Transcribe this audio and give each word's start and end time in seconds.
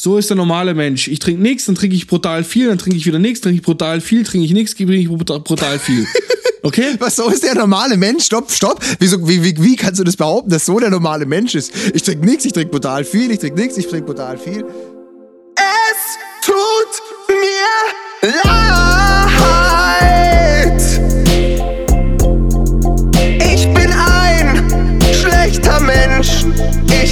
So 0.00 0.16
ist 0.16 0.30
der 0.30 0.36
normale 0.38 0.72
Mensch. 0.72 1.08
Ich 1.08 1.18
trinke 1.18 1.42
nichts, 1.42 1.66
dann 1.66 1.74
trinke 1.74 1.94
ich 1.94 2.06
brutal 2.06 2.42
viel, 2.42 2.68
dann 2.68 2.78
trinke 2.78 2.96
ich 2.96 3.04
wieder 3.04 3.18
nichts, 3.18 3.42
trinke 3.42 3.56
ich 3.56 3.62
brutal 3.62 4.00
viel, 4.00 4.24
trinke 4.24 4.46
ich 4.46 4.52
nichts, 4.54 4.74
trinke 4.74 4.94
ich 4.94 5.08
brutal 5.08 5.78
viel. 5.78 6.06
Okay? 6.62 6.94
Was 6.98 7.16
so 7.16 7.30
ist 7.30 7.42
der 7.42 7.54
normale 7.54 7.96
Mensch? 7.96 8.24
Stopp, 8.26 8.50
stopp. 8.50 8.84
Wieso, 8.98 9.26
wie, 9.26 9.42
wie, 9.42 9.54
wie 9.62 9.76
kannst 9.76 9.98
du 9.98 10.04
das 10.04 10.14
behaupten, 10.14 10.50
dass 10.50 10.66
so 10.66 10.78
der 10.78 10.90
normale 10.90 11.24
Mensch 11.24 11.54
ist? 11.54 11.72
Ich 11.94 12.02
trinke 12.02 12.26
nichts, 12.26 12.44
ich 12.44 12.52
trinke 12.52 12.70
brutal 12.70 13.02
viel, 13.02 13.30
ich 13.30 13.38
trinke 13.38 13.58
nichts, 13.58 13.78
ich 13.78 13.86
trinke 13.86 14.04
brutal 14.04 14.36
viel. 14.36 14.66
Es 15.56 16.44
tut 16.44 16.52
mir 17.28 18.30
leid. 18.44 19.19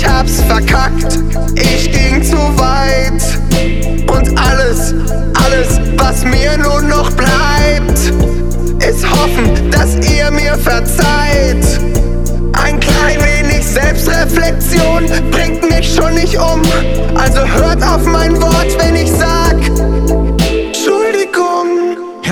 Hab's 0.09 0.40
verkackt. 0.43 1.18
Ich 1.54 1.93
ging 1.93 2.22
zu 2.22 2.36
weit. 2.36 3.22
Und 4.11 4.38
alles, 4.38 4.95
alles, 5.45 5.80
was 5.96 6.24
mir 6.24 6.56
nun 6.59 6.88
noch 6.88 7.10
bleibt 7.12 7.98
ist 8.88 9.09
hoffen, 9.10 9.70
dass 9.70 9.96
ihr 10.09 10.30
mir 10.30 10.56
verzeiht. 10.56 11.80
Ein 12.52 12.80
klein 12.80 13.18
wenig 13.20 13.66
Selbstreflexion 13.66 15.05
bringt 15.30 15.68
mich 15.68 15.95
schon 15.95 16.15
nicht 16.15 16.37
um. 16.37 16.62
Also 17.15 17.40
hört 17.40 17.82
auf 17.82 18.04
mein 18.04 18.40
Wort, 18.40 18.77
wenn 18.79 18.96
ich 18.96 19.10
sag. 19.10 20.17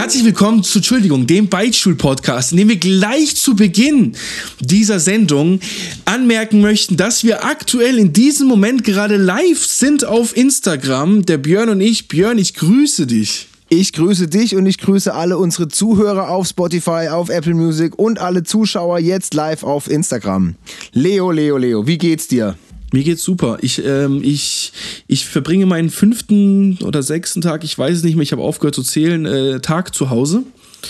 Herzlich 0.07 0.25
willkommen 0.25 0.63
zu 0.63 0.79
Entschuldigung, 0.79 1.27
dem 1.27 1.49
Beichtstuhl-Podcast, 1.49 2.53
in 2.53 2.59
dem 2.59 2.69
wir 2.69 2.77
gleich 2.77 3.35
zu 3.35 3.57
Beginn 3.57 4.13
dieser 4.61 5.01
Sendung 5.01 5.59
anmerken 6.05 6.61
möchten, 6.61 6.97
dass 6.97 7.25
wir 7.25 7.45
aktuell 7.45 7.99
in 7.99 8.13
diesem 8.13 8.47
Moment 8.47 8.85
gerade 8.85 9.17
live 9.17 9.67
sind 9.67 10.05
auf 10.05 10.37
Instagram. 10.37 11.27
Der 11.27 11.39
Björn 11.39 11.71
und 11.71 11.81
ich. 11.81 12.07
Björn, 12.07 12.39
ich 12.39 12.55
grüße 12.55 13.09
dich. 13.09 13.49
Ich 13.69 13.93
grüße 13.93 14.29
dich 14.29 14.55
und 14.55 14.67
ich 14.67 14.79
grüße 14.79 15.13
alle 15.13 15.39
unsere 15.39 15.67
Zuhörer 15.67 16.29
auf 16.29 16.47
Spotify, 16.47 17.09
auf 17.11 17.29
Apple 17.29 17.55
Music 17.55 17.99
und 17.99 18.21
alle 18.21 18.45
Zuschauer 18.45 19.01
jetzt 19.01 19.35
live 19.35 19.65
auf 19.65 19.91
Instagram. 19.91 20.55
Leo, 20.93 21.33
Leo, 21.33 21.57
Leo, 21.57 21.89
wie 21.89 21.99
geht's 21.99 22.29
dir? 22.29 22.57
Mir 22.97 23.05
geht's 23.05 23.25
super. 23.25 23.59
Ich, 23.61 23.85
ähm, 23.85 24.23
ich, 24.25 24.73
ich 25.07 25.27
verbringe 25.27 25.67
meinen 25.67 25.91
fünften 25.91 26.79
oder 26.83 27.03
sechsten 27.03 27.43
Tag, 27.43 27.63
ich 27.63 27.77
weiß 27.77 27.99
es 27.99 28.03
nicht 28.03 28.15
mehr, 28.15 28.23
ich 28.23 28.33
habe 28.33 28.41
aufgehört 28.41 28.75
zu 28.75 28.83
zählen, 28.83 29.27
äh, 29.27 29.61
Tag 29.61 29.95
zu 29.95 30.09
Hause. 30.09 30.45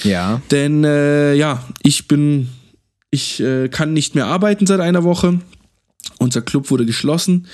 Ja. 0.04 0.40
Denn 0.52 0.84
äh, 0.84 1.34
ja, 1.34 1.64
ich 1.82 2.06
bin, 2.06 2.48
ich 3.10 3.40
äh, 3.40 3.68
kann 3.68 3.92
nicht 3.92 4.14
mehr 4.14 4.26
arbeiten 4.26 4.68
seit 4.68 4.78
einer 4.78 5.02
Woche. 5.02 5.40
Unser 6.18 6.42
Club 6.42 6.70
wurde 6.70 6.86
geschlossen. 6.86 7.48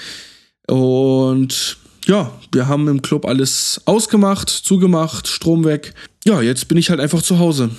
Und 0.66 1.78
ja, 2.04 2.30
wir 2.52 2.68
haben 2.68 2.88
im 2.88 3.00
Club 3.00 3.24
alles 3.24 3.80
ausgemacht, 3.86 4.50
zugemacht, 4.50 5.28
Strom 5.28 5.64
weg. 5.64 5.94
Ja, 6.26 6.42
jetzt 6.42 6.68
bin 6.68 6.76
ich 6.76 6.90
halt 6.90 7.00
einfach 7.00 7.22
zu 7.22 7.38
Hause. 7.38 7.70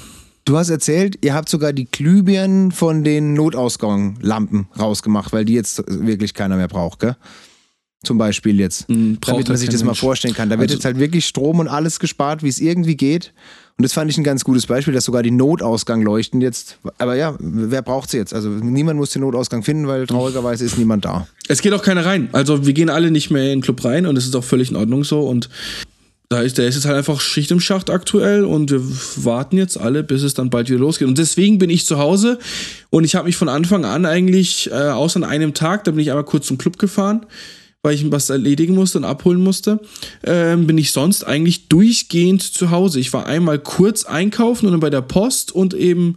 Du 0.46 0.58
hast 0.58 0.70
erzählt, 0.70 1.18
ihr 1.22 1.34
habt 1.34 1.48
sogar 1.48 1.72
die 1.72 1.86
Glühbirnen 1.86 2.72
von 2.72 3.04
den 3.04 3.34
Notausganglampen 3.34 4.68
rausgemacht, 4.78 5.32
weil 5.32 5.46
die 5.46 5.54
jetzt 5.54 5.84
wirklich 5.88 6.34
keiner 6.34 6.58
mehr 6.58 6.68
braucht, 6.68 7.00
gell? 7.00 7.16
Zum 8.04 8.18
Beispiel 8.18 8.60
jetzt. 8.60 8.90
Mhm, 8.90 9.20
damit 9.22 9.48
man 9.48 9.56
sich 9.56 9.70
das 9.70 9.80
Mensch. 9.80 9.88
mal 9.88 10.08
vorstellen 10.08 10.34
kann. 10.34 10.50
Da 10.50 10.60
wird 10.60 10.70
also, 10.70 10.74
jetzt 10.76 10.84
halt 10.86 11.00
wirklich 11.00 11.26
Strom 11.26 11.60
und 11.60 11.70
alles 11.70 12.00
gespart, 12.00 12.44
wie 12.44 12.50
es 12.50 12.60
irgendwie 12.60 12.98
geht. 12.98 13.32
Und 13.78 13.84
das 13.84 13.94
fand 13.94 14.12
ich 14.12 14.18
ein 14.18 14.26
ganz 14.26 14.44
gutes 14.44 14.68
Beispiel, 14.68 14.94
dass 14.94 15.06
sogar 15.06 15.24
die 15.24 15.32
Notausgang 15.32 16.02
leuchten 16.02 16.42
jetzt. 16.42 16.80
Aber 16.98 17.16
ja, 17.16 17.36
wer 17.40 17.82
braucht 17.82 18.10
sie 18.10 18.18
jetzt? 18.18 18.34
Also 18.34 18.50
niemand 18.50 19.00
muss 19.00 19.12
den 19.12 19.22
Notausgang 19.22 19.64
finden, 19.64 19.88
weil 19.88 20.06
traurigerweise 20.06 20.66
ist 20.66 20.78
niemand 20.78 21.06
da. 21.06 21.28
Es 21.48 21.62
geht 21.62 21.72
auch 21.74 21.82
keiner 21.82 22.06
rein. 22.06 22.28
Also 22.34 22.66
wir 22.66 22.74
gehen 22.74 22.90
alle 22.90 23.10
nicht 23.10 23.32
mehr 23.32 23.46
in 23.46 23.60
den 23.60 23.62
Club 23.62 23.84
rein 23.86 24.06
und 24.06 24.18
es 24.18 24.26
ist 24.26 24.36
auch 24.36 24.44
völlig 24.44 24.70
in 24.70 24.76
Ordnung 24.76 25.06
so. 25.06 25.22
Und 25.22 25.50
da 26.30 26.42
ist, 26.42 26.58
der 26.58 26.68
ist 26.68 26.76
jetzt 26.76 26.86
halt 26.86 26.98
einfach 26.98 27.22
Schicht 27.22 27.52
im 27.52 27.60
Schacht 27.60 27.90
aktuell 27.90 28.44
und 28.44 28.72
wir 28.72 28.82
warten 29.18 29.58
jetzt 29.58 29.78
alle, 29.78 30.04
bis 30.04 30.24
es 30.24 30.34
dann 30.34 30.50
bald 30.50 30.70
wieder 30.70 30.80
losgeht. 30.80 31.08
Und 31.08 31.18
deswegen 31.18 31.60
bin 31.60 31.70
ich 31.70 31.86
zu 31.86 32.00
Hause 32.00 32.40
und 32.90 33.04
ich 33.04 33.16
habe 33.16 33.26
mich 33.26 33.36
von 33.36 33.50
Anfang 33.50 33.86
an 33.86 34.06
eigentlich, 34.06 34.72
äh, 34.72 34.90
außer 34.90 35.18
an 35.18 35.24
einem 35.24 35.54
Tag, 35.54 35.84
da 35.84 35.92
bin 35.92 36.00
ich 36.00 36.10
einmal 36.10 36.24
kurz 36.24 36.48
zum 36.48 36.58
Club 36.58 36.80
gefahren 36.80 37.26
weil 37.84 37.96
ich 37.96 38.12
was 38.12 38.30
erledigen 38.30 38.76
musste 38.76 38.98
und 38.98 39.04
abholen 39.04 39.42
musste, 39.42 39.82
ähm, 40.24 40.66
bin 40.66 40.78
ich 40.78 40.92
sonst 40.92 41.26
eigentlich 41.26 41.68
durchgehend 41.68 42.42
zu 42.42 42.72
Hause. 42.72 43.00
Ich 43.02 43.12
war 43.12 43.26
einmal 43.26 43.60
kurz 43.60 44.06
einkaufen 44.06 44.68
und 44.68 44.72
dann 44.72 44.80
bei 44.80 44.90
der 44.90 45.02
Post 45.02 45.52
und 45.52 45.74
eben 45.74 46.16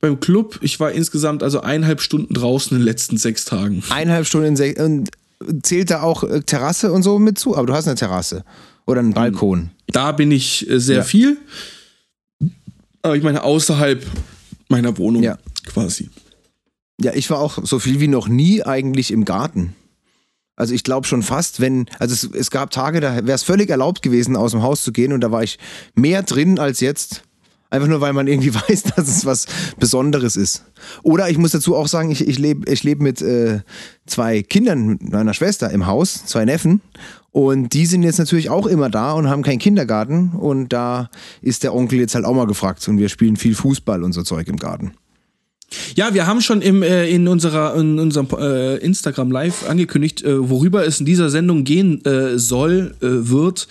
beim 0.00 0.20
Club. 0.20 0.58
Ich 0.60 0.78
war 0.78 0.92
insgesamt 0.92 1.42
also 1.42 1.60
eineinhalb 1.60 2.02
Stunden 2.02 2.34
draußen 2.34 2.76
in 2.76 2.82
den 2.82 2.84
letzten 2.84 3.16
sechs 3.16 3.46
Tagen. 3.46 3.82
Eineinhalb 3.88 4.26
Stunden 4.26 4.48
in 4.48 4.56
sechs. 4.56 4.78
Und 4.78 5.10
zählt 5.62 5.90
da 5.90 6.02
auch 6.02 6.22
äh, 6.22 6.42
Terrasse 6.42 6.92
und 6.92 7.02
so 7.02 7.18
mit 7.18 7.38
zu? 7.38 7.56
Aber 7.56 7.66
du 7.66 7.72
hast 7.72 7.86
eine 7.86 7.96
Terrasse 7.96 8.44
oder 8.86 9.00
einen 9.00 9.12
Balkon. 9.12 9.70
Da 9.88 10.12
bin 10.12 10.30
ich 10.30 10.68
äh, 10.70 10.78
sehr 10.78 10.98
ja. 10.98 11.02
viel. 11.02 11.38
Aber 13.02 13.16
ich 13.16 13.22
meine 13.22 13.42
außerhalb 13.42 14.04
meiner 14.68 14.96
Wohnung 14.98 15.22
ja. 15.22 15.38
quasi. 15.66 16.10
Ja, 17.00 17.12
ich 17.14 17.28
war 17.30 17.40
auch 17.40 17.58
so 17.64 17.78
viel 17.78 18.00
wie 18.00 18.08
noch 18.08 18.28
nie 18.28 18.62
eigentlich 18.62 19.10
im 19.10 19.24
Garten. 19.24 19.74
Also 20.56 20.72
ich 20.72 20.84
glaube 20.84 21.06
schon 21.06 21.22
fast, 21.22 21.60
wenn, 21.60 21.86
also 21.98 22.14
es, 22.14 22.34
es 22.34 22.50
gab 22.50 22.70
Tage, 22.70 23.00
da 23.00 23.14
wäre 23.26 23.34
es 23.34 23.42
völlig 23.42 23.68
erlaubt 23.68 24.00
gewesen, 24.00 24.36
aus 24.36 24.52
dem 24.52 24.62
Haus 24.62 24.82
zu 24.82 24.90
gehen 24.90 25.12
und 25.12 25.20
da 25.20 25.30
war 25.30 25.42
ich 25.42 25.58
mehr 25.94 26.22
drin 26.22 26.58
als 26.58 26.80
jetzt. 26.80 27.22
Einfach 27.68 27.88
nur, 27.88 28.00
weil 28.00 28.12
man 28.12 28.26
irgendwie 28.26 28.54
weiß, 28.68 28.84
dass 28.84 29.08
es 29.08 29.26
was 29.26 29.46
Besonderes 29.78 30.36
ist. 30.36 30.64
Oder 31.02 31.28
ich 31.28 31.36
muss 31.36 31.50
dazu 31.50 31.76
auch 31.76 31.88
sagen, 31.88 32.10
ich, 32.10 32.26
ich 32.26 32.38
lebe 32.38 32.70
ich 32.72 32.84
leb 32.84 33.02
mit 33.02 33.20
äh, 33.20 33.60
zwei 34.06 34.42
Kindern 34.42 34.98
meiner 35.02 35.34
Schwester 35.34 35.70
im 35.70 35.86
Haus, 35.86 36.24
zwei 36.24 36.44
Neffen. 36.44 36.80
Und 37.36 37.74
die 37.74 37.84
sind 37.84 38.02
jetzt 38.02 38.18
natürlich 38.18 38.48
auch 38.48 38.66
immer 38.66 38.88
da 38.88 39.12
und 39.12 39.28
haben 39.28 39.42
keinen 39.42 39.58
Kindergarten. 39.58 40.30
Und 40.30 40.72
da 40.72 41.10
ist 41.42 41.64
der 41.64 41.74
Onkel 41.74 41.98
jetzt 41.98 42.14
halt 42.14 42.24
auch 42.24 42.32
mal 42.32 42.46
gefragt. 42.46 42.88
Und 42.88 42.96
wir 42.96 43.10
spielen 43.10 43.36
viel 43.36 43.54
Fußball 43.54 44.02
und 44.04 44.14
so 44.14 44.22
Zeug 44.22 44.48
im 44.48 44.56
Garten. 44.56 44.92
Ja, 45.94 46.14
wir 46.14 46.26
haben 46.26 46.40
schon 46.40 46.62
im, 46.62 46.82
äh, 46.82 47.10
in, 47.10 47.28
unserer, 47.28 47.76
in 47.76 47.98
unserem 47.98 48.28
äh, 48.40 48.78
Instagram 48.78 49.30
Live 49.30 49.68
angekündigt, 49.68 50.22
äh, 50.22 50.48
worüber 50.48 50.86
es 50.86 50.98
in 50.98 51.04
dieser 51.04 51.28
Sendung 51.28 51.64
gehen 51.64 52.02
äh, 52.06 52.38
soll, 52.38 52.94
äh, 53.02 53.28
wird. 53.28 53.68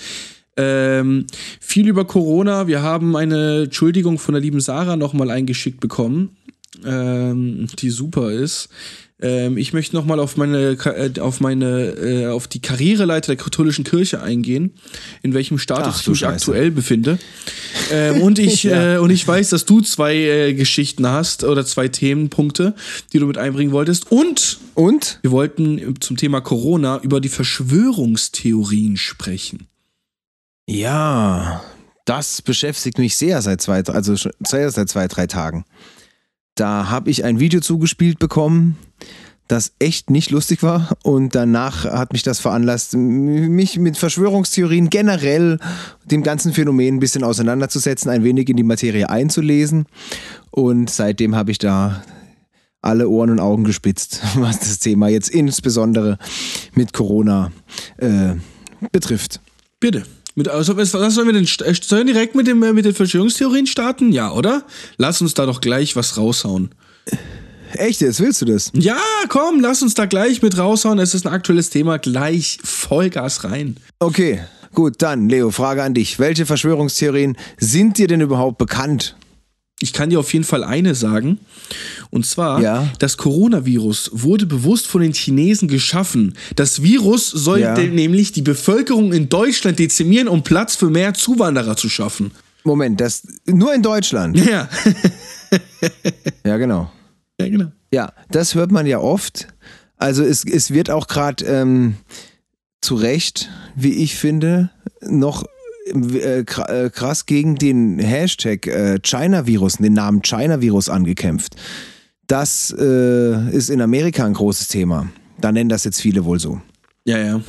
Ähm, 0.58 1.26
viel 1.60 1.88
über 1.88 2.06
Corona. 2.06 2.68
Wir 2.68 2.84
haben 2.84 3.16
eine 3.16 3.64
Entschuldigung 3.64 4.20
von 4.20 4.36
der 4.36 4.44
lieben 4.44 4.62
Sarah 4.62 4.96
nochmal 4.96 5.32
eingeschickt 5.32 5.80
bekommen, 5.80 6.38
ähm, 6.86 7.66
die 7.80 7.90
super 7.90 8.32
ist. 8.32 8.70
Ähm, 9.22 9.58
ich 9.58 9.72
möchte 9.72 9.96
nochmal 9.96 10.20
auf 10.20 10.36
meine, 10.36 10.72
äh, 10.72 11.20
auf 11.20 11.40
meine, 11.40 11.90
äh, 11.92 12.28
auf 12.28 12.48
die 12.48 12.62
Karriereleiter 12.62 13.36
der 13.36 13.44
katholischen 13.44 13.86
Kirche 13.86 14.22
eingehen, 14.22 14.74
in 15.22 15.34
welchem 15.34 15.58
Status 15.58 16.02
ich 16.02 16.08
mich 16.08 16.28
aktuell 16.28 16.70
befinde. 16.70 17.18
Ähm, 17.92 18.22
und 18.22 18.40
ich, 18.40 18.64
ja. 18.64 18.96
äh, 18.96 18.98
und 18.98 19.12
ich 19.12 19.26
weiß, 19.26 19.50
dass 19.50 19.66
du 19.66 19.80
zwei 19.80 20.16
äh, 20.16 20.54
Geschichten 20.54 21.08
hast 21.08 21.46
oder 21.46 21.66
zwei 21.66 21.88
Themenpunkte, 21.88 22.76
die 23.14 23.20
du 23.20 23.26
mit 23.26 23.38
einbringen 23.38 23.72
wolltest. 23.72 24.12
Und, 24.12 24.60
und 24.74 25.20
wir 25.22 25.32
wollten 25.32 25.96
zum 26.02 26.18
Thema 26.18 26.42
Corona 26.42 27.00
über 27.02 27.22
die 27.22 27.30
Verschwörungstheorien 27.30 28.98
sprechen. 28.98 29.68
Ja, 30.68 31.64
das 32.06 32.42
beschäftigt 32.42 32.98
mich 32.98 33.16
sehr 33.16 33.42
seit 33.42 33.62
zwei, 33.62 33.82
also 33.84 34.16
sehr 34.16 34.72
seit 34.72 34.90
zwei, 34.90 35.08
drei 35.08 35.28
Tagen. 35.28 35.64
Da 36.56 36.90
habe 36.90 37.10
ich 37.10 37.26
ein 37.26 37.40
Video 37.40 37.60
zugespielt 37.60 38.18
bekommen, 38.18 38.78
das 39.48 39.74
echt 39.78 40.10
nicht 40.10 40.32
lustig 40.32 40.64
war. 40.64 40.98
Und 41.04 41.36
danach 41.36 41.86
hat 41.86 42.14
mich 42.14 42.24
das 42.24 42.40
veranlasst, 42.40 42.96
mich 42.96 43.78
mit 43.78 43.98
Verschwörungstheorien 43.98 44.90
generell, 44.90 45.60
dem 46.06 46.24
ganzen 46.24 46.54
Phänomen 46.54 46.96
ein 46.96 47.00
bisschen 47.00 47.24
auseinanderzusetzen, 47.24 48.10
ein 48.10 48.24
wenig 48.24 48.50
in 48.50 48.58
die 48.58 48.64
Materie 48.64 49.10
einzulesen. 49.10 49.86
Und 50.50 50.90
seitdem 50.90 51.36
habe 51.36 51.52
ich 51.52 51.58
da 51.58 52.04
alle 52.82 53.10
Ohren 53.10 53.32
und 53.32 53.40
Augen 53.40 53.66
gespitzt, 53.66 54.22
was 54.36 54.60
das 54.60 54.80
Thema 54.80 55.10
jetzt 55.10 55.30
insbesondere 55.30 56.18
mit 56.74 56.94
Corona 56.94 57.52
äh, 57.98 58.36
betrifft. 58.92 59.42
Bitte. 59.80 60.04
Mit, 60.36 60.50
also, 60.50 60.76
was 60.76 60.92
sollen 60.92 61.28
wir 61.28 61.34
denn? 61.34 61.46
Sollen 61.46 62.08
wir 62.08 62.14
direkt 62.14 62.36
mit, 62.36 62.46
dem, 62.46 62.62
äh, 62.62 62.74
mit 62.74 62.84
den 62.84 62.94
Verschwörungstheorien 62.94 63.68
starten? 63.68 64.12
Ja, 64.12 64.32
oder? 64.32 64.64
Lass 64.98 65.22
uns 65.22 65.34
da 65.34 65.46
doch 65.46 65.62
gleich 65.62 65.96
was 65.96 66.18
raushauen. 66.18 66.72
Echt, 67.74 68.02
jetzt 68.02 68.20
willst 68.20 68.42
du 68.42 68.46
das? 68.46 68.72
Ja, 68.74 69.00
komm, 69.30 69.60
lass 69.62 69.82
uns 69.82 69.94
da 69.94 70.06
gleich 70.06 70.42
mit 70.42 70.58
raushauen. 70.58 71.00
Es 71.00 71.14
ist 71.14 71.26
ein 71.26 71.34
aktuelles 71.34 71.70
Thema. 71.70 71.98
Gleich 71.98 72.60
Vollgas 72.64 73.46
rein. 73.46 73.78
Okay, 74.00 74.42
gut, 74.74 74.96
dann, 75.00 75.30
Leo, 75.30 75.52
Frage 75.52 75.84
an 75.84 75.94
dich. 75.94 76.20
Welche 76.20 76.46
Verschwörungstheorien 76.46 77.38
sind 77.58 77.98
dir 77.98 78.08
denn 78.08 78.22
überhaupt 78.22 78.58
bekannt? 78.58 79.16
Ich 79.82 79.92
kann 79.92 80.10
dir 80.10 80.20
auf 80.20 80.32
jeden 80.34 80.46
Fall 80.46 80.64
eine 80.64 80.96
sagen. 80.96 81.40
Und 82.10 82.26
zwar, 82.26 82.62
ja. 82.62 82.88
das 83.00 83.18
Coronavirus 83.18 84.12
wurde 84.14 84.46
bewusst 84.46 84.88
von 84.88 85.02
den 85.02 85.14
Chinesen 85.14 85.68
geschaffen. 85.68 86.34
Das 86.56 86.82
Virus 86.82 87.30
soll 87.30 87.60
ja. 87.60 87.78
nämlich 87.78 88.32
die 88.32 88.42
Bevölkerung 88.42 89.12
in 89.12 89.28
Deutschland 89.28 89.78
dezimieren, 89.78 90.30
um 90.30 90.44
Platz 90.44 90.78
für 90.78 90.90
mehr 90.90 91.14
Zuwanderer 91.14 91.76
zu 91.76 91.90
schaffen. 91.90 92.32
Moment, 92.64 93.02
das 93.02 93.24
nur 93.46 93.74
in 93.74 93.82
Deutschland? 93.82 94.40
Ja. 94.46 94.70
ja, 96.46 96.58
genau. 96.58 96.92
Ja, 97.40 97.50
genau. 97.50 97.72
Ja, 97.92 98.14
das 98.32 98.56
hört 98.56 98.72
man 98.72 98.86
ja 98.86 99.00
oft. 99.00 99.48
Also 99.98 100.24
es, 100.24 100.46
es 100.46 100.72
wird 100.72 100.90
auch 100.90 101.08
gerade 101.08 101.46
ähm, 101.46 101.96
zu 102.82 102.96
Recht, 102.96 103.50
wie 103.76 103.94
ich 103.94 104.16
finde, 104.16 104.70
noch 105.02 105.44
äh, 105.86 106.40
äh, 106.40 106.90
krass 106.90 107.26
gegen 107.26 107.56
den 107.56 108.00
Hashtag 108.00 108.68
äh, 108.68 109.00
China-Virus, 109.00 109.78
den 109.78 109.94
Namen 109.94 110.22
China-Virus 110.22 110.90
angekämpft. 110.90 111.56
Das 112.28 112.76
äh, 112.78 113.52
ist 113.52 113.70
in 113.70 113.82
Amerika 113.82 114.26
ein 114.26 114.34
großes 114.34 114.68
Thema. 114.68 115.08
Da 115.40 115.52
nennen 115.52 115.70
das 115.70 115.84
jetzt 115.84 116.02
viele 116.02 116.26
wohl 116.26 116.40
so. 116.40 116.60
Ja, 117.06 117.20
ja. 117.20 117.42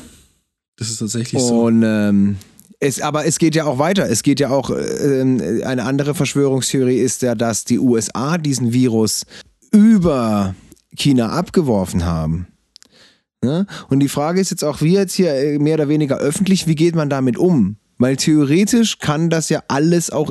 Das 0.76 0.90
ist 0.90 0.98
tatsächlich 0.98 1.40
so. 1.40 1.62
Und 1.62 1.82
ähm, 1.82 2.36
es, 2.78 3.00
aber 3.00 3.24
es 3.24 3.38
geht 3.38 3.54
ja 3.54 3.64
auch 3.64 3.78
weiter. 3.78 4.08
Es 4.10 4.22
geht 4.22 4.38
ja 4.38 4.50
auch, 4.50 4.70
ähm, 4.70 5.62
eine 5.64 5.84
andere 5.84 6.14
Verschwörungstheorie 6.14 6.98
ist 6.98 7.22
ja, 7.22 7.34
dass 7.34 7.64
die 7.64 7.78
USA 7.78 8.36
diesen 8.36 8.74
Virus 8.74 9.24
über 9.72 10.54
China 10.94 11.30
abgeworfen 11.30 12.04
haben. 12.04 12.48
Ne? 13.42 13.66
Und 13.88 14.00
die 14.00 14.08
Frage 14.08 14.40
ist 14.40 14.50
jetzt 14.50 14.64
auch, 14.64 14.82
wie 14.82 14.92
jetzt 14.92 15.14
hier 15.14 15.58
mehr 15.58 15.74
oder 15.74 15.88
weniger 15.88 16.18
öffentlich, 16.18 16.66
wie 16.66 16.74
geht 16.74 16.94
man 16.94 17.08
damit 17.08 17.38
um? 17.38 17.76
Weil 17.98 18.16
theoretisch 18.16 18.98
kann 18.98 19.30
das 19.30 19.48
ja 19.48 19.62
alles 19.68 20.10
auch 20.10 20.30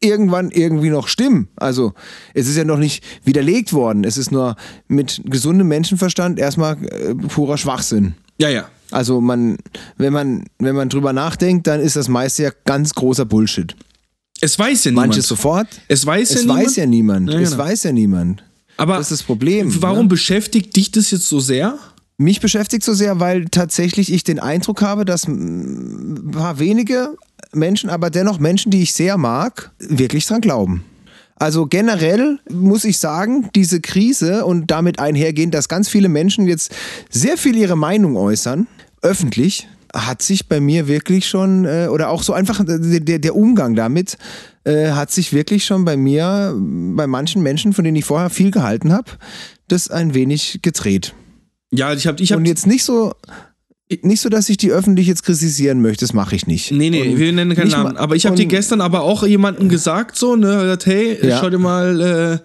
irgendwann 0.00 0.50
irgendwie 0.50 0.90
noch 0.90 1.08
stimmen. 1.08 1.48
Also 1.56 1.94
es 2.34 2.48
ist 2.48 2.56
ja 2.56 2.64
noch 2.64 2.78
nicht 2.78 3.02
widerlegt 3.24 3.72
worden. 3.72 4.04
Es 4.04 4.16
ist 4.16 4.32
nur 4.32 4.56
mit 4.88 5.22
gesundem 5.24 5.68
Menschenverstand 5.68 6.38
erstmal 6.38 6.76
äh, 6.84 7.14
purer 7.14 7.56
Schwachsinn. 7.56 8.14
Ja, 8.38 8.48
ja. 8.48 8.68
Also 8.90 9.20
man, 9.20 9.56
wenn 9.96 10.12
man, 10.12 10.44
wenn 10.58 10.74
man 10.74 10.88
drüber 10.88 11.12
nachdenkt, 11.12 11.66
dann 11.66 11.80
ist 11.80 11.96
das 11.96 12.08
meiste 12.08 12.42
ja 12.42 12.50
ganz 12.64 12.92
großer 12.94 13.24
Bullshit. 13.24 13.74
Es 14.40 14.58
weiß 14.58 14.84
ja 14.84 14.90
niemand. 14.90 15.08
Manches 15.08 15.28
sofort. 15.28 15.68
es 15.88 16.04
weiß 16.04 16.30
ja 16.30 16.36
Es 16.36 16.42
niemand. 16.42 16.64
weiß 16.66 16.76
ja 16.76 16.86
niemand. 16.86 17.30
Ja, 17.32 17.38
Es 17.40 17.50
genau. 17.52 17.62
weiß 17.62 17.82
ja 17.84 17.92
niemand. 17.92 18.44
Aber 18.76 18.96
Das 18.96 19.10
ist 19.12 19.20
das 19.20 19.22
Problem. 19.26 19.72
warum 19.82 20.04
Ne? 20.04 20.08
beschäftigt 20.08 20.74
dich 20.76 20.90
das 20.90 21.10
jetzt 21.12 21.26
so 21.28 21.38
sehr? 21.38 21.78
Mich 22.22 22.40
beschäftigt 22.40 22.84
so 22.84 22.94
sehr, 22.94 23.18
weil 23.20 23.46
tatsächlich 23.46 24.12
ich 24.12 24.22
den 24.22 24.38
Eindruck 24.38 24.80
habe, 24.80 25.04
dass 25.04 25.26
ein 25.26 26.30
paar 26.32 26.58
wenige 26.58 27.16
Menschen, 27.52 27.90
aber 27.90 28.10
dennoch 28.10 28.38
Menschen, 28.38 28.70
die 28.70 28.82
ich 28.82 28.94
sehr 28.94 29.18
mag, 29.18 29.72
wirklich 29.78 30.26
dran 30.26 30.40
glauben. 30.40 30.84
Also 31.36 31.66
generell 31.66 32.38
muss 32.48 32.84
ich 32.84 32.98
sagen, 32.98 33.48
diese 33.56 33.80
Krise 33.80 34.44
und 34.44 34.70
damit 34.70 35.00
einhergehend, 35.00 35.52
dass 35.52 35.68
ganz 35.68 35.88
viele 35.88 36.08
Menschen 36.08 36.46
jetzt 36.46 36.72
sehr 37.10 37.36
viel 37.36 37.56
ihre 37.56 37.76
Meinung 37.76 38.16
äußern, 38.16 38.68
öffentlich, 39.02 39.68
hat 39.92 40.22
sich 40.22 40.48
bei 40.48 40.60
mir 40.60 40.86
wirklich 40.86 41.28
schon, 41.28 41.64
äh, 41.64 41.88
oder 41.90 42.08
auch 42.08 42.22
so 42.22 42.32
einfach 42.32 42.60
äh, 42.60 43.00
der, 43.00 43.18
der 43.18 43.34
Umgang 43.34 43.74
damit, 43.74 44.16
äh, 44.62 44.92
hat 44.92 45.10
sich 45.10 45.32
wirklich 45.32 45.64
schon 45.64 45.84
bei 45.84 45.96
mir, 45.96 46.54
bei 46.56 47.08
manchen 47.08 47.42
Menschen, 47.42 47.72
von 47.72 47.84
denen 47.84 47.96
ich 47.96 48.04
vorher 48.04 48.30
viel 48.30 48.52
gehalten 48.52 48.92
habe, 48.92 49.10
das 49.66 49.90
ein 49.90 50.14
wenig 50.14 50.60
gedreht. 50.62 51.14
Ja, 51.72 51.92
ich 51.92 52.06
habe 52.06 52.22
ich 52.22 52.32
hab, 52.32 52.38
Und 52.38 52.44
jetzt 52.46 52.66
nicht 52.66 52.84
so, 52.84 53.14
nicht 54.02 54.20
so, 54.20 54.28
dass 54.28 54.48
ich 54.48 54.56
die 54.56 54.70
öffentlich 54.70 55.06
jetzt 55.06 55.22
kritisieren 55.24 55.80
möchte, 55.82 56.04
das 56.04 56.12
mache 56.12 56.34
ich 56.36 56.46
nicht. 56.46 56.70
Nee, 56.70 56.90
nee, 56.90 57.02
Und 57.12 57.18
wir 57.18 57.32
nennen 57.32 57.54
keinen 57.56 57.70
Namen. 57.70 57.96
Aber 57.96 58.14
ich 58.16 58.26
habe 58.26 58.36
dir 58.36 58.46
gestern 58.46 58.80
aber 58.80 59.02
auch 59.02 59.26
jemandem 59.26 59.68
gesagt, 59.68 60.16
so, 60.16 60.36
ne, 60.36 60.46
gesagt, 60.62 60.86
hey, 60.86 61.18
Ja. 61.26 61.40
schau 61.40 61.50
dir 61.50 61.58
mal, 61.58 62.00
äh, 62.00 62.38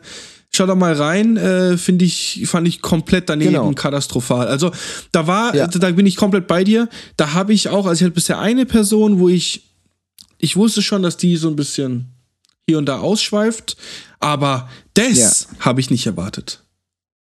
schau 0.53 0.65
da 0.65 0.75
mal 0.75 0.93
rein, 0.93 1.37
äh, 1.37 1.77
finde 1.77 2.05
ich, 2.05 2.43
fand 2.47 2.67
ich 2.67 2.81
komplett 2.81 3.29
daneben 3.29 3.51
Genau. 3.51 3.71
katastrophal. 3.73 4.47
Also 4.47 4.71
da 5.11 5.27
war, 5.27 5.55
Ja. 5.55 5.67
da 5.67 5.91
bin 5.91 6.05
ich 6.05 6.15
komplett 6.15 6.47
bei 6.47 6.63
dir. 6.63 6.89
Da 7.17 7.33
habe 7.33 7.53
ich 7.53 7.69
auch, 7.69 7.85
also 7.85 7.99
ich 8.01 8.03
hatte 8.05 8.15
bisher 8.15 8.39
eine 8.39 8.65
Person, 8.65 9.19
wo 9.19 9.29
ich, 9.29 9.63
ich 10.37 10.55
wusste 10.55 10.81
schon, 10.81 11.01
dass 11.03 11.17
die 11.17 11.35
so 11.37 11.49
ein 11.49 11.55
bisschen 11.55 12.07
hier 12.65 12.77
und 12.77 12.85
da 12.87 12.99
ausschweift, 12.99 13.77
aber 14.19 14.69
das 14.95 15.47
habe 15.59 15.79
ich 15.79 15.89
nicht 15.89 16.05
erwartet. 16.07 16.63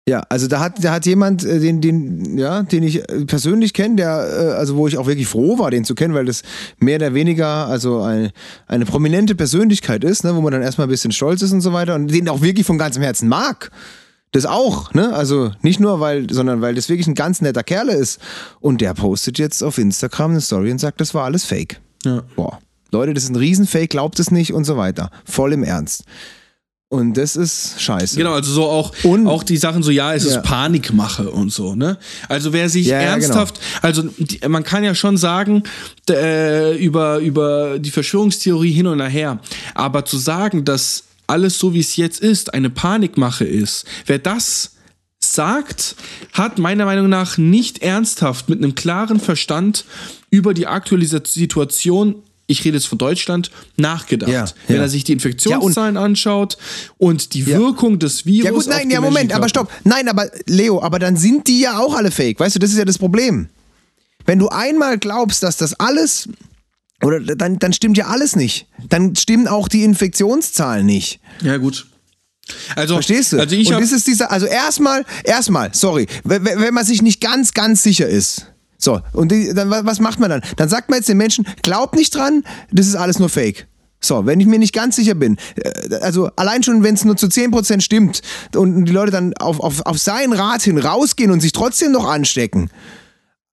Ja, 0.09 0.23
also 0.29 0.47
da 0.47 0.61
hat, 0.61 0.85
da 0.85 0.93
hat 0.93 1.05
jemand, 1.05 1.45
äh, 1.45 1.59
den, 1.59 1.81
den, 1.81 2.39
ja, 2.39 2.63
den 2.63 2.85
ich 2.85 3.09
äh, 3.09 3.25
persönlich 3.25 3.75
kenne, 3.75 3.97
der, 3.97 4.09
äh, 4.09 4.53
also 4.53 4.77
wo 4.77 4.87
ich 4.87 4.99
auch 4.99 5.09
wirklich 5.09 5.27
froh 5.27 5.59
war, 5.59 5.73
den 5.73 5.85
zu 5.85 5.97
kennen, 5.97 6.15
weil 6.15 6.27
das 6.27 6.43
mehr 6.79 6.97
oder 6.97 7.13
weniger 7.13 7.67
also 7.67 8.03
eine, 8.03 8.31
eine 8.69 8.87
prominente 8.87 9.35
Persönlichkeit 9.35 10.05
ist, 10.05 10.23
ne, 10.23 10.37
wo 10.37 10.41
man 10.41 10.53
dann 10.53 10.63
erstmal 10.63 10.87
ein 10.87 10.91
bisschen 10.91 11.11
stolz 11.11 11.43
ist 11.43 11.51
und 11.51 11.61
so 11.61 11.73
weiter 11.73 11.97
und 11.97 12.07
den 12.07 12.29
auch 12.29 12.41
wirklich 12.41 12.65
von 12.65 12.79
ganzem 12.79 13.03
Herzen 13.03 13.29
mag. 13.29 13.73
Das 14.31 14.47
auch, 14.47 14.95
ne? 14.95 15.13
Also 15.13 15.51
nicht 15.63 15.81
nur, 15.81 15.99
weil, 15.99 16.31
sondern 16.31 16.61
weil 16.61 16.77
das 16.77 16.89
wirklich 16.89 17.09
ein 17.09 17.15
ganz 17.15 17.41
netter 17.41 17.65
Kerl 17.65 17.89
ist. 17.89 18.21
Und 18.61 18.81
der 18.81 18.95
postet 18.95 19.39
jetzt 19.39 19.63
auf 19.63 19.79
Instagram 19.79 20.33
eine 20.33 20.41
Story 20.41 20.71
und 20.71 20.79
sagt, 20.79 21.01
das 21.01 21.15
war 21.15 21.25
alles 21.25 21.45
fake. 21.45 21.81
Ja. 22.05 22.23
Boah, 22.37 22.61
Leute, 22.93 23.15
das 23.15 23.25
ist 23.25 23.31
ein 23.31 23.37
Riesenfake, 23.37 23.91
glaubt 23.91 24.21
es 24.21 24.31
nicht 24.31 24.53
und 24.53 24.65
so 24.65 24.77
weiter. 24.77 25.11
Voll 25.25 25.53
im 25.53 25.65
Ernst. 25.65 26.05
Und 26.89 27.15
das 27.17 27.35
ist 27.35 27.81
scheiße. 27.81 28.17
Genau, 28.17 28.33
also 28.35 28.53
so 28.53 28.65
auch, 28.65 28.93
Und- 29.03 29.27
auch 29.27 29.43
die 29.43 29.57
Sachen 29.57 29.83
so, 29.83 29.91
ja, 29.91 30.15
es 30.15 30.25
Ja. 30.25 30.37
ist 30.37 30.43
Panikmache 30.45 31.31
und 31.31 31.53
so, 31.53 31.75
ne? 31.75 31.99
Also 32.29 32.53
wer 32.53 32.69
sich 32.69 32.87
Ja, 32.87 33.01
ja, 33.01 33.09
ernsthaft, 33.09 33.59
also 33.83 34.03
die, 34.19 34.39
man 34.49 34.63
kann 34.63 34.85
ja 34.85 34.95
schon 34.95 35.17
sagen, 35.17 35.65
äh, 36.09 36.77
über, 36.77 37.19
über 37.19 37.81
die 37.81 37.91
Verschwörungstheorie 37.91 38.71
hin 38.71 38.87
und 38.87 39.01
her, 39.01 39.41
aber 39.75 40.05
zu 40.05 40.17
sagen, 40.17 40.65
dass 40.65 41.03
alles 41.27 41.59
so 41.59 41.75
wie 41.75 41.81
es 41.81 41.97
jetzt 41.97 42.21
ist, 42.21 42.55
eine 42.55 42.71
Panikmache 42.71 43.45
ist, 43.45 43.85
wer 44.07 44.21
das 44.21 44.77
sagt, 45.19 45.97
hat 46.35 46.59
meiner 46.59 46.85
Meinung 46.85 47.09
nach 47.09 47.37
nicht 47.37 47.79
ernsthaft 47.83 48.49
mit 48.49 48.59
einem 48.63 48.77
klaren 48.77 49.19
Verstand 49.19 49.87
über 50.31 50.55
die 50.55 50.69
aktuelle 50.69 51.05
Situation, 51.07 52.23
ich 52.47 52.65
rede 52.65 52.77
jetzt 52.77 52.87
von 52.87 52.99
Deutschland, 52.99 53.51
nachgedacht. 53.77 54.31
Ja, 54.31 54.47
Wenn 54.69 54.77
ja. 54.77 54.83
er 54.83 54.89
sich 54.89 55.05
die 55.05 55.13
Infektionszahlen 55.13 55.97
anschaut 55.97 56.57
und 56.97 57.35
die 57.35 57.47
Wirkung 57.47 57.99
des 57.99 58.25
Virus. 58.25 58.45
Ja 58.45 58.51
gut, 58.53 58.67
nein, 58.69 58.91
ja 58.91 59.01
Moment, 59.01 59.33
aber 59.33 59.49
stopp. 59.49 59.71
Nein, 59.85 60.09
aber 60.09 60.31
Leo, 60.47 60.81
aber 60.81 60.99
dann 60.99 61.17
sind 61.17 61.49
die 61.49 61.61
ja 61.61 61.79
auch 61.79 61.95
alle 61.95 62.11
fake. 62.11 62.39
Weißt 62.39 62.55
du, 62.55 62.59
das 62.61 62.71
ist 62.71 62.79
ja 62.79 62.85
das 62.85 62.99
Problem. 62.99 63.49
Wenn 64.25 64.39
du 64.39 64.49
einmal 64.49 64.99
glaubst, 64.99 65.43
dass 65.43 65.57
das 65.57 65.75
alles 65.75 66.29
oder 67.03 67.21
dann, 67.21 67.59
dann 67.59 67.73
stimmt 67.73 67.97
ja 67.97 68.07
alles 68.07 68.37
nicht. 68.37 68.67
Dann 68.89 69.15
stimmen 69.17 69.49
auch 69.49 69.69
die 69.69 69.83
Infektionszahlen 69.83 70.87
nicht. 70.87 71.21
Ja, 71.43 71.57
gut. 71.57 71.87
Also, 72.77 72.95
Verstehst 72.95 73.33
du? 73.33 73.41
Also 73.41 73.57
ich 73.57 73.73
Und 73.73 73.81
das 73.81 73.93
ist 73.93 74.07
dieser, 74.07 74.31
also 74.31 74.47
erstmal, 74.47 75.05
erstmal, 75.25 75.75
sorry, 75.75 76.07
wenn 76.23 76.73
man 76.73 76.85
sich 76.85 77.03
nicht 77.03 77.21
ganz, 77.21 77.55
ganz 77.55 77.83
sicher 77.83 78.07
ist. 78.07 78.47
So, 78.79 79.01
und 79.13 79.33
die, 79.33 79.53
dann, 79.55 79.71
wa- 79.71 79.83
was 79.85 80.01
macht 80.01 80.21
man 80.21 80.31
dann? 80.31 80.43
Dann 80.57 80.69
sagt 80.69 80.91
man 80.91 80.99
jetzt 80.99 81.09
den 81.09 81.17
Menschen, 81.17 81.47
glaubt 81.63 81.95
nicht 81.97 82.15
dran, 82.15 82.45
das 82.73 82.87
ist 82.87 82.95
alles 82.97 83.19
nur 83.19 83.29
Fake. 83.29 83.67
So, 84.01 84.27
wenn 84.27 84.39
ich 84.41 84.47
mir 84.47 84.59
nicht 84.59 84.75
ganz 84.75 84.97
sicher 84.97 85.15
bin, 85.15 85.39
äh, 85.57 85.95
also 86.03 86.29
allein 86.37 86.63
schon, 86.63 86.83
wenn 86.83 86.95
es 86.95 87.05
nur 87.05 87.17
zu 87.17 87.27
10% 87.27 87.81
stimmt 87.81 88.21
und 88.55 88.85
die 88.85 88.93
Leute 88.93 89.11
dann 89.11 89.33
auf, 89.35 89.59
auf, 89.61 89.85
auf 89.87 89.99
seinen 89.99 90.35
Rat 90.35 90.63
hin 90.63 90.77
rausgehen 90.79 91.31
und 91.31 91.41
sich 91.41 91.53
trotzdem 91.53 91.93
noch 91.93 92.07
anstecken, 92.07 92.71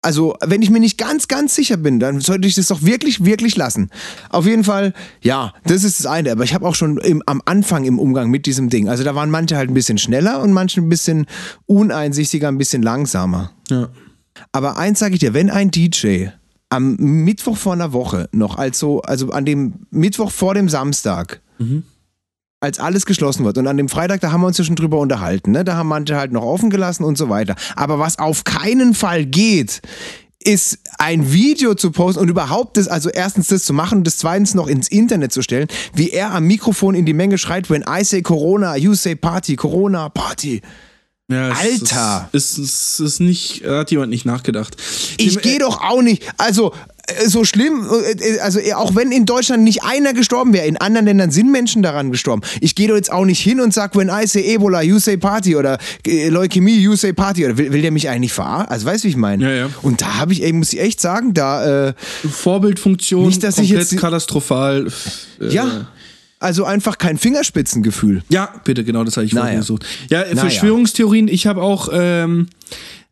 also, 0.03 0.35
wenn 0.45 0.61
ich 0.61 0.69
mir 0.69 0.79
nicht 0.79 0.97
ganz, 0.99 1.27
ganz 1.27 1.55
sicher 1.55 1.75
bin, 1.75 1.99
dann 1.99 2.21
sollte 2.21 2.47
ich 2.47 2.53
das 2.55 2.67
doch 2.67 2.83
wirklich, 2.83 3.25
wirklich 3.25 3.57
lassen. 3.57 3.89
Auf 4.29 4.45
jeden 4.45 4.63
Fall, 4.63 4.93
ja, 5.21 5.53
das 5.65 5.83
ist 5.83 5.99
das 5.99 6.05
eine. 6.05 6.31
Aber 6.31 6.43
ich 6.43 6.53
habe 6.53 6.65
auch 6.67 6.75
schon 6.75 6.97
im, 6.99 7.23
am 7.25 7.41
Anfang 7.45 7.83
im 7.83 7.97
Umgang 7.99 8.29
mit 8.29 8.45
diesem 8.45 8.69
Ding, 8.69 8.87
also 8.87 9.03
da 9.03 9.15
waren 9.15 9.31
manche 9.31 9.57
halt 9.57 9.69
ein 9.69 9.73
bisschen 9.73 9.97
schneller 9.97 10.41
und 10.41 10.53
manche 10.53 10.79
ein 10.81 10.87
bisschen 10.87 11.25
uneinsichtiger, 11.65 12.47
ein 12.47 12.57
bisschen 12.57 12.83
langsamer. 12.83 13.51
ja. 13.69 13.89
Aber 14.51 14.77
eins 14.77 14.99
sage 14.99 15.13
ich 15.13 15.19
dir, 15.19 15.33
wenn 15.33 15.49
ein 15.49 15.71
DJ 15.71 16.27
am 16.69 16.95
Mittwoch 16.95 17.57
vor 17.57 17.73
einer 17.73 17.93
Woche 17.93 18.29
noch, 18.31 18.57
also, 18.57 19.01
also 19.01 19.31
an 19.31 19.45
dem 19.45 19.85
Mittwoch 19.89 20.31
vor 20.31 20.53
dem 20.53 20.69
Samstag, 20.69 21.41
als 22.59 22.79
alles 22.79 23.05
geschlossen 23.05 23.45
wird. 23.45 23.57
Und 23.57 23.67
an 23.67 23.77
dem 23.77 23.89
Freitag, 23.89 24.21
da 24.21 24.31
haben 24.31 24.41
wir 24.41 24.47
uns 24.47 24.57
ja 24.57 24.63
schon 24.63 24.75
drüber 24.75 24.99
unterhalten. 24.99 25.51
Ne? 25.51 25.63
Da 25.63 25.75
haben 25.75 25.87
manche 25.87 26.15
halt 26.15 26.31
noch 26.31 26.43
offen 26.43 26.69
gelassen 26.69 27.03
und 27.03 27.17
so 27.17 27.29
weiter. 27.29 27.55
Aber 27.75 27.99
was 27.99 28.19
auf 28.19 28.43
keinen 28.43 28.93
Fall 28.93 29.25
geht, 29.25 29.81
ist 30.39 30.79
ein 30.97 31.31
Video 31.31 31.75
zu 31.75 31.91
posten 31.91 32.21
und 32.21 32.29
überhaupt 32.29 32.77
das, 32.77 32.87
also 32.87 33.09
erstens 33.09 33.47
das 33.47 33.63
zu 33.63 33.73
machen 33.73 33.99
und 33.99 34.07
das 34.07 34.17
zweitens 34.17 34.53
noch 34.53 34.67
ins 34.67 34.87
Internet 34.87 35.33
zu 35.33 35.41
stellen, 35.41 35.67
wie 35.93 36.09
er 36.09 36.33
am 36.33 36.45
Mikrofon 36.45 36.95
in 36.95 37.05
die 37.05 37.13
Menge 37.13 37.37
schreit, 37.37 37.69
when 37.69 37.83
I 37.87 38.03
say 38.03 38.21
Corona, 38.21 38.75
you 38.77 38.93
say 38.93 39.15
Party, 39.15 39.55
Corona, 39.55 40.09
Party. 40.09 40.61
Ja 41.29 41.51
es 41.51 41.57
Alter! 41.81 42.29
Ist, 42.31 42.57
ist, 42.57 42.99
ist, 42.99 43.19
nicht, 43.19 43.63
hat 43.65 43.91
jemand 43.91 44.09
nicht 44.11 44.25
nachgedacht. 44.25 44.75
Ich 45.17 45.33
Dem- 45.33 45.41
gehe 45.41 45.59
doch 45.59 45.81
auch 45.81 46.01
nicht, 46.01 46.23
also 46.37 46.73
äh, 47.07 47.27
so 47.27 47.43
schlimm, 47.45 47.85
äh, 47.89 48.39
also 48.39 48.59
äh, 48.59 48.73
auch 48.73 48.95
wenn 48.95 49.11
in 49.11 49.25
Deutschland 49.25 49.63
nicht 49.63 49.83
einer 49.83 50.13
gestorben 50.13 50.53
wäre, 50.53 50.65
in 50.67 50.77
anderen 50.77 51.05
Ländern 51.05 51.31
sind 51.31 51.51
Menschen 51.51 51.81
daran 51.83 52.11
gestorben. 52.11 52.41
Ich 52.61 52.75
gehe 52.75 52.87
doch 52.87 52.95
jetzt 52.95 53.11
auch 53.11 53.25
nicht 53.25 53.39
hin 53.41 53.59
und 53.61 53.73
sag, 53.73 53.95
when 53.95 54.09
I 54.09 54.25
say 54.27 54.41
Ebola, 54.55 54.81
you 54.81 54.99
say 54.99 55.17
Party 55.17 55.55
oder 55.55 55.77
äh, 56.05 56.29
Leukämie, 56.29 56.77
you 56.77 56.95
say 56.95 57.11
Party 57.13 57.45
oder 57.45 57.57
will, 57.57 57.71
will 57.73 57.81
der 57.81 57.91
mich 57.91 58.07
eigentlich 58.09 58.33
verarschen? 58.33 58.69
Also 58.71 58.85
weißt 58.85 59.03
du, 59.03 59.07
wie 59.07 59.11
ich 59.11 59.17
meine? 59.17 59.43
Ja, 59.43 59.51
ja. 59.65 59.69
Und 59.81 60.01
da 60.01 60.15
habe 60.19 60.33
ich, 60.33 60.43
ey, 60.43 60.53
muss 60.53 60.71
ich 60.73 60.79
echt 60.79 61.01
sagen, 61.01 61.33
da, 61.33 61.87
äh, 61.89 61.93
Vorbildfunktion 62.29 63.27
Nicht, 63.27 63.43
dass 63.43 63.57
ich 63.57 63.69
komplett 63.69 63.91
jetzt- 63.91 63.99
katastrophal. 64.01 64.87
Äh, 65.41 65.47
ja, 65.53 65.87
also 66.39 66.65
einfach 66.65 66.97
kein 66.97 67.17
Fingerspitzengefühl. 67.17 68.23
Ja, 68.29 68.53
bitte, 68.63 68.83
genau, 68.83 69.03
das 69.03 69.17
habe 69.17 69.25
ich 69.25 69.33
Naja. 69.33 69.57
gesucht. 69.59 69.85
Ja, 70.09 70.21
Naja. 70.21 70.35
Verschwörungstheorien, 70.35 71.27
ich 71.27 71.47
habe 71.47 71.61
auch 71.61 71.89
ähm, 71.91 72.47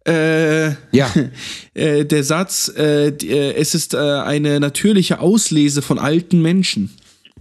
äh, 0.08 0.68
Ja. 0.92 1.12
äh, 1.74 2.06
der 2.06 2.24
Satz, 2.24 2.72
äh, 2.78 3.08
äh, 3.10 3.54
es 3.56 3.74
ist 3.76 3.94
äh, 3.94 3.98
eine 3.98 4.60
natürliche 4.60 5.20
Auslese 5.20 5.82
von 5.82 5.98
alten 6.00 6.42
Menschen. 6.42 6.92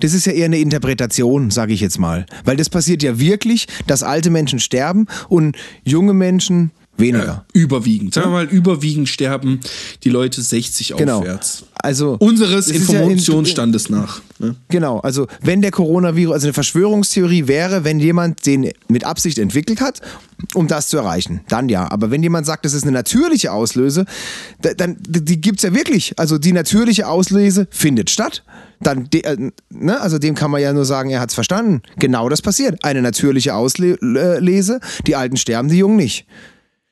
Das 0.00 0.12
ist 0.12 0.26
ja 0.26 0.32
eher 0.32 0.46
eine 0.46 0.58
Interpretation, 0.58 1.50
sage 1.52 1.72
ich 1.72 1.80
jetzt 1.80 1.98
mal. 2.00 2.26
Weil 2.44 2.56
das 2.56 2.68
passiert 2.68 3.02
ja 3.04 3.20
wirklich, 3.20 3.68
dass 3.86 4.02
alte 4.02 4.30
Menschen 4.30 4.58
sterben 4.58 5.06
und 5.28 5.56
junge 5.84 6.14
Menschen 6.14 6.72
Weniger. 6.96 7.44
Äh, 7.52 7.58
überwiegend. 7.58 8.14
Sagen 8.14 8.28
wir 8.28 8.32
mal, 8.32 8.44
überwiegend 8.46 9.08
sterben 9.08 9.60
die 10.04 10.10
Leute 10.10 10.40
60 10.42 10.94
Genau. 10.96 11.18
aufwärts. 11.18 11.64
Also 11.74 12.16
Unseres 12.20 12.68
es 12.68 12.76
ist 12.76 12.88
ja 12.92 13.00
in- 13.00 13.10
Informationsstandes 13.10 13.90
nach. 13.90 14.22
Ne? 14.38 14.54
Genau, 14.68 15.00
also 15.00 15.26
wenn 15.42 15.60
der 15.60 15.70
Coronavirus, 15.72 16.32
also 16.34 16.46
eine 16.46 16.52
Verschwörungstheorie 16.54 17.46
wäre, 17.48 17.84
wenn 17.84 17.98
jemand 18.00 18.46
den 18.46 18.70
mit 18.88 19.04
Absicht 19.04 19.38
entwickelt 19.38 19.80
hat, 19.80 20.00
um 20.54 20.68
das 20.68 20.88
zu 20.88 20.96
erreichen, 20.96 21.40
dann 21.48 21.68
ja. 21.68 21.90
Aber 21.90 22.10
wenn 22.10 22.22
jemand 22.22 22.46
sagt, 22.46 22.64
das 22.64 22.74
ist 22.74 22.84
eine 22.84 22.92
natürliche 22.92 23.50
Auslöse, 23.52 24.04
da- 24.62 24.74
dann 24.74 24.96
die 25.00 25.40
gibt's 25.40 25.62
ja 25.64 25.74
wirklich. 25.74 26.14
Also 26.18 26.38
die 26.38 26.52
natürliche 26.52 27.08
Auslese 27.08 27.66
findet 27.70 28.08
statt. 28.10 28.44
Dann, 28.80 29.08
äh, 29.14 29.50
ne, 29.70 30.00
also 30.00 30.18
dem 30.18 30.34
kann 30.34 30.50
man 30.50 30.60
ja 30.60 30.72
nur 30.72 30.84
sagen, 30.84 31.10
er 31.10 31.20
hat's 31.20 31.34
verstanden. 31.34 31.82
Genau 31.98 32.28
das 32.28 32.40
passiert. 32.42 32.84
Eine 32.84 33.02
natürliche 33.02 33.54
Auslese, 33.54 34.80
die 35.06 35.16
Alten 35.16 35.36
sterben, 35.36 35.68
die 35.68 35.78
Jungen 35.78 35.96
nicht. 35.96 36.26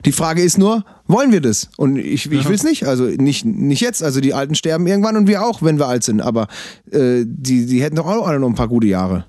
Die 0.05 0.13
Frage 0.13 0.43
ist 0.43 0.59
nur, 0.59 0.85
wollen 1.07 1.33
wir 1.33 1.41
das? 1.41 1.69
Und 1.77 1.97
ich, 1.97 2.31
ich 2.31 2.49
will 2.49 2.55
es 2.55 2.65
nicht. 2.65 2.87
Also 2.87 3.05
nicht, 3.05 3.45
nicht 3.45 3.81
jetzt. 3.81 4.03
Also 4.03 4.21
die 4.21 4.35
Alten 4.35 4.55
sterben 4.55 4.87
irgendwann 4.87 5.17
und 5.17 5.27
wir 5.29 5.45
auch, 5.45 5.63
wenn 5.63 5.79
wir 5.79 5.87
alt 5.87 6.03
sind. 6.05 6.21
Aber 6.21 6.49
äh, 6.91 7.25
die, 7.25 7.67
die 7.67 7.83
hätten 7.83 7.97
doch 7.97 8.07
auch 8.07 8.27
alle 8.27 8.41
noch 8.41 8.49
ein 8.49 8.55
paar 8.55 8.69
gute 8.69 8.87
Jahre. 8.87 9.27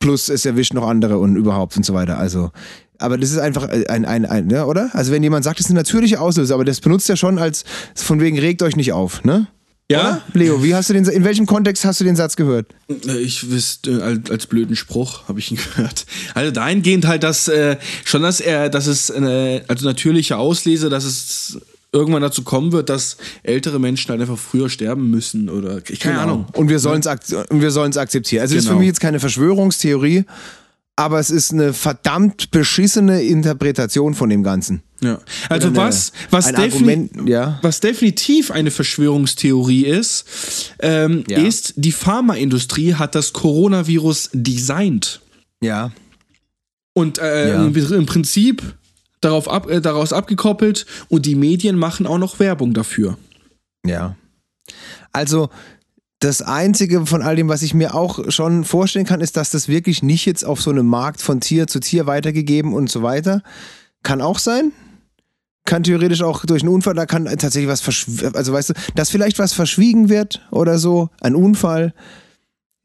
Plus 0.00 0.28
es 0.28 0.44
erwischt 0.44 0.74
noch 0.74 0.86
andere 0.86 1.18
und 1.18 1.36
überhaupt 1.36 1.76
und 1.76 1.86
so 1.86 1.94
weiter. 1.94 2.18
Also, 2.18 2.50
aber 2.98 3.18
das 3.18 3.30
ist 3.30 3.38
einfach 3.38 3.68
ein, 3.68 4.04
ein, 4.04 4.26
ein 4.26 4.46
ne, 4.48 4.66
oder? 4.66 4.90
Also 4.92 5.12
wenn 5.12 5.22
jemand 5.22 5.44
sagt, 5.44 5.58
das 5.58 5.66
ist 5.66 5.70
eine 5.70 5.80
natürliche 5.80 6.20
Auslöse, 6.20 6.54
aber 6.54 6.64
das 6.64 6.80
benutzt 6.80 7.08
er 7.08 7.16
schon 7.16 7.38
als 7.38 7.64
von 7.94 8.20
wegen 8.20 8.38
regt 8.38 8.62
euch 8.62 8.76
nicht 8.76 8.92
auf, 8.92 9.24
ne? 9.24 9.46
Ja. 9.90 10.00
Oder? 10.00 10.22
Leo, 10.32 10.62
wie 10.62 10.74
hast 10.74 10.88
du 10.88 10.94
den, 10.94 11.04
in 11.04 11.24
welchem 11.24 11.44
Kontext 11.46 11.84
hast 11.84 12.00
du 12.00 12.04
den 12.04 12.16
Satz 12.16 12.36
gehört? 12.36 12.74
Äh, 13.06 13.18
Ich 13.18 13.50
wüsste, 13.50 13.90
äh, 13.90 14.02
als, 14.02 14.30
als 14.30 14.46
blöden 14.46 14.76
Spruch 14.76 15.28
habe 15.28 15.38
ich 15.40 15.50
ihn 15.50 15.58
gehört. 15.76 16.06
Also 16.34 16.50
dahingehend 16.50 17.06
halt, 17.06 17.22
dass 17.22 17.48
äh, 17.48 17.76
schon, 18.04 18.22
dass 18.22 18.40
er, 18.40 18.70
dass 18.70 18.86
es 18.86 19.10
eine, 19.10 19.62
also 19.68 19.86
natürliche 19.86 20.36
Auslese, 20.38 20.88
dass 20.88 21.04
es 21.04 21.58
irgendwann 21.92 22.22
dazu 22.22 22.42
kommen 22.42 22.72
wird, 22.72 22.88
dass 22.88 23.18
ältere 23.42 23.78
Menschen 23.78 24.10
halt 24.10 24.20
einfach 24.20 24.38
früher 24.38 24.68
sterben 24.68 25.10
müssen 25.10 25.48
oder 25.48 25.80
ich 25.88 26.00
keine 26.00 26.18
Ahnung. 26.18 26.46
Und 26.54 26.68
wir 26.68 26.78
sollen 26.80 27.00
es 27.00 27.06
ak 27.06 27.20
und 27.50 27.60
wir 27.60 27.70
sollen's 27.70 27.96
akzeptieren. 27.96 28.42
Also, 28.42 28.54
das 28.54 28.62
ist 28.64 28.66
für 28.66 28.70
Genau. 28.72 28.80
mich 28.80 28.88
jetzt 28.88 29.00
keine 29.00 29.20
Verschwörungstheorie, 29.20 30.24
aber 30.96 31.20
es 31.20 31.30
ist 31.30 31.52
eine 31.52 31.72
verdammt 31.72 32.50
beschissene 32.50 33.22
Interpretation 33.22 34.14
von 34.14 34.28
dem 34.28 34.42
Ganzen. 34.42 34.82
Ja. 35.04 35.20
Also 35.48 35.68
eine- 35.68 35.76
was, 35.76 36.12
was, 36.30 36.46
defini 36.52 36.64
Argument, 36.72 37.28
ja. 37.28 37.58
was 37.62 37.80
definitiv 37.80 38.50
eine 38.50 38.70
Verschwörungstheorie 38.70 39.84
ist, 39.84 40.24
ähm, 40.80 41.24
Ja. 41.28 41.38
ist, 41.38 41.74
die 41.76 41.92
Pharmaindustrie 41.92 42.94
hat 42.94 43.14
das 43.14 43.32
Coronavirus 43.32 44.30
designt. 44.32 45.20
Ja. 45.62 45.92
Und 46.94 47.18
äh, 47.18 47.54
im 47.66 48.06
Prinzip 48.06 48.62
darauf 49.20 49.48
ab, 49.48 49.68
äh, 49.68 49.80
daraus 49.80 50.12
abgekoppelt 50.12 50.86
und 51.08 51.26
die 51.26 51.34
Medien 51.34 51.76
machen 51.76 52.06
auch 52.06 52.18
noch 52.18 52.38
Werbung 52.38 52.72
dafür. 52.74 53.18
Ja. 53.84 54.16
Also, 55.12 55.50
das 56.20 56.40
Einzige 56.40 57.04
von 57.04 57.20
all 57.22 57.36
dem, 57.36 57.48
was 57.48 57.62
ich 57.62 57.74
mir 57.74 57.94
auch 57.94 58.30
schon 58.30 58.64
vorstellen 58.64 59.04
kann, 59.04 59.20
ist, 59.20 59.36
dass 59.36 59.50
das 59.50 59.68
wirklich 59.68 60.02
nicht 60.02 60.24
jetzt 60.24 60.44
auf 60.44 60.62
so 60.62 60.70
einem 60.70 60.86
Markt 60.86 61.20
von 61.20 61.40
Tier 61.40 61.66
zu 61.66 61.80
Tier 61.80 62.06
weitergegeben 62.06 62.72
und 62.72 62.90
so 62.90 63.02
weiter. 63.02 63.42
Kann 64.02 64.22
auch 64.22 64.38
sein. 64.38 64.72
Kann 65.64 65.82
theoretisch 65.82 66.22
auch 66.22 66.44
durch 66.44 66.62
einen 66.62 66.72
Unfall, 66.74 66.94
da 66.94 67.06
kann 67.06 67.24
tatsächlich 67.24 67.68
was 67.68 67.80
verschwiegen, 67.80 68.34
also 68.34 68.52
weißt 68.52 68.70
du, 68.70 68.74
dass 68.94 69.10
vielleicht 69.10 69.38
was 69.38 69.54
verschwiegen 69.54 70.08
wird 70.10 70.46
oder 70.50 70.78
so, 70.78 71.08
ein 71.20 71.34
Unfall. 71.34 71.94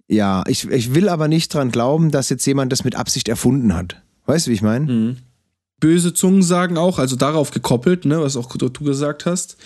Ja, 0.08 0.44
ich, 0.48 0.68
ich 0.70 0.96
will 0.96 1.10
aber 1.10 1.28
nicht 1.28 1.54
dran 1.54 1.72
glauben, 1.72 2.10
dass 2.10 2.30
jetzt 2.30 2.46
jemand 2.46 2.72
das 2.72 2.84
mit 2.84 2.96
Absicht 2.96 3.28
erfunden 3.28 3.76
hat. 3.76 4.02
Weißt 4.26 4.48
du, 4.48 4.52
wie 4.52 4.56
ich 4.56 4.62
meine? 4.62 5.18
Böse 5.80 6.14
Zungen 6.14 6.42
sagen 6.42 6.78
auch, 6.78 7.00
also 7.00 7.16
darauf 7.16 7.52
gekoppelt, 7.52 8.06
ne, 8.06 8.22
was 8.22 8.38
auch 8.38 8.48
du 8.56 8.84
gesagt 8.84 9.26
hast, 9.26 9.58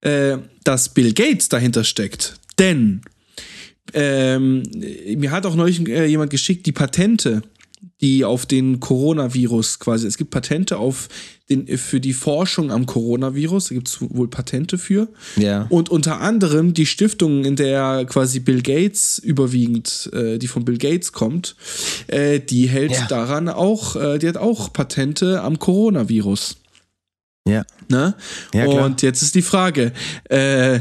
äh, 0.00 0.38
dass 0.64 0.90
Bill 0.90 1.12
Gates 1.12 1.48
dahinter 1.48 1.84
steckt. 1.84 2.34
Denn 2.58 3.02
ähm, 3.92 4.62
mir 5.16 5.30
hat 5.30 5.46
auch 5.46 5.54
neulich 5.54 5.86
äh, 5.88 6.06
jemand 6.06 6.30
geschickt, 6.30 6.66
die 6.66 6.72
Patente, 6.72 7.42
die 8.00 8.24
auf 8.24 8.44
den 8.44 8.78
Coronavirus 8.80 9.78
quasi, 9.78 10.06
es 10.06 10.18
gibt 10.18 10.30
Patente 10.30 10.76
auf 10.76 11.08
den, 11.48 11.66
für 11.78 12.00
die 12.00 12.12
Forschung 12.12 12.70
am 12.70 12.84
Coronavirus, 12.86 13.68
da 13.68 13.74
gibt 13.74 13.88
es 13.88 13.98
wohl 14.00 14.28
Patente 14.28 14.76
für. 14.78 15.08
Ja. 15.36 15.66
Und 15.70 15.88
unter 15.88 16.20
anderem 16.20 16.74
die 16.74 16.86
Stiftung, 16.86 17.44
in 17.44 17.56
der 17.56 18.04
quasi 18.04 18.40
Bill 18.40 18.60
Gates 18.62 19.18
überwiegend, 19.18 20.10
äh, 20.12 20.38
die 20.38 20.48
von 20.48 20.64
Bill 20.64 20.76
Gates 20.76 21.12
kommt, 21.12 21.56
äh, 22.08 22.40
die 22.40 22.68
hält 22.68 22.92
Ja. 22.92 23.06
daran 23.06 23.48
auch, 23.48 23.96
äh, 23.96 24.18
die 24.18 24.28
hat 24.28 24.36
auch 24.36 24.72
Patente 24.72 25.40
am 25.42 25.58
Coronavirus. 25.58 26.56
Ja. 27.48 27.64
Ne? 27.88 28.14
Ja, 28.52 28.64
klar. 28.64 28.84
Und 28.84 29.02
jetzt 29.02 29.22
ist 29.22 29.34
die 29.36 29.42
Frage, 29.42 29.92
äh, 30.24 30.80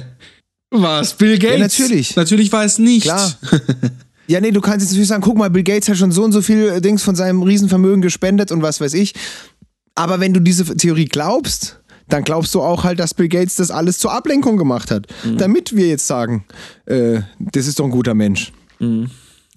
war 0.71 0.99
es 1.01 1.13
Bill 1.13 1.37
Gates? 1.37 1.59
natürlich. 1.59 2.15
Natürlich 2.15 2.51
war 2.51 2.65
es 2.65 2.79
nicht. 2.79 3.03
Klar. 3.03 3.37
Ja, 4.27 4.41
nee, 4.41 4.51
du 4.51 4.61
kannst 4.61 4.81
jetzt 4.81 4.91
natürlich 4.91 5.09
sagen, 5.09 5.21
guck 5.23 5.37
mal, 5.37 5.49
Bill 5.49 5.63
Gates 5.63 5.87
hat 5.87 5.97
schon 5.97 6.11
so 6.11 6.23
und 6.23 6.31
so 6.31 6.41
viel 6.41 6.67
äh, 6.69 6.81
Dings 6.81 7.03
von 7.03 7.15
seinem 7.15 7.43
Riesenvermögen 7.43 8.01
gespendet 8.01 8.51
und 8.51 8.61
was 8.61 8.81
weiß 8.81 8.93
ich. 8.95 9.13
Aber 9.93 10.19
wenn 10.19 10.33
du 10.33 10.39
diese 10.41 10.75
Theorie 10.75 11.05
glaubst, 11.05 11.79
dann 12.09 12.23
glaubst 12.23 12.53
du 12.53 12.61
auch 12.61 12.83
halt, 12.83 12.99
dass 12.99 13.13
Bill 13.13 13.29
Gates 13.29 13.55
das 13.55 13.71
alles 13.71 13.97
zur 13.97 14.11
Ablenkung 14.13 14.57
gemacht 14.57 14.91
hat. 14.91 15.07
Damit 15.37 15.75
wir 15.75 15.87
jetzt 15.87 16.05
sagen, 16.07 16.45
äh, 16.85 17.21
das 17.39 17.67
ist 17.67 17.79
doch 17.79 17.85
ein 17.85 17.91
guter 17.91 18.13
Mensch. 18.13 18.51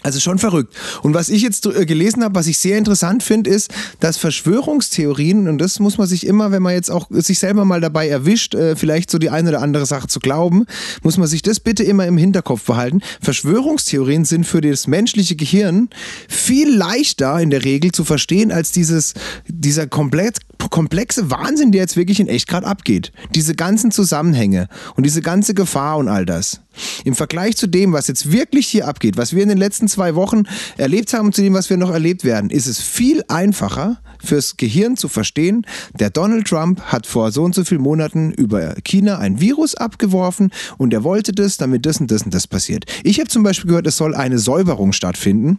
Also 0.05 0.21
schon 0.21 0.38
verrückt. 0.38 0.75
Und 1.02 1.14
was 1.14 1.28
ich 1.28 1.43
jetzt 1.43 1.67
äh, 1.67 1.85
gelesen 1.85 2.23
habe, 2.23 2.37
was 2.37 2.47
ich 2.47 2.59
sehr 2.59 2.78
interessant 2.78 3.25
finde, 3.25 3.50
ist, 3.50 3.73
dass 3.99 4.17
Verschwörungstheorien, 4.17 5.49
und 5.49 5.59
das 5.59 5.81
muss 5.81 5.99
man 5.99 6.07
sich 6.07 6.25
immer, 6.25 6.52
wenn 6.52 6.62
man 6.62 6.75
jetzt 6.75 6.88
auch 6.88 7.09
sich 7.11 7.40
selber 7.40 7.64
mal 7.64 7.81
dabei 7.81 8.09
erwischt, 8.09 8.55
äh, 8.55 8.76
vielleicht 8.76 9.11
so 9.11 9.19
die 9.19 9.31
eine 9.31 9.49
oder 9.49 9.61
andere 9.61 9.87
Sache 9.87 10.07
zu 10.07 10.21
glauben, 10.21 10.67
muss 11.02 11.19
man 11.19 11.26
sich 11.26 11.43
das 11.43 11.59
bitte 11.59 11.83
immer 11.83 12.07
im 12.07 12.17
Hinterkopf 12.17 12.62
behalten. 12.64 13.00
Verschwörungstheorien 13.21 14.25
sind 14.25 14.45
für 14.45 14.61
das 14.61 14.87
menschliche 14.87 15.35
Gehirn 15.35 15.88
viel 16.28 16.73
leichter 16.73 17.40
in 17.40 17.50
der 17.50 17.64
Regel 17.64 17.90
zu 17.90 18.05
verstehen 18.05 18.52
als 18.52 18.71
dieses, 18.71 19.14
dieser 19.49 19.88
komplett 19.88 20.38
komplexe 20.71 21.31
Wahnsinn, 21.31 21.73
der 21.73 21.83
jetzt 21.83 21.97
wirklich 21.97 22.21
in 22.21 22.28
echt 22.28 22.49
gerade 22.49 22.67
abgeht. 22.67 23.12
Diese 23.35 23.55
ganzen 23.55 23.90
Zusammenhänge 23.90 24.69
und 24.97 25.07
diese 25.07 25.23
ganze 25.23 25.55
Gefahr 25.55 25.99
und 25.99 26.09
all 26.09 26.26
das. 26.26 26.61
Im 27.05 27.14
Vergleich 27.14 27.57
zu 27.57 27.67
dem, 27.67 27.93
was 27.93 28.07
jetzt 28.07 28.31
wirklich 28.31 28.67
hier 28.67 28.87
abgeht, 28.87 29.17
was 29.17 29.35
wir 29.35 29.43
in 29.43 29.49
den 29.49 29.59
letzten 29.59 29.88
zwei 29.88 30.14
Wochen 30.14 30.45
erlebt 30.76 31.12
haben 31.12 31.26
und 31.26 31.35
zu 31.35 31.42
dem, 31.42 31.54
was 31.54 31.71
wir 31.71 31.76
noch 31.76 31.90
erlebt 31.90 32.25
werden, 32.25 32.50
ist 32.50 32.66
es 32.66 32.80
viel 32.80 33.23
einfacher 33.28 34.00
fürs 34.23 34.57
Gehirn 34.57 34.97
zu 34.97 35.09
verstehen, 35.09 35.66
der 35.99 36.11
Donald 36.11 36.47
Trump 36.49 36.80
hat 36.83 37.07
vor 37.07 37.33
so 37.33 37.45
und 37.45 37.54
so 37.54 37.64
vielen 37.64 37.83
Monaten 37.83 38.33
über 38.33 38.75
China 38.85 39.18
ein 39.18 39.40
Virus 39.40 39.75
abgeworfen 39.75 40.50
und 40.76 40.92
er 40.92 41.04
wollte 41.04 41.33
das, 41.33 41.57
damit 41.57 41.87
das 41.87 42.00
und 42.00 42.11
das 42.11 42.23
und 42.23 42.35
das 42.35 42.47
passiert. 42.47 42.85
Ich 43.04 43.21
habe 43.21 43.28
zum 43.28 43.42
Beispiel 43.42 43.68
gehört, 43.68 43.87
es 43.87 43.97
soll 43.97 44.14
eine 44.14 44.38
Säuberung 44.38 44.92
stattfinden 44.92 45.59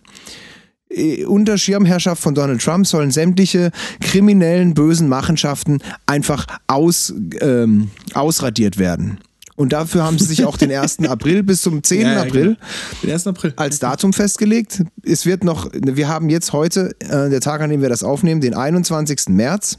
äh, 0.89 1.25
unter 1.25 1.57
Schirmherrschaft 1.57 2.21
von 2.21 2.35
Donald 2.35 2.61
Trump 2.61 2.87
sollen 2.87 3.11
sämtliche 3.11 3.71
kriminellen, 4.01 4.73
bösen 4.73 5.07
Machenschaften 5.07 5.79
einfach 6.05 6.47
aus, 6.67 7.13
ähm, 7.41 7.91
ausradiert 8.13 8.77
werden. 8.77 9.19
Und 9.59 9.73
dafür 9.73 10.05
haben 10.05 10.17
sie 10.17 10.23
sich 10.23 10.45
auch 10.45 10.55
den 10.55 10.71
1. 10.71 10.99
April 11.09 11.43
bis 11.43 11.63
zum 11.63 11.83
10. 11.83 12.01
Ja, 12.01 12.13
ja, 12.13 12.21
April 12.21 12.43
genau. 12.43 12.57
Den 13.03 13.11
1. 13.11 13.27
April. 13.27 13.53
als 13.57 13.79
Datum 13.79 14.13
festgelegt. 14.13 14.83
Es 15.03 15.25
wird 15.25 15.43
noch, 15.43 15.69
wir 15.73 16.07
haben 16.07 16.29
jetzt 16.29 16.53
heute, 16.53 16.95
äh, 17.01 17.29
der 17.29 17.41
Tag, 17.41 17.59
an 17.59 17.69
dem 17.69 17.81
wir 17.81 17.89
das 17.89 18.01
aufnehmen, 18.01 18.39
den 18.39 18.53
21. 18.53 19.27
März. 19.27 19.75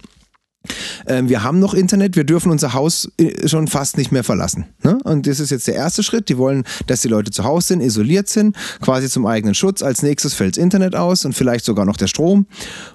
Ähm, 1.06 1.30
wir 1.30 1.42
haben 1.42 1.60
noch 1.60 1.72
Internet, 1.72 2.14
wir 2.14 2.24
dürfen 2.24 2.52
unser 2.52 2.74
Haus 2.74 3.10
äh, 3.16 3.48
schon 3.48 3.68
fast 3.68 3.96
nicht 3.96 4.12
mehr 4.12 4.22
verlassen. 4.22 4.66
Ne? 4.84 4.98
Und 5.04 5.26
das 5.26 5.40
ist 5.40 5.48
jetzt 5.48 5.66
der 5.66 5.76
erste 5.76 6.02
Schritt. 6.02 6.28
Die 6.28 6.36
wollen, 6.36 6.64
dass 6.86 7.00
die 7.00 7.08
Leute 7.08 7.30
zu 7.30 7.44
Hause 7.44 7.68
sind, 7.68 7.80
isoliert 7.80 8.28
sind, 8.28 8.54
quasi 8.82 9.08
zum 9.08 9.24
eigenen 9.24 9.54
Schutz. 9.54 9.82
Als 9.82 10.02
nächstes 10.02 10.34
fällt 10.34 10.58
das 10.58 10.62
Internet 10.62 10.94
aus 10.94 11.24
und 11.24 11.32
vielleicht 11.32 11.64
sogar 11.64 11.86
noch 11.86 11.96
der 11.96 12.06
Strom. 12.06 12.44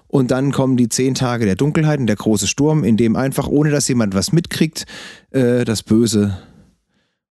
Und 0.08 0.30
dann 0.30 0.52
kommen 0.52 0.78
die 0.78 0.88
zehn 0.88 1.16
Tage 1.16 1.46
der 1.46 1.56
Dunkelheit 1.56 2.00
und 2.00 2.06
der 2.06 2.16
große 2.16 2.46
Sturm, 2.46 2.84
in 2.84 2.96
dem 2.96 3.16
einfach, 3.16 3.48
ohne 3.48 3.72
dass 3.72 3.88
jemand 3.88 4.14
was 4.14 4.32
mitkriegt, 4.32 4.86
äh, 5.32 5.66
das 5.66 5.82
Böse 5.82 6.38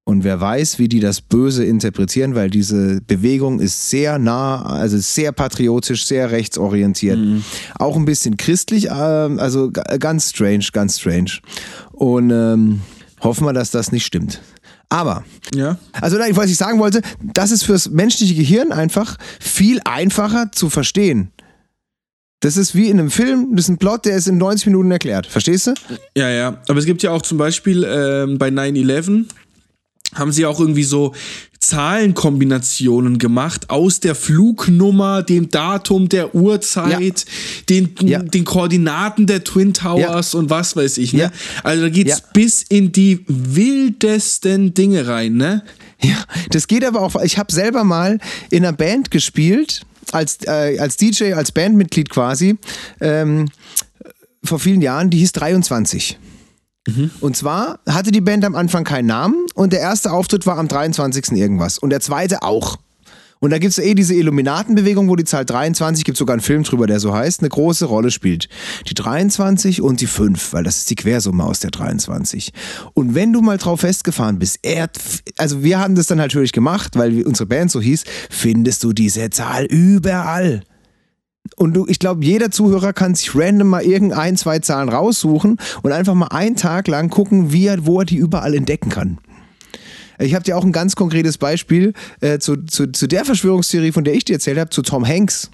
und 0.05 0.25
wer 0.25 0.41
weiß, 0.41 0.79
wie 0.81 0.89
die 0.89 0.99
das 1.01 1.21
Böse 1.21 1.65
interpretieren, 1.65 2.35
weil 2.35 2.51
diese 2.51 3.01
Bewegung 3.03 3.61
ist 3.61 3.89
sehr 3.89 4.19
nah, 4.19 4.63
also 4.63 4.99
sehr 4.99 5.31
patriotisch, 5.33 6.07
sehr 6.07 6.31
rechtsorientiert. 6.33 7.19
Auch 7.79 7.97
ein 7.97 8.05
bisschen 8.05 8.37
christlich, 8.37 8.89
ähm, 8.91 9.39
also 9.39 9.71
ganz 9.71 10.31
strange, 10.31 10.67
ganz 10.73 10.99
strange. 10.99 11.39
Und 11.93 12.31
ähm, 12.31 12.81
hoffen 13.21 13.47
wir, 13.47 13.53
dass 13.53 13.71
das 13.71 13.93
nicht 13.93 14.05
stimmt. 14.05 14.43
Aber, 14.89 15.25
Ja. 15.55 15.79
also 15.93 16.19
nein, 16.19 16.37
was 16.37 16.51
ich 16.51 16.57
sagen 16.57 16.79
wollte, 16.81 17.01
das 17.33 17.51
ist 17.53 17.63
fürs 17.63 17.89
menschliche 17.89 18.35
Gehirn 18.35 18.73
einfach 18.73 19.17
viel 19.41 19.81
einfacher 19.85 20.51
zu 20.53 20.69
verstehen. 20.69 21.31
Das 22.41 22.57
ist 22.57 22.75
wie 22.75 22.89
in 22.91 22.99
einem 22.99 23.11
Film, 23.13 23.51
das 23.55 23.67
ist 23.67 23.69
ein 23.69 23.79
Plot, 23.79 24.05
der 24.05 24.17
ist 24.17 24.27
in 24.27 24.37
90 24.37 24.67
Minuten 24.67 24.91
erklärt. 24.91 25.29
Verstehst 25.29 25.69
du? 25.69 25.75
Ja, 26.17 26.29
ja. 26.29 26.61
Aber 26.69 26.79
es 26.81 26.87
gibt 26.87 27.03
ja 27.05 27.13
auch 27.13 27.23
zum 27.23 27.39
Beispiel 27.39 27.85
ähm, 27.89 28.37
bei 28.37 28.49
9-11 28.49 29.27
haben 30.15 30.33
sie 30.33 30.47
auch 30.47 30.61
irgendwie 30.61 30.85
so 30.85 31.13
Zahlenkombinationen 31.63 33.19
gemacht 33.19 33.71
aus 33.71 34.01
der 34.01 34.17
Flugnummer, 34.17 35.23
dem 35.23 35.49
Datum, 35.49 36.09
der 36.09 36.35
Uhrzeit, 36.35 37.01
ja. 37.01 37.25
Den, 37.69 37.95
ja. 38.01 38.19
den 38.19 38.45
Koordinaten 38.45 39.29
der 39.29 39.45
Twin 39.45 39.73
Towers 39.73 40.33
ja. 40.33 40.39
und 40.41 40.51
was 40.51 40.75
weiß 40.75 40.99
ich. 40.99 41.13
Ne? 41.13 41.31
Also 41.63 41.85
da 41.85 41.89
geht's 41.89 42.21
bis 42.33 42.65
in 42.69 42.91
die 42.91 43.25
wildesten 43.29 44.75
Dinge 44.75 45.07
rein, 45.07 45.35
ne? 45.35 45.63
Ja, 46.03 46.25
das 46.51 46.67
geht 46.67 46.85
aber 46.85 47.01
auch. 47.01 47.15
Ich 47.23 47.39
habe 47.39 47.53
selber 47.53 47.85
mal 47.85 48.19
in 48.51 48.65
einer 48.65 48.77
Band 48.77 49.13
gespielt, 49.13 49.83
als, 50.11 50.39
äh, 50.45 50.79
als 50.81 50.97
DJ, 50.97 51.35
als 51.35 51.53
Bandmitglied 51.53 52.11
quasi, 52.11 52.57
ähm, 53.01 53.49
vor 54.43 54.59
vielen 54.59 54.83
Jahren, 54.83 55.11
die 55.11 55.19
hieß 55.19 55.31
23. 55.33 56.19
Mhm. 56.87 57.11
Und 57.21 57.37
zwar 57.37 57.81
hatte 57.89 58.11
die 58.11 58.21
Band 58.21 58.45
am 58.45 58.55
Anfang 58.55 58.85
keinen 58.85 59.07
Namen 59.07 59.47
und 59.55 59.73
der 59.73 59.81
erste 59.81 60.13
Auftritt 60.13 60.47
war 60.47 60.59
am 60.59 60.69
23. 60.69 61.33
irgendwas 61.33 61.79
und 61.79 61.91
der 61.91 62.01
zweite 62.01 62.43
auch. 62.43 62.79
Und 63.43 63.51
da 63.51 63.59
gibt 63.59 63.73
es 63.73 63.79
eh 63.81 63.95
diese 63.95 64.15
Illuminatenbewegung, 64.15 65.09
wo 65.09 65.17
die 65.17 65.25
Zahl 65.25 65.45
23, 65.45 66.05
gibt 66.05 66.17
sogar 66.17 66.35
einen 66.35 66.43
Film 66.43 66.63
drüber, 66.63 66.87
der 66.87 67.01
so 67.01 67.13
heißt, 67.13 67.41
eine 67.41 67.49
große 67.49 67.87
Rolle 67.87 68.13
spielt. 68.13 68.49
Die 68.87 68.95
23 68.95 69.83
und 69.83 70.01
die 70.01 70.07
5, 70.07 70.53
weil 70.53 70.63
das 70.63 70.79
ist 70.79 70.91
die 70.91 70.95
Quersumme 70.95 71.43
aus 71.43 71.59
der 71.59 71.73
23. 71.73 72.53
Und 72.95 73.17
wenn 73.17 73.33
du 73.33 73.41
mal 73.41 73.59
drauf 73.59 73.81
festgefahren 73.81 74.39
bist, 74.39 74.61
er, 74.63 74.89
also 75.39 75.65
wir 75.65 75.81
haben 75.81 75.97
das 75.97 76.07
dann 76.07 76.19
natürlich 76.19 76.53
gemacht, 76.53 76.95
weil 76.95 77.25
unsere 77.25 77.49
Band 77.49 77.73
so 77.73 77.81
hieß, 77.81 78.05
findest 78.31 78.85
du 78.85 78.93
diese 78.93 79.29
Zahl 79.31 79.65
überall. 79.65 80.63
Und 81.57 81.75
du, 81.75 81.87
ich 81.89 81.99
glaube, 81.99 82.25
jeder 82.25 82.51
Zuhörer 82.51 82.93
kann 82.93 83.15
sich 83.15 83.35
random 83.35 83.69
mal 83.69 83.83
irgendein, 83.83 84.37
zwei 84.37 84.61
Zahlen 84.61 84.89
raussuchen 84.89 85.59
und 85.83 85.93
einfach 85.93 86.15
mal 86.15 86.29
einen 86.29 86.57
Tag 86.57 86.89
lang 86.89 87.11
gucken, 87.11 87.53
wie 87.53 87.67
er, 87.67 87.85
wo 87.85 88.01
er 88.01 88.05
die 88.05 88.17
überall 88.17 88.55
entdecken 88.55 88.91
kann. 88.91 89.19
Ich 90.19 90.35
habe 90.35 90.45
dir 90.45 90.57
auch 90.57 90.65
ein 90.65 90.73
ganz 90.73 90.95
konkretes 90.95 91.39
Beispiel 91.39 91.95
äh, 92.21 92.39
zu, 92.39 92.65
zu, 92.67 92.93
zu 92.93 93.09
der 93.09 93.25
Verschwörungstheorie, 93.25 93.93
von 93.93 94.05
der 94.05 94.15
ich 94.15 94.25
dir 94.25 94.35
erzählt 94.35 94.59
habe, 94.59 94.71
zu 94.71 94.83
Tom 94.83 95.07
Hanks. 95.07 95.51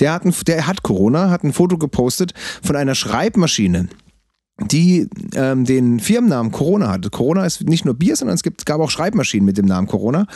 Der 0.00 0.12
hat, 0.12 0.24
ein, 0.24 0.34
der 0.46 0.66
hat 0.66 0.82
Corona, 0.82 1.28
hat 1.28 1.44
ein 1.44 1.52
Foto 1.52 1.76
gepostet 1.76 2.32
von 2.62 2.76
einer 2.76 2.94
Schreibmaschine 2.94 3.88
die 4.58 5.06
ähm, 5.34 5.66
den 5.66 6.00
Firmennamen 6.00 6.50
Corona 6.50 6.88
hatte. 6.88 7.10
Corona 7.10 7.44
ist 7.44 7.68
nicht 7.68 7.84
nur 7.84 7.92
Bier, 7.92 8.16
sondern 8.16 8.36
es 8.36 8.42
gibt, 8.42 8.64
gab 8.64 8.80
auch 8.80 8.90
Schreibmaschinen 8.90 9.44
mit 9.44 9.58
dem 9.58 9.66
Namen 9.66 9.86
Corona. 9.86 10.26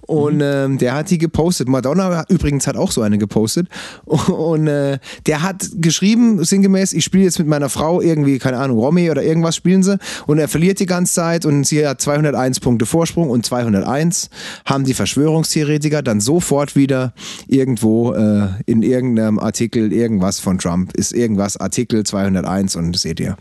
Und 0.00 0.36
mhm. 0.36 0.42
ähm, 0.42 0.78
der 0.78 0.94
hat 0.94 1.10
die 1.10 1.18
gepostet. 1.18 1.68
Madonna 1.68 2.24
übrigens 2.28 2.66
hat 2.66 2.76
auch 2.76 2.90
so 2.90 3.02
eine 3.02 3.18
gepostet. 3.18 3.68
Und 4.04 4.66
äh, 4.66 4.98
der 5.26 5.42
hat 5.42 5.68
geschrieben, 5.76 6.42
sinngemäß, 6.42 6.92
ich 6.92 7.04
spiele 7.04 7.24
jetzt 7.24 7.38
mit 7.38 7.46
meiner 7.46 7.68
Frau 7.68 8.00
irgendwie, 8.00 8.38
keine 8.38 8.58
Ahnung, 8.58 8.78
Romy 8.78 9.12
oder 9.12 9.22
irgendwas 9.22 9.54
spielen 9.54 9.84
sie. 9.84 9.98
Und 10.26 10.38
er 10.38 10.48
verliert 10.48 10.80
die 10.80 10.86
ganze 10.86 11.14
Zeit 11.14 11.46
und 11.46 11.64
sie 11.64 11.86
hat 11.86 12.00
201 12.00 12.58
Punkte 12.58 12.84
Vorsprung 12.84 13.30
und 13.30 13.46
201 13.46 14.28
haben 14.64 14.84
die 14.84 14.94
Verschwörungstheoretiker 14.94 16.02
dann 16.02 16.20
sofort 16.20 16.74
wieder 16.74 17.12
irgendwo 17.46 18.12
äh, 18.12 18.48
in 18.66 18.82
irgendeinem 18.82 19.38
Artikel 19.38 19.92
irgendwas 19.92 20.40
von 20.40 20.58
Trump. 20.58 20.94
Ist 20.94 21.12
irgendwas 21.12 21.56
Artikel 21.56 22.02
201 22.02 22.74
und 22.74 22.96
seht 22.98 23.20
ihr. 23.20 23.36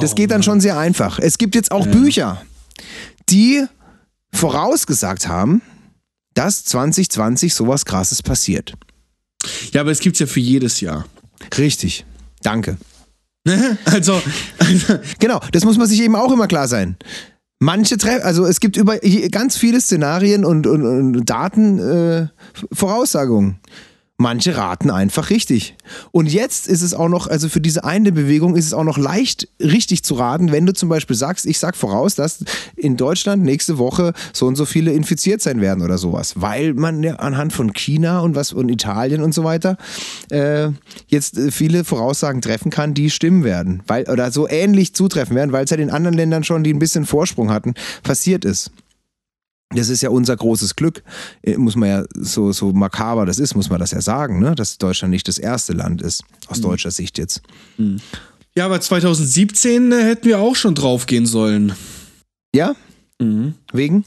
Das 0.00 0.14
geht 0.14 0.30
dann 0.30 0.42
schon 0.42 0.60
sehr 0.60 0.78
einfach. 0.78 1.18
Es 1.18 1.38
gibt 1.38 1.54
jetzt 1.54 1.72
auch 1.72 1.86
ja. 1.86 1.92
Bücher, 1.92 2.42
die 3.28 3.64
vorausgesagt 4.32 5.28
haben, 5.28 5.62
dass 6.34 6.64
2020 6.64 7.54
sowas 7.54 7.84
Krasses 7.84 8.22
passiert. 8.22 8.74
Ja, 9.72 9.82
aber 9.82 9.90
es 9.90 10.00
gibt 10.00 10.16
es 10.16 10.20
ja 10.20 10.26
für 10.26 10.40
jedes 10.40 10.80
Jahr. 10.80 11.06
Richtig. 11.58 12.04
Danke. 12.42 12.78
also, 13.84 14.22
also. 14.58 14.98
Genau, 15.18 15.40
das 15.50 15.64
muss 15.64 15.76
man 15.76 15.88
sich 15.88 16.00
eben 16.00 16.16
auch 16.16 16.32
immer 16.32 16.46
klar 16.46 16.68
sein. 16.68 16.96
Manche 17.58 17.96
treffen, 17.96 18.24
also 18.24 18.44
es 18.44 18.60
gibt 18.60 18.76
über 18.76 18.98
ganz 19.30 19.56
viele 19.56 19.80
Szenarien 19.80 20.44
und, 20.44 20.66
und, 20.66 20.84
und 20.84 21.24
Daten 21.24 21.78
äh, 21.78 22.26
Voraussagungen. 22.72 23.60
Manche 24.22 24.56
raten 24.56 24.88
einfach 24.88 25.30
richtig. 25.30 25.74
Und 26.12 26.32
jetzt 26.32 26.68
ist 26.68 26.82
es 26.82 26.94
auch 26.94 27.08
noch, 27.08 27.26
also 27.26 27.48
für 27.48 27.60
diese 27.60 27.82
eine 27.82 28.12
Bewegung 28.12 28.54
ist 28.54 28.66
es 28.66 28.72
auch 28.72 28.84
noch 28.84 28.96
leicht 28.96 29.48
richtig 29.58 30.04
zu 30.04 30.14
raten, 30.14 30.52
wenn 30.52 30.64
du 30.64 30.72
zum 30.72 30.88
Beispiel 30.88 31.16
sagst, 31.16 31.44
ich 31.44 31.58
sag 31.58 31.74
voraus, 31.74 32.14
dass 32.14 32.44
in 32.76 32.96
Deutschland 32.96 33.42
nächste 33.42 33.78
Woche 33.78 34.12
so 34.32 34.46
und 34.46 34.54
so 34.54 34.64
viele 34.64 34.92
infiziert 34.92 35.42
sein 35.42 35.60
werden 35.60 35.82
oder 35.82 35.98
sowas. 35.98 36.34
Weil 36.36 36.72
man 36.72 37.02
ja 37.02 37.16
anhand 37.16 37.52
von 37.52 37.72
China 37.72 38.20
und 38.20 38.36
was 38.36 38.52
und 38.52 38.68
Italien 38.68 39.24
und 39.24 39.34
so 39.34 39.42
weiter 39.42 39.76
äh, 40.30 40.68
jetzt 41.08 41.36
äh, 41.36 41.50
viele 41.50 41.82
Voraussagen 41.82 42.42
treffen 42.42 42.70
kann, 42.70 42.94
die 42.94 43.10
stimmen 43.10 43.42
werden. 43.42 43.82
Weil, 43.88 44.08
oder 44.08 44.30
so 44.30 44.48
ähnlich 44.48 44.94
zutreffen 44.94 45.34
werden, 45.34 45.50
weil 45.50 45.64
es 45.64 45.70
ja 45.70 45.78
in 45.78 45.90
anderen 45.90 46.16
Ländern 46.16 46.44
schon, 46.44 46.62
die 46.62 46.72
ein 46.72 46.78
bisschen 46.78 47.06
Vorsprung 47.06 47.50
hatten, 47.50 47.74
passiert 48.04 48.44
ist. 48.44 48.70
Das 49.74 49.88
ist 49.88 50.02
ja 50.02 50.10
unser 50.10 50.36
großes 50.36 50.76
Glück, 50.76 51.02
äh, 51.42 51.56
muss 51.56 51.76
man 51.76 51.88
ja 51.88 52.04
so, 52.14 52.52
so 52.52 52.72
makaber 52.72 53.26
das 53.26 53.38
ist, 53.38 53.54
muss 53.54 53.70
man 53.70 53.80
das 53.80 53.92
ja 53.92 54.00
sagen, 54.00 54.40
ne? 54.40 54.54
dass 54.54 54.78
Deutschland 54.78 55.12
nicht 55.12 55.28
das 55.28 55.38
erste 55.38 55.72
Land 55.72 56.02
ist, 56.02 56.24
aus 56.48 56.58
mhm. 56.58 56.62
deutscher 56.62 56.90
Sicht 56.90 57.18
jetzt. 57.18 57.42
Mhm. 57.78 58.00
Ja, 58.54 58.66
aber 58.66 58.80
2017 58.80 59.92
äh, 59.92 60.04
hätten 60.04 60.26
wir 60.26 60.38
auch 60.38 60.56
schon 60.56 60.74
draufgehen 60.74 61.26
sollen. 61.26 61.72
Ja? 62.54 62.74
Mhm. 63.18 63.54
Wegen? 63.72 64.04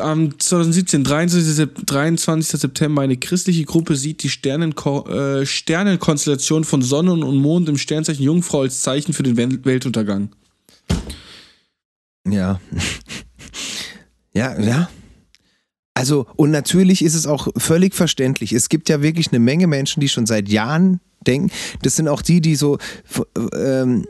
Am 0.00 0.38
2017, 0.38 1.04
23, 1.04 1.84
23. 1.84 2.60
September, 2.60 3.02
eine 3.02 3.18
christliche 3.18 3.64
Gruppe 3.64 3.94
sieht 3.94 4.22
die 4.22 4.30
Sternenko 4.30 5.06
äh, 5.06 5.46
Sternenkonstellation 5.46 6.64
von 6.64 6.82
Sonne 6.82 7.12
und 7.12 7.36
Mond 7.36 7.68
im 7.68 7.76
Sternzeichen 7.76 8.24
Jungfrau 8.24 8.62
als 8.62 8.80
Zeichen 8.80 9.12
für 9.12 9.22
den 9.22 9.36
Weltuntergang. 9.64 10.30
Ja. 12.26 12.60
Ja, 14.34 14.58
ja. 14.60 14.88
Also, 15.94 16.26
und 16.36 16.50
natürlich 16.50 17.04
ist 17.04 17.14
es 17.14 17.26
auch 17.26 17.48
völlig 17.56 17.94
verständlich. 17.94 18.52
Es 18.52 18.68
gibt 18.68 18.88
ja 18.88 19.02
wirklich 19.02 19.28
eine 19.28 19.40
Menge 19.40 19.66
Menschen, 19.66 20.00
die 20.00 20.08
schon 20.08 20.26
seit 20.26 20.48
Jahren 20.48 21.00
denken. 21.26 21.50
Das 21.82 21.96
sind 21.96 22.08
auch 22.08 22.22
die, 22.22 22.40
die 22.40 22.56
so, 22.56 22.78
ähm, 23.54 24.06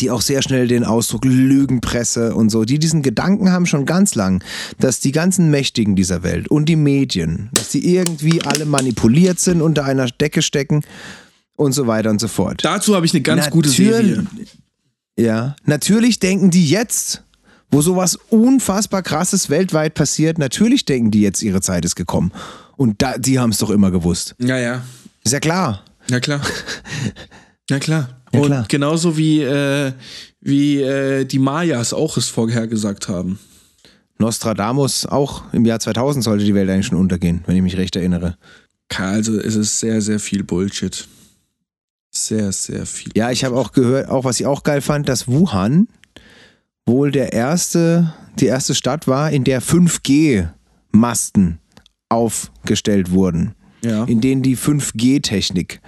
die 0.00 0.10
auch 0.10 0.20
sehr 0.20 0.42
schnell 0.42 0.68
den 0.68 0.84
Ausdruck 0.84 1.24
Lügenpresse 1.24 2.34
und 2.34 2.50
so, 2.50 2.64
die 2.64 2.78
diesen 2.78 3.02
Gedanken 3.02 3.50
haben 3.52 3.66
schon 3.66 3.84
ganz 3.84 4.14
lang, 4.14 4.42
dass 4.78 5.00
die 5.00 5.12
ganzen 5.12 5.50
Mächtigen 5.50 5.96
dieser 5.96 6.22
Welt 6.22 6.48
und 6.48 6.68
die 6.68 6.76
Medien, 6.76 7.50
dass 7.54 7.70
die 7.70 7.94
irgendwie 7.94 8.42
alle 8.42 8.64
manipuliert 8.64 9.38
sind, 9.38 9.62
unter 9.62 9.84
einer 9.84 10.06
Decke 10.06 10.42
stecken 10.42 10.82
und 11.56 11.72
so 11.72 11.86
weiter 11.86 12.10
und 12.10 12.20
so 12.20 12.28
fort. 12.28 12.64
Dazu 12.64 12.94
habe 12.94 13.06
ich 13.06 13.12
eine 13.12 13.22
ganz 13.22 13.46
Natürlich, 13.46 13.52
gute 13.52 13.68
Serie. 13.70 14.26
Ja, 15.18 15.56
natürlich 15.64 16.18
denken 16.18 16.50
die 16.50 16.68
jetzt, 16.68 17.22
wo 17.70 17.80
sowas 17.80 18.18
unfassbar 18.30 19.02
krasses 19.02 19.50
weltweit 19.50 19.94
passiert, 19.94 20.38
natürlich 20.38 20.84
denken 20.84 21.10
die 21.10 21.22
jetzt, 21.22 21.42
ihre 21.42 21.60
Zeit 21.60 21.84
ist 21.84 21.96
gekommen. 21.96 22.32
Und 22.76 23.02
da, 23.02 23.18
die 23.18 23.38
haben 23.38 23.50
es 23.50 23.58
doch 23.58 23.70
immer 23.70 23.90
gewusst. 23.90 24.34
Ja, 24.38 24.58
ja. 24.58 24.82
Ist 25.24 25.32
ja 25.32 25.40
klar. 25.40 25.82
Ja, 26.08 26.20
klar. 26.20 26.40
Ja, 27.68 27.80
klar. 27.80 28.20
Ja, 28.32 28.40
klar. 28.42 28.60
Und 28.60 28.68
genauso 28.68 29.16
wie, 29.16 29.42
äh, 29.42 29.92
wie 30.40 30.80
äh, 30.82 31.24
die 31.24 31.40
Mayas 31.40 31.92
auch 31.92 32.16
es 32.16 32.28
vorhergesagt 32.28 33.08
haben. 33.08 33.40
Nostradamus 34.18 35.04
auch 35.04 35.52
im 35.52 35.64
Jahr 35.64 35.80
2000 35.80 36.22
sollte 36.22 36.44
die 36.44 36.54
Welt 36.54 36.70
eigentlich 36.70 36.86
schon 36.86 36.98
untergehen, 36.98 37.42
wenn 37.46 37.56
ich 37.56 37.62
mich 37.62 37.76
recht 37.76 37.96
erinnere. 37.96 38.36
Also 38.96 39.38
es 39.38 39.56
ist 39.56 39.80
sehr, 39.80 40.00
sehr 40.00 40.20
viel 40.20 40.44
Bullshit. 40.44 41.08
Sehr, 42.12 42.52
sehr 42.52 42.86
viel. 42.86 43.10
Ja, 43.14 43.30
ich 43.30 43.44
habe 43.44 43.56
auch 43.56 43.72
gehört, 43.72 44.08
auch 44.08 44.24
was 44.24 44.40
ich 44.40 44.46
auch 44.46 44.62
geil 44.62 44.80
fand, 44.80 45.08
dass 45.08 45.28
Wuhan 45.28 45.88
wohl 46.86 47.10
der 47.10 47.32
erste, 47.32 48.14
die 48.38 48.46
erste 48.46 48.74
Stadt 48.74 49.06
war, 49.08 49.30
in 49.30 49.44
der 49.44 49.60
5G-Masten 49.60 51.58
aufgestellt 52.08 53.10
wurden. 53.10 53.54
Ja. 53.82 54.04
In 54.04 54.20
denen 54.20 54.42
die 54.42 54.56
5G-Technik, 54.56 55.80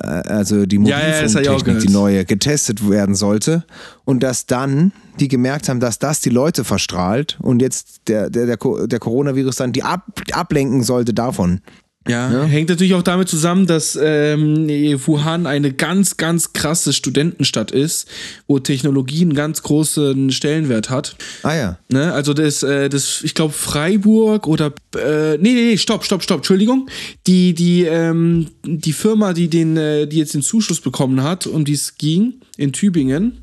äh, 0.00 0.06
also 0.06 0.66
die 0.66 0.78
Mobilfunktechnik, 0.78 1.66
ja, 1.66 1.74
ja, 1.74 1.80
die 1.80 1.92
neue, 1.92 2.24
getestet 2.24 2.88
werden 2.88 3.14
sollte. 3.14 3.64
Und 4.04 4.22
dass 4.22 4.46
dann 4.46 4.92
die 5.20 5.28
gemerkt 5.28 5.68
haben, 5.68 5.80
dass 5.80 5.98
das 5.98 6.20
die 6.20 6.30
Leute 6.30 6.64
verstrahlt 6.64 7.38
und 7.40 7.62
jetzt 7.62 8.08
der, 8.08 8.30
der, 8.30 8.46
der, 8.46 8.86
der 8.86 8.98
Coronavirus 8.98 9.56
dann 9.56 9.72
die 9.72 9.82
ab, 9.82 10.04
ablenken 10.32 10.82
sollte 10.82 11.14
davon. 11.14 11.60
Ja, 12.08 12.32
ja, 12.32 12.44
hängt 12.44 12.68
natürlich 12.68 12.94
auch 12.94 13.02
damit 13.02 13.28
zusammen, 13.28 13.66
dass 13.66 13.98
ähm, 14.00 14.68
Wuhan 15.06 15.46
eine 15.46 15.72
ganz, 15.72 16.16
ganz 16.16 16.52
krasse 16.52 16.92
Studentenstadt 16.92 17.70
ist, 17.70 18.08
wo 18.46 18.58
Technologie 18.58 19.22
einen 19.22 19.34
ganz 19.34 19.62
großen 19.62 20.30
Stellenwert 20.30 20.90
hat. 20.90 21.16
Ah 21.42 21.54
ja. 21.54 21.78
Ne? 21.90 22.12
Also 22.12 22.32
das, 22.32 22.62
äh, 22.62 22.88
das 22.88 23.22
ich 23.22 23.34
glaube, 23.34 23.52
Freiburg 23.52 24.46
oder 24.46 24.72
äh, 24.94 25.36
nee, 25.38 25.52
nee, 25.52 25.70
nee, 25.70 25.76
stopp, 25.78 26.04
stopp, 26.04 26.22
stopp, 26.22 26.38
Entschuldigung. 26.38 26.88
Die, 27.26 27.54
die, 27.54 27.82
ähm, 27.84 28.48
die 28.64 28.92
Firma, 28.92 29.32
die 29.32 29.48
den, 29.48 29.76
äh, 29.76 30.06
die 30.06 30.18
jetzt 30.18 30.34
den 30.34 30.42
Zuschuss 30.42 30.80
bekommen 30.80 31.22
hat, 31.22 31.46
um 31.46 31.64
die 31.64 31.74
es 31.74 31.96
ging, 31.96 32.34
in 32.56 32.72
Tübingen, 32.72 33.38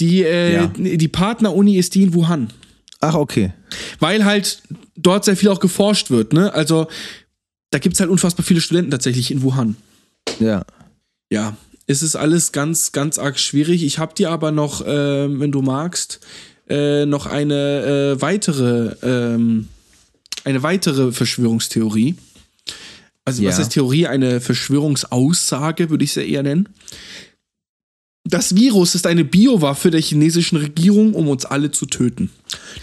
die, 0.00 0.22
äh, 0.22 0.54
ja. 0.54 0.72
die 0.76 1.08
Partneruni 1.08 1.76
ist 1.76 1.94
die 1.94 2.02
in 2.02 2.14
Wuhan. 2.14 2.48
Ach, 3.00 3.14
okay. 3.14 3.52
Weil 4.00 4.24
halt 4.24 4.62
dort 4.96 5.24
sehr 5.24 5.36
viel 5.36 5.48
auch 5.50 5.60
geforscht 5.60 6.10
wird, 6.10 6.32
ne? 6.32 6.52
Also 6.52 6.88
da 7.70 7.78
gibt 7.78 7.94
es 7.94 8.00
halt 8.00 8.10
unfassbar 8.10 8.44
viele 8.44 8.60
Studenten 8.60 8.90
tatsächlich 8.90 9.30
in 9.30 9.42
Wuhan. 9.42 9.76
Ja. 10.40 10.64
Ja, 11.30 11.56
es 11.86 12.02
ist 12.02 12.16
alles 12.16 12.52
ganz, 12.52 12.92
ganz 12.92 13.18
arg 13.18 13.38
schwierig. 13.38 13.82
Ich 13.84 13.98
habe 13.98 14.14
dir 14.14 14.30
aber 14.30 14.52
noch, 14.52 14.84
äh, 14.86 15.40
wenn 15.40 15.52
du 15.52 15.62
magst, 15.62 16.20
äh, 16.68 17.06
noch 17.06 17.26
eine 17.26 18.14
äh, 18.16 18.20
weitere, 18.20 18.94
ähm, 19.02 19.68
eine 20.44 20.62
weitere 20.62 21.12
Verschwörungstheorie. 21.12 22.14
Also 23.24 23.44
was 23.44 23.56
Ja. 23.56 23.62
ist 23.62 23.70
Theorie? 23.70 24.06
Eine 24.06 24.40
Verschwörungsaussage, 24.40 25.90
würde 25.90 26.04
ich 26.04 26.12
sie 26.12 26.28
eher 26.28 26.42
nennen. 26.44 26.68
Das 28.28 28.54
Virus 28.56 28.94
ist 28.94 29.06
eine 29.06 29.24
Biowaffe 29.24 29.90
der 29.90 30.00
chinesischen 30.00 30.56
Regierung, 30.56 31.14
um 31.14 31.28
uns 31.28 31.44
alle 31.44 31.70
zu 31.70 31.86
töten. 31.86 32.30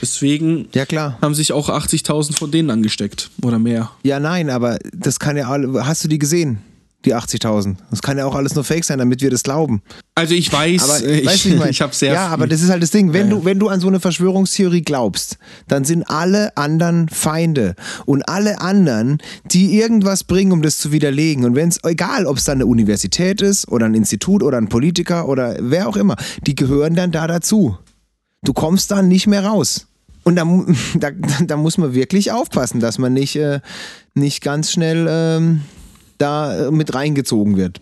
Deswegen 0.02 0.68
Ja, 0.74 0.86
klar. 0.86 1.18
haben 1.22 1.36
sich 1.36 1.52
auch 1.52 1.70
80.000 1.70 2.34
von 2.38 2.50
denen 2.52 2.70
angesteckt 2.70 3.30
oder 3.42 3.60
mehr. 3.60 3.92
Ja, 4.04 4.20
nein, 4.20 4.50
aber 4.50 4.80
das 4.94 5.20
kann 5.20 5.36
ja 5.38 5.50
alle. 5.50 5.86
Hast 5.86 6.04
du 6.04 6.08
die 6.08 6.20
gesehen? 6.20 6.60
Die 7.06 7.14
80.000. 7.14 7.76
Das 7.90 8.02
kann 8.02 8.18
ja 8.18 8.26
auch 8.26 8.36
alles 8.36 8.56
nur 8.56 8.64
Fake 8.64 8.86
sein, 8.86 9.00
damit 9.00 9.22
wir 9.22 9.30
das 9.30 9.44
glauben. 9.44 9.82
Also 10.16 10.36
ich 10.36 10.52
weiß, 10.52 10.84
Aber 10.84 11.06
äh, 11.06 11.26
weißt 11.26 11.46
ich, 11.46 11.54
ich, 11.54 11.60
mein, 11.60 11.70
ich 11.72 11.82
habe 11.82 11.94
sehr 11.94 12.14
Ja, 12.14 12.28
aber 12.28 12.48
das 12.48 12.62
ist 12.62 12.70
halt 12.70 12.82
das 12.82 12.92
Ding. 12.92 13.12
Wenn, 13.14 13.30
Ja, 13.30 13.36
Du, 13.36 13.46
wenn 13.46 13.60
du 13.60 13.68
an 13.68 13.80
so 13.80 13.88
eine 13.88 14.00
Verschwörungstheorie 14.00 14.82
glaubst, 14.82 15.38
dann 15.68 15.86
sind 15.86 16.04
alle 16.10 16.56
anderen 16.56 17.10
Feinde. 17.10 17.76
Und 18.06 18.30
alle 18.30 18.62
anderen, 18.62 19.18
die 19.46 19.78
irgendwas 19.78 20.24
bringen, 20.24 20.52
um 20.52 20.62
das 20.62 20.78
zu 20.78 20.92
widerlegen. 20.92 21.46
Und 21.46 21.56
wenn 21.56 21.70
es, 21.70 21.80
egal 21.84 22.26
ob 22.26 22.38
es 22.38 22.46
dann 22.46 22.58
eine 22.58 22.68
Universität 22.68 23.42
ist 23.42 23.68
oder 23.68 23.86
ein 23.86 23.96
Institut 23.96 24.44
oder 24.44 24.58
ein 24.58 24.70
Politiker 24.70 25.28
oder 25.28 25.58
wer 25.60 25.90
auch 25.90 25.98
immer, 25.98 26.16
die 26.46 26.56
gehören 26.56 26.96
dann 26.96 27.12
da 27.12 27.28
dazu. 27.28 27.78
Du 28.44 28.54
kommst 28.54 28.92
da 28.92 29.02
nicht 29.02 29.28
mehr 29.28 29.46
raus. 29.46 29.88
Und 30.24 30.36
da, 30.36 30.46
da, 30.96 31.12
da 31.46 31.58
muss 31.58 31.78
man 31.78 31.94
wirklich 31.94 32.32
aufpassen, 32.32 32.80
dass 32.80 32.98
man 32.98 33.14
nicht, 33.14 33.36
äh, 33.36 33.60
nicht 34.14 34.42
ganz 34.42 34.72
schnell 34.72 35.08
ähm, 35.10 35.62
da 36.24 36.68
äh, 36.68 36.72
mit 36.72 36.94
reingezogen 36.94 37.58
wird. 37.58 37.80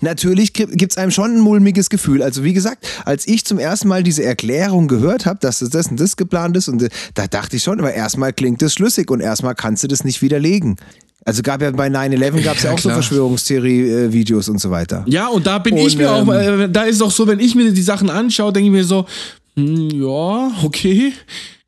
Natürlich 0.00 0.52
gibt 0.52 0.92
es 0.92 0.96
einem 0.96 1.10
schon 1.10 1.36
ein 1.36 1.40
mulmiges 1.40 1.90
Gefühl. 1.90 2.22
Also 2.22 2.42
wie 2.44 2.54
gesagt, 2.54 2.86
als 3.04 3.28
ich 3.28 3.44
zum 3.44 3.58
ersten 3.58 3.88
Mal 3.88 4.02
diese 4.02 4.24
Erklärung 4.24 4.88
gehört 4.88 5.26
habe, 5.26 5.38
dass 5.40 5.58
das, 5.58 5.70
das 5.70 5.88
und 5.88 6.00
das 6.00 6.16
geplant 6.16 6.56
ist, 6.56 6.68
und 6.68 6.82
äh, 6.82 6.88
da 7.14 7.26
dachte 7.26 7.56
ich 7.56 7.62
schon, 7.62 7.78
aber 7.78 7.92
erstmal 7.92 8.32
klingt 8.32 8.62
das 8.62 8.72
schlüssig 8.72 9.10
und 9.10 9.20
erstmal 9.20 9.54
kannst 9.54 9.84
du 9.84 9.88
das 9.88 10.04
nicht 10.04 10.22
widerlegen. 10.22 10.76
Also 11.24 11.42
gab 11.42 11.60
ja 11.60 11.70
bei 11.72 11.88
9-11 11.88 12.42
gab 12.42 12.56
es 12.56 12.62
ja, 12.62 12.70
Ja, 12.70 12.74
auch 12.74 12.78
so 12.78 12.88
klar. 12.88 13.02
Verschwörungstheorie-Videos 13.02 14.48
und 14.48 14.60
so 14.60 14.70
weiter. 14.70 15.04
Ja, 15.08 15.26
und 15.26 15.46
da 15.46 15.58
bin 15.58 15.74
Und, 15.74 15.80
ich 15.80 15.96
mir 15.96 16.10
auch, 16.10 16.22
ähm, 16.22 16.60
äh, 16.60 16.68
da 16.68 16.84
ist 16.84 16.96
es 16.96 17.02
auch 17.02 17.10
so, 17.10 17.26
wenn 17.26 17.40
ich 17.40 17.54
mir 17.54 17.72
die 17.72 17.82
Sachen 17.82 18.10
anschaue, 18.10 18.52
denke 18.52 18.68
ich 18.68 18.72
mir 18.72 18.84
so, 18.84 19.06
hm, 19.56 19.90
ja, 19.90 20.52
okay, 20.62 21.12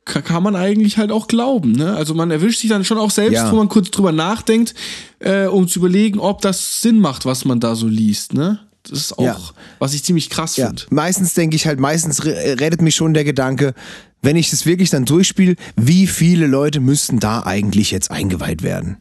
kann, 0.09 0.43
man 0.43 0.57
eigentlich 0.57 0.97
halt 0.99 1.13
auch 1.13 1.29
glauben. 1.29 1.73
Ne? 1.73 1.95
Also 1.95 2.15
man 2.15 2.31
erwischt 2.31 2.61
sich 2.61 2.71
dann 2.71 2.85
schon 2.85 2.99
auch 2.99 3.11
selbst, 3.11 3.35
Ja. 3.35 3.53
wo 3.53 3.57
man 3.57 3.69
kurz 3.69 3.91
drüber 3.91 4.13
nachdenkt, 4.13 4.75
äh, 5.21 5.47
um 5.47 5.69
zu 5.69 5.79
überlegen, 5.81 6.19
ob 6.19 6.41
das 6.43 6.81
Sinn 6.83 6.99
macht, 6.99 7.25
was 7.27 7.45
man 7.45 7.61
da 7.61 7.75
so 7.75 7.87
liest. 7.87 8.33
Ne? 8.35 8.59
Das 8.85 8.99
ist 8.99 9.13
auch, 9.19 9.23
Ja. 9.25 9.37
was 9.79 9.93
ich 9.95 10.03
ziemlich 10.05 10.31
krass 10.31 10.57
Ja, 10.57 10.69
finde. 10.69 10.83
meistens 10.91 11.35
denke 11.35 11.57
ich 11.57 11.67
halt, 11.67 11.79
meistens 11.81 12.25
re- 12.25 12.57
rettet 12.61 12.81
mich 12.83 12.97
schon 12.97 13.13
der 13.15 13.25
Gedanke, 13.25 13.75
wenn 14.23 14.37
ich 14.37 14.51
das 14.51 14.67
wirklich 14.67 14.91
dann 14.91 15.05
durchspiele, 15.05 15.55
wie 15.77 16.07
viele 16.07 16.47
Leute 16.47 16.81
müssten 16.81 17.21
da 17.21 17.43
eigentlich 17.45 17.91
jetzt 17.91 18.11
eingeweiht 18.11 18.63
werden? 18.63 18.97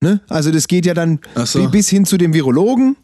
Ne? 0.00 0.20
Also 0.28 0.52
das 0.52 0.68
geht 0.68 0.86
ja 0.86 0.94
dann 0.94 1.18
so. 1.44 1.60
bi- 1.64 1.68
bis 1.68 1.88
hin 1.88 2.04
zu 2.04 2.18
dem 2.18 2.32
Virologen, 2.32 2.96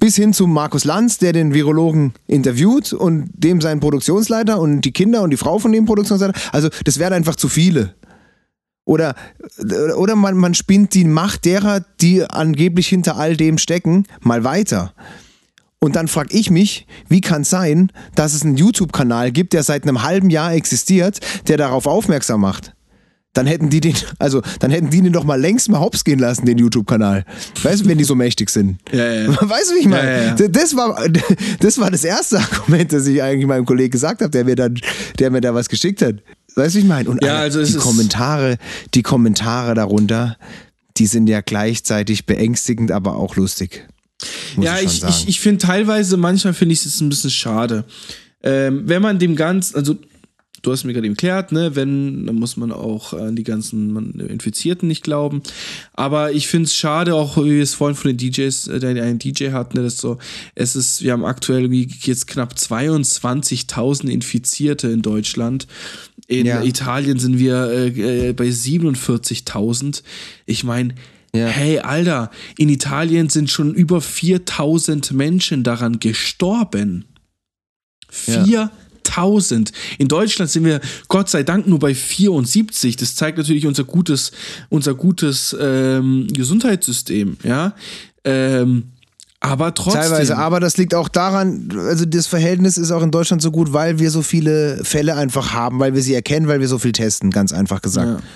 bis 0.00 0.16
hin 0.16 0.32
zu 0.32 0.46
Markus 0.46 0.84
Lanz, 0.84 1.18
der 1.18 1.32
den 1.32 1.54
Virologen 1.54 2.12
interviewt 2.26 2.92
und 2.92 3.30
dem 3.34 3.60
seinen 3.60 3.80
Produktionsleiter 3.80 4.60
und 4.60 4.82
die 4.82 4.92
Kinder 4.92 5.22
und 5.22 5.30
die 5.30 5.36
Frau 5.36 5.58
von 5.58 5.72
dem 5.72 5.86
Produktionsleiter. 5.86 6.38
Also 6.52 6.68
das 6.84 6.98
wären 6.98 7.12
einfach 7.12 7.36
zu 7.36 7.48
viele. 7.48 7.94
Oder, 8.84 9.14
oder 9.96 10.16
man, 10.16 10.36
man 10.36 10.54
spinnt 10.54 10.94
die 10.94 11.04
Macht 11.04 11.44
derer, 11.44 11.84
die 12.00 12.24
angeblich 12.24 12.88
hinter 12.88 13.18
all 13.18 13.36
dem 13.36 13.58
stecken, 13.58 14.04
mal 14.20 14.44
weiter. 14.44 14.94
Und 15.78 15.94
dann 15.94 16.08
frage 16.08 16.36
ich 16.36 16.50
mich, 16.50 16.86
wie 17.08 17.20
kann 17.20 17.42
es 17.42 17.50
sein, 17.50 17.92
dass 18.14 18.32
es 18.32 18.42
einen 18.42 18.56
YouTube-Kanal 18.56 19.30
gibt, 19.30 19.52
der 19.52 19.62
seit 19.62 19.82
einem 19.82 20.02
halben 20.02 20.30
Jahr 20.30 20.54
existiert, 20.54 21.20
der 21.48 21.56
darauf 21.56 21.86
aufmerksam 21.86 22.40
macht? 22.40 22.74
Dann 23.34 23.46
hätten 23.46 23.70
die 23.70 23.80
den, 23.80 23.94
also 24.18 24.42
dann 24.60 24.70
hätten 24.70 24.90
die 24.90 25.02
den 25.02 25.12
doch 25.12 25.24
mal 25.24 25.40
längst 25.40 25.68
mal 25.68 25.80
hops 25.80 26.04
gehen 26.04 26.18
lassen, 26.18 26.46
den 26.46 26.58
YouTube-Kanal. 26.58 27.24
Weißt 27.62 27.84
du, 27.84 27.88
wenn 27.88 27.98
die 27.98 28.04
so 28.04 28.14
mächtig 28.14 28.50
sind? 28.50 28.78
Ja, 28.92 29.04
ja, 29.04 29.22
ja. 29.22 29.28
Weißt 29.40 29.70
du, 29.70 29.74
wie 29.76 29.80
ich 29.80 29.88
meine? 29.88 30.34
Das, 30.50 30.74
war, 30.76 31.08
das 31.60 31.78
war 31.78 31.90
das 31.90 32.04
erste 32.04 32.38
Argument, 32.38 32.92
das 32.92 33.06
ich 33.06 33.22
eigentlich 33.22 33.46
meinem 33.46 33.66
Kollegen 33.66 33.90
gesagt 33.90 34.22
habe, 34.22 34.30
der 34.30 34.44
mir 34.44 34.56
dann, 34.56 34.78
der 35.18 35.30
mir 35.30 35.40
da 35.40 35.54
was 35.54 35.68
geschickt 35.68 36.02
hat. 36.02 36.16
Weißt 36.54 36.74
du, 36.74 36.78
wie 36.78 36.82
ich 36.82 36.88
meine? 36.88 37.08
Und 37.08 37.24
also 37.24 37.62
die 37.62 37.74
Kommentare, 37.74 38.58
die 38.94 39.02
Kommentare 39.02 39.74
darunter, 39.74 40.36
die 40.96 41.06
sind 41.06 41.28
ja 41.28 41.40
gleichzeitig 41.40 42.26
beängstigend, 42.26 42.90
aber 42.90 43.16
auch 43.16 43.36
lustig. 43.36 43.86
Ja, 44.60 44.78
ich, 44.78 45.04
ich, 45.04 45.08
ich, 45.08 45.28
ich 45.28 45.40
finde 45.40 45.64
teilweise, 45.64 46.16
manchmal 46.16 46.54
finde 46.54 46.72
ich 46.72 46.84
es 46.84 47.00
ein 47.00 47.08
bisschen 47.08 47.30
schade. 47.30 47.84
Ähm, 48.42 48.82
wenn 48.86 49.02
man 49.02 49.18
dem 49.18 49.36
Ganzen, 49.36 49.76
also 49.76 49.96
du 50.62 50.72
hast 50.72 50.84
mir 50.84 50.92
gerade 50.92 51.08
erklärt, 51.08 51.52
ne, 51.52 51.76
wenn, 51.76 52.26
dann 52.26 52.36
muss 52.36 52.56
man 52.56 52.72
auch 52.72 53.12
an 53.12 53.36
die 53.36 53.44
ganzen 53.44 54.18
Infizierten 54.20 54.88
nicht 54.88 55.02
glauben. 55.02 55.42
Aber 55.92 56.32
ich 56.32 56.48
finde 56.48 56.66
es 56.66 56.74
schade, 56.74 57.14
auch 57.14 57.36
wie 57.36 57.50
wir 57.56 57.62
es 57.62 57.74
vorhin 57.74 57.96
von 57.96 58.14
den 58.14 58.18
DJs, 58.18 58.68
äh, 58.68 58.80
der 58.80 59.04
einen 59.04 59.18
DJ 59.18 59.50
hat, 59.50 59.74
ne, 59.74 59.82
das 59.82 59.96
so, 59.98 60.18
es 60.54 60.76
ist, 60.76 61.02
wir 61.02 61.12
haben 61.12 61.24
aktuell 61.24 61.70
jetzt 61.72 62.26
knapp 62.26 62.54
22.000 62.54 64.08
Infizierte 64.08 64.88
in 64.88 65.02
Deutschland. 65.02 65.66
In 66.26 66.46
Ja. 66.46 66.62
Italien 66.62 67.18
sind 67.18 67.38
wir 67.38 67.70
äh, 67.70 68.28
äh, 68.28 68.32
bei 68.32 68.48
47.000. 68.48 70.02
Ich 70.46 70.64
meine, 70.64 70.94
Ja. 71.34 71.46
hey, 71.46 71.78
Alter, 71.78 72.30
in 72.56 72.68
Italien 72.68 73.28
sind 73.28 73.50
schon 73.50 73.74
über 73.74 73.98
4.000 73.98 75.14
Menschen 75.14 75.62
daran 75.62 76.00
gestorben. 76.00 77.04
Ja. 78.26 78.70
4000. 79.08 79.72
In 79.98 80.08
Deutschland 80.08 80.50
sind 80.50 80.64
wir 80.64 80.80
Gott 81.08 81.28
sei 81.28 81.42
Dank 81.42 81.66
nur 81.66 81.78
bei 81.78 81.94
74. 81.94 82.96
Das 82.96 83.14
zeigt 83.14 83.38
natürlich 83.38 83.66
unser 83.66 83.84
gutes, 83.84 84.32
unser 84.68 84.94
gutes 84.94 85.56
ähm, 85.60 86.26
Gesundheitssystem, 86.32 87.36
ja. 87.42 87.74
Ähm, 88.24 88.84
aber 89.40 89.72
trotzdem. 89.72 90.02
Teilweise, 90.02 90.36
aber 90.36 90.58
das 90.58 90.76
liegt 90.76 90.94
auch 90.94 91.08
daran, 91.08 91.68
also 91.78 92.04
das 92.04 92.26
Verhältnis 92.26 92.76
ist 92.76 92.90
auch 92.90 93.02
in 93.02 93.12
Deutschland 93.12 93.40
so 93.40 93.52
gut, 93.52 93.72
weil 93.72 94.00
wir 94.00 94.10
so 94.10 94.22
viele 94.22 94.82
Fälle 94.82 95.14
einfach 95.14 95.52
haben, 95.52 95.78
weil 95.78 95.94
wir 95.94 96.02
sie 96.02 96.14
erkennen, 96.14 96.48
weil 96.48 96.58
wir 96.58 96.66
so 96.66 96.78
viel 96.78 96.92
testen, 96.92 97.30
ganz 97.30 97.52
einfach 97.52 97.80
gesagt. 97.80 98.20
Ja. 98.20 98.26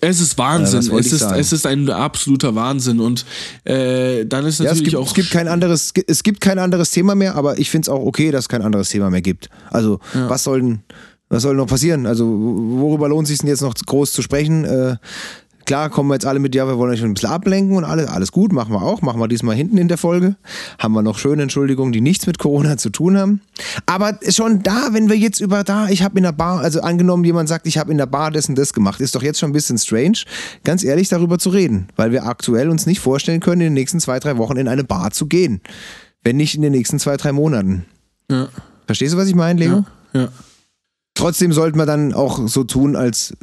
Es 0.00 0.20
ist 0.20 0.38
Ja, 0.38 0.44
Wahnsinn. 0.44 0.90
wollte 0.90 1.06
es, 1.06 1.12
ist, 1.12 1.20
sagen? 1.20 1.40
es 1.40 1.52
ist 1.52 1.66
ein 1.66 1.88
absoluter 1.90 2.54
Wahnsinn. 2.54 3.00
Und 3.00 3.24
äh, 3.64 4.24
dann 4.26 4.46
ist 4.46 4.58
Ja, 4.60 4.66
es, 4.66 4.70
natürlich 4.70 4.84
gibt, 4.84 4.96
auch. 4.96 5.06
es 5.08 5.14
gibt 5.14 5.30
kein 5.30 5.48
anderes, 5.48 5.92
es 6.06 6.22
gibt 6.22 6.40
kein 6.40 6.58
anderes 6.58 6.90
Thema 6.90 7.14
mehr, 7.14 7.34
aber 7.34 7.58
ich 7.58 7.70
finde 7.70 7.86
es 7.86 7.88
auch 7.88 8.04
okay, 8.04 8.30
dass 8.30 8.44
es 8.44 8.48
kein 8.48 8.62
anderes 8.62 8.88
Thema 8.90 9.10
mehr 9.10 9.22
gibt. 9.22 9.48
Also, 9.70 10.00
was 10.14 10.44
soll 10.44 10.60
denn, 10.60 10.80
was 11.28 11.42
soll 11.42 11.54
noch 11.56 11.66
passieren? 11.66 12.06
Also, 12.06 12.24
worüber 12.26 13.08
lohnt 13.08 13.26
sich 13.28 13.38
denn 13.38 13.48
jetzt 13.48 13.62
noch 13.62 13.74
groß 13.74 14.12
zu 14.12 14.22
sprechen? 14.22 14.64
Äh, 14.64 14.96
klar, 15.68 15.90
kommen 15.90 16.08
wir 16.08 16.14
jetzt 16.14 16.24
alle 16.24 16.38
mit, 16.38 16.54
ja, 16.54 16.66
wir 16.66 16.78
wollen 16.78 16.92
euch 16.92 17.04
ein 17.04 17.12
bisschen 17.12 17.28
ablenken 17.28 17.76
und 17.76 17.84
alles, 17.84 18.08
alles 18.08 18.32
gut, 18.32 18.52
machen 18.54 18.72
wir 18.72 18.82
auch, 18.82 19.02
machen 19.02 19.20
wir 19.20 19.28
diesmal 19.28 19.54
hinten 19.54 19.76
in 19.76 19.86
der 19.86 19.98
Folge. 19.98 20.34
Haben 20.78 20.94
wir 20.94 21.02
noch 21.02 21.18
schöne 21.18 21.42
Entschuldigungen, 21.42 21.92
die 21.92 22.00
nichts 22.00 22.26
mit 22.26 22.38
Corona 22.38 22.78
zu 22.78 22.88
tun 22.88 23.18
haben. 23.18 23.42
Aber 23.84 24.18
schon 24.30 24.62
da, 24.62 24.88
wenn 24.92 25.10
wir 25.10 25.16
jetzt 25.16 25.40
über 25.40 25.64
da, 25.64 25.90
ich 25.90 26.02
habe 26.02 26.16
in 26.16 26.22
der 26.22 26.32
Bar, 26.32 26.60
also 26.60 26.80
angenommen, 26.80 27.22
jemand 27.22 27.50
sagt, 27.50 27.66
ich 27.66 27.76
habe 27.76 27.92
in 27.92 27.98
der 27.98 28.06
Bar 28.06 28.30
das 28.30 28.48
und 28.48 28.56
das 28.56 28.72
gemacht, 28.72 29.02
ist 29.02 29.14
doch 29.14 29.22
jetzt 29.22 29.40
schon 29.40 29.50
ein 29.50 29.52
bisschen 29.52 29.76
strange, 29.76 30.20
ganz 30.64 30.82
ehrlich 30.82 31.10
darüber 31.10 31.38
zu 31.38 31.50
reden, 31.50 31.88
weil 31.96 32.12
wir 32.12 32.24
aktuell 32.24 32.70
uns 32.70 32.86
nicht 32.86 33.00
vorstellen 33.00 33.40
können, 33.40 33.60
in 33.60 33.66
den 33.66 33.74
nächsten 33.74 34.00
zwei, 34.00 34.18
drei 34.20 34.38
Wochen 34.38 34.56
in 34.56 34.68
eine 34.68 34.84
Bar 34.84 35.10
zu 35.10 35.26
gehen. 35.26 35.60
Wenn 36.24 36.38
nicht 36.38 36.54
in 36.54 36.62
den 36.62 36.72
nächsten 36.72 36.98
zwei, 36.98 37.18
drei 37.18 37.32
Monaten. 37.32 37.84
ja, 38.30 38.48
Verstehst 38.86 39.12
du, 39.12 39.18
was 39.18 39.28
ich 39.28 39.34
meine, 39.34 39.60
Leo? 39.60 39.84
ja, 40.14 40.20
ja. 40.22 40.28
Trotzdem 41.12 41.52
sollten 41.52 41.76
wir 41.76 41.84
dann 41.84 42.14
auch 42.14 42.48
so 42.48 42.64
tun, 42.64 42.96
als, 42.96 43.34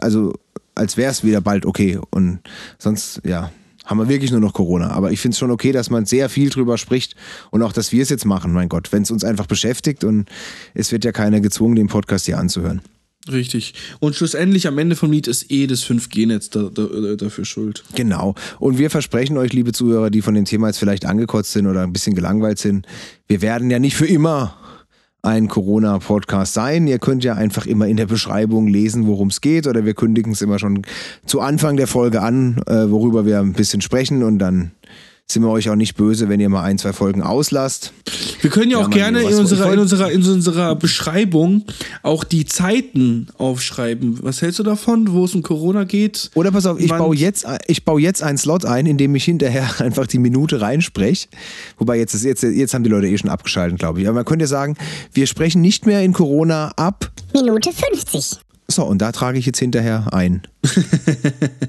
also, 0.00 0.32
als 0.76 0.96
wäre 0.96 1.10
es 1.10 1.24
wieder 1.24 1.40
bald 1.40 1.66
okay. 1.66 1.98
Und 2.10 2.38
sonst, 2.78 3.20
ja, 3.24 3.50
haben 3.84 3.98
wir 3.98 4.08
wirklich 4.08 4.30
nur 4.30 4.40
noch 4.40 4.52
Corona. 4.52 4.90
Aber 4.90 5.10
ich 5.10 5.20
finde 5.20 5.34
es 5.34 5.38
schon 5.38 5.50
okay, 5.50 5.72
dass 5.72 5.90
man 5.90 6.06
sehr 6.06 6.28
viel 6.28 6.50
drüber 6.50 6.76
spricht 6.76 7.16
und 7.50 7.62
auch, 7.62 7.72
dass 7.72 7.92
wir 7.92 8.02
es 8.02 8.10
jetzt 8.10 8.26
machen, 8.26 8.52
mein 8.52 8.68
Gott, 8.68 8.92
wenn 8.92 9.02
es 9.02 9.10
uns 9.10 9.24
einfach 9.24 9.46
beschäftigt 9.46 10.04
und 10.04 10.28
es 10.74 10.92
wird 10.92 11.04
ja 11.04 11.12
keiner 11.12 11.40
gezwungen, 11.40 11.76
den 11.76 11.86
Podcast 11.86 12.26
hier 12.26 12.38
anzuhören. 12.38 12.82
Richtig. 13.30 13.74
Und 13.98 14.14
schlussendlich 14.14 14.68
am 14.68 14.78
Ende 14.78 14.94
vom 14.94 15.10
Lied 15.10 15.26
ist 15.26 15.50
eh 15.50 15.66
das 15.66 15.84
5G-Netz 15.84 16.50
da, 16.50 16.70
da, 16.72 16.86
dafür 17.16 17.44
schuld. 17.44 17.82
Genau. 17.94 18.36
Und 18.60 18.78
wir 18.78 18.88
versprechen 18.88 19.36
euch, 19.36 19.52
liebe 19.52 19.72
Zuhörer, 19.72 20.10
die 20.10 20.22
von 20.22 20.34
dem 20.34 20.44
Thema 20.44 20.68
jetzt 20.68 20.78
vielleicht 20.78 21.06
angekotzt 21.06 21.52
sind 21.52 21.66
oder 21.66 21.82
ein 21.82 21.92
bisschen 21.92 22.14
gelangweilt 22.14 22.58
sind, 22.58 22.86
wir 23.26 23.42
werden 23.42 23.68
ja 23.68 23.80
nicht 23.80 23.96
für 23.96 24.06
immer 24.06 24.56
ein 25.26 25.48
Corona-Podcast 25.48 26.54
sein. 26.54 26.86
Ihr 26.86 26.98
könnt 26.98 27.24
ja 27.24 27.34
einfach 27.34 27.66
immer 27.66 27.86
in 27.86 27.96
der 27.96 28.06
Beschreibung 28.06 28.68
lesen, 28.68 29.06
worum 29.06 29.28
es 29.28 29.40
geht, 29.40 29.66
oder 29.66 29.84
wir 29.84 29.94
kündigen 29.94 30.32
es 30.32 30.40
immer 30.40 30.58
schon 30.58 30.82
zu 31.26 31.40
Anfang 31.40 31.76
der 31.76 31.88
Folge 31.88 32.22
an, 32.22 32.62
äh, 32.66 32.90
worüber 32.90 33.26
wir 33.26 33.40
ein 33.40 33.52
bisschen 33.52 33.80
sprechen 33.80 34.22
und 34.22 34.38
dann 34.38 34.70
sind 35.28 35.42
wir 35.42 35.50
euch 35.50 35.68
auch 35.70 35.74
nicht 35.74 35.96
böse, 35.96 36.28
wenn 36.28 36.38
ihr 36.38 36.48
mal 36.48 36.62
ein, 36.62 36.78
zwei 36.78 36.92
Folgen 36.92 37.20
auslasst. 37.20 37.92
Wir 38.42 38.50
können 38.50 38.70
ja, 38.70 38.78
Ja, 38.78 38.86
auch 38.86 38.90
gerne 38.90 39.22
in 39.22 39.34
unserer, 39.34 39.72
in, 39.72 39.80
unserer, 39.80 40.10
in 40.12 40.22
unserer 40.22 40.76
Beschreibung 40.76 41.64
auch 42.04 42.22
die 42.22 42.44
Zeiten 42.44 43.26
aufschreiben. 43.36 44.20
Was 44.22 44.40
hältst 44.40 44.60
du 44.60 44.62
davon, 44.62 45.10
wo 45.12 45.24
es 45.24 45.34
um 45.34 45.42
Corona 45.42 45.82
geht? 45.82 46.30
Oder 46.34 46.52
pass 46.52 46.64
auf, 46.66 46.78
ich 46.78 46.90
Wann- 46.90 46.98
baue 46.98 47.16
jetzt, 47.16 47.44
ich 47.66 47.84
baue 47.84 48.00
jetzt 48.00 48.22
einen 48.22 48.38
Slot 48.38 48.64
ein, 48.64 48.86
in 48.86 48.98
dem 48.98 49.16
ich 49.16 49.24
hinterher 49.24 49.68
einfach 49.80 50.06
die 50.06 50.18
Minute 50.20 50.60
reinspreche. 50.60 51.26
Wobei 51.78 51.98
jetzt, 51.98 52.14
ist, 52.14 52.24
jetzt, 52.24 52.44
jetzt 52.44 52.72
haben 52.72 52.84
die 52.84 52.90
Leute 52.90 53.08
eh 53.08 53.18
schon 53.18 53.30
abgeschaltet, 53.30 53.80
glaube 53.80 54.00
ich. 54.00 54.06
Aber 54.06 54.14
man 54.14 54.24
könnte 54.24 54.44
ja 54.44 54.48
sagen, 54.48 54.76
wir 55.12 55.26
sprechen 55.26 55.60
nicht 55.60 55.86
mehr 55.86 56.02
in 56.02 56.12
Corona 56.12 56.68
ab. 56.76 57.10
Minute 57.34 57.72
50. 57.72 58.38
So, 58.68 58.84
und 58.84 59.00
da 59.00 59.12
trage 59.12 59.38
ich 59.38 59.46
jetzt 59.46 59.58
hinterher 59.58 60.12
ein. 60.12 60.42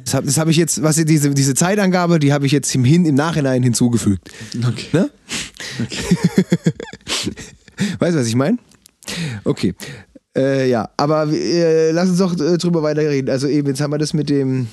das 0.03 0.13
habe 0.13 0.31
hab 0.31 0.47
ich 0.47 0.57
jetzt, 0.57 0.81
was 0.81 0.95
diese, 0.95 1.29
diese 1.29 1.53
Zeitangabe, 1.53 2.17
die 2.19 2.33
habe 2.33 2.45
ich 2.45 2.51
jetzt 2.51 2.73
im, 2.73 2.83
Hin, 2.83 3.05
im 3.05 3.15
Nachhinein 3.15 3.61
hinzugefügt. 3.61 4.29
Okay. 4.67 4.87
Ne? 4.93 5.09
weißt 7.99 8.15
du, 8.15 8.19
was 8.19 8.27
ich 8.27 8.35
meine? 8.35 8.57
Okay. 9.43 9.75
Äh, 10.35 10.69
ja, 10.69 10.89
aber 10.97 11.27
äh, 11.31 11.91
lass 11.91 12.09
uns 12.09 12.19
doch 12.19 12.33
äh, 12.39 12.57
drüber 12.57 12.83
weiterreden. 12.83 13.29
Also 13.29 13.47
eben, 13.47 13.67
jetzt 13.67 13.81
haben 13.81 13.91
wir 13.91 13.97
das 13.97 14.13
mit 14.13 14.29
dem, 14.29 14.67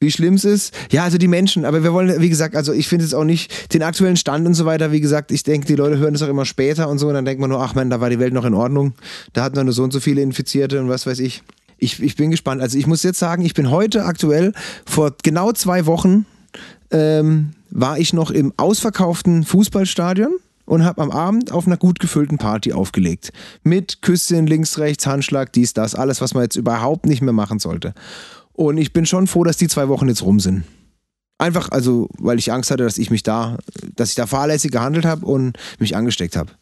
wie 0.00 0.10
schlimm 0.10 0.34
es 0.34 0.44
ist. 0.44 0.74
Ja, 0.90 1.04
also 1.04 1.18
die 1.18 1.28
Menschen, 1.28 1.64
aber 1.64 1.82
wir 1.82 1.92
wollen, 1.92 2.20
wie 2.20 2.28
gesagt, 2.28 2.56
also 2.56 2.72
ich 2.72 2.88
finde 2.88 3.04
es 3.04 3.14
auch 3.14 3.24
nicht 3.24 3.72
den 3.72 3.82
aktuellen 3.82 4.16
Stand 4.16 4.46
und 4.46 4.54
so 4.54 4.64
weiter. 4.64 4.92
Wie 4.92 5.00
gesagt, 5.00 5.30
ich 5.30 5.42
denke, 5.42 5.66
die 5.66 5.76
Leute 5.76 5.98
hören 5.98 6.14
das 6.14 6.22
auch 6.22 6.28
immer 6.28 6.44
später 6.44 6.88
und 6.88 6.98
so. 6.98 7.08
Und 7.08 7.14
dann 7.14 7.24
denkt 7.24 7.40
man 7.40 7.50
nur, 7.50 7.60
ach 7.60 7.74
man, 7.74 7.90
da 7.90 8.00
war 8.00 8.10
die 8.10 8.18
Welt 8.18 8.34
noch 8.34 8.44
in 8.44 8.54
Ordnung. 8.54 8.94
Da 9.32 9.42
hatten 9.42 9.56
wir 9.56 9.64
nur 9.64 9.72
so 9.72 9.82
und 9.82 9.92
so 9.92 10.00
viele 10.00 10.22
Infizierte 10.22 10.80
und 10.80 10.88
was 10.88 11.06
weiß 11.06 11.20
ich. 11.20 11.42
Ich, 11.78 12.02
ich 12.02 12.16
bin 12.16 12.30
gespannt. 12.30 12.62
Also 12.62 12.78
ich 12.78 12.86
muss 12.86 13.02
jetzt 13.02 13.18
sagen, 13.18 13.44
ich 13.44 13.54
bin 13.54 13.70
heute 13.70 14.04
aktuell, 14.04 14.52
vor 14.86 15.14
genau 15.22 15.52
zwei 15.52 15.86
Wochen, 15.86 16.26
ähm, 16.90 17.50
war 17.70 17.98
ich 17.98 18.12
noch 18.12 18.30
im 18.30 18.52
ausverkauften 18.56 19.44
Fußballstadion 19.44 20.34
und 20.64 20.84
habe 20.84 21.02
am 21.02 21.10
Abend 21.10 21.52
auf 21.52 21.66
einer 21.66 21.76
gut 21.76 21.98
gefüllten 21.98 22.38
Party 22.38 22.72
aufgelegt. 22.72 23.32
Mit 23.62 24.02
Küsschen, 24.02 24.46
links, 24.46 24.78
rechts, 24.78 25.06
Handschlag, 25.06 25.52
dies, 25.52 25.72
das, 25.72 25.94
alles, 25.94 26.20
was 26.20 26.34
man 26.34 26.44
jetzt 26.44 26.56
überhaupt 26.56 27.06
nicht 27.06 27.22
mehr 27.22 27.32
machen 27.32 27.58
sollte. 27.58 27.94
Und 28.52 28.78
ich 28.78 28.92
bin 28.92 29.04
schon 29.04 29.26
froh, 29.26 29.44
dass 29.44 29.56
die 29.56 29.68
zwei 29.68 29.88
Wochen 29.88 30.08
jetzt 30.08 30.22
rum 30.22 30.40
sind. 30.40 30.64
Einfach, 31.38 31.68
also, 31.70 32.08
weil 32.18 32.38
ich 32.38 32.52
Angst 32.52 32.70
hatte, 32.70 32.84
dass 32.84 32.96
ich 32.96 33.10
mich 33.10 33.24
da, 33.24 33.58
dass 33.96 34.10
ich 34.10 34.14
da 34.14 34.26
fahrlässig 34.26 34.70
gehandelt 34.70 35.04
habe 35.04 35.26
und 35.26 35.58
mich 35.80 35.96
angesteckt 35.96 36.36
habe. 36.36 36.52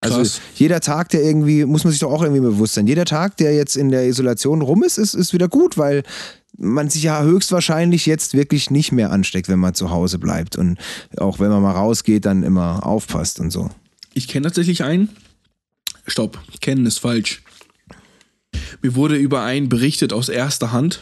Also 0.00 0.18
Krass. 0.18 0.40
jeder 0.54 0.80
Tag, 0.80 1.08
der 1.08 1.22
irgendwie, 1.22 1.64
muss 1.64 1.84
man 1.84 1.90
sich 1.90 2.00
doch 2.00 2.12
auch 2.12 2.22
irgendwie 2.22 2.42
bewusst 2.42 2.74
sein, 2.74 2.86
jeder 2.86 3.06
Tag, 3.06 3.36
der 3.38 3.54
jetzt 3.54 3.76
in 3.76 3.90
der 3.90 4.06
Isolation 4.06 4.60
rum 4.62 4.82
ist, 4.82 4.98
ist, 4.98 5.14
ist 5.14 5.32
wieder 5.32 5.48
gut, 5.48 5.78
weil 5.78 6.02
man 6.58 6.88
sich 6.90 7.02
ja 7.02 7.22
höchstwahrscheinlich 7.22 8.06
jetzt 8.06 8.34
wirklich 8.34 8.70
nicht 8.70 8.92
mehr 8.92 9.10
ansteckt, 9.10 9.48
wenn 9.48 9.58
man 9.58 9.74
zu 9.74 9.90
Hause 9.90 10.18
bleibt 10.18 10.56
und 10.56 10.78
auch 11.18 11.38
wenn 11.40 11.50
man 11.50 11.62
mal 11.62 11.72
rausgeht, 11.72 12.24
dann 12.24 12.42
immer 12.42 12.86
aufpasst 12.86 13.40
und 13.40 13.50
so. 13.50 13.70
Ich 14.14 14.28
kenne 14.28 14.44
tatsächlich 14.44 14.84
einen. 14.84 15.08
Stopp, 16.06 16.38
kennen 16.60 16.86
ist 16.86 16.98
falsch. 16.98 17.42
Mir 18.82 18.94
wurde 18.94 19.16
über 19.16 19.42
einen 19.42 19.68
berichtet 19.68 20.12
aus 20.12 20.28
erster 20.28 20.72
Hand. 20.72 21.00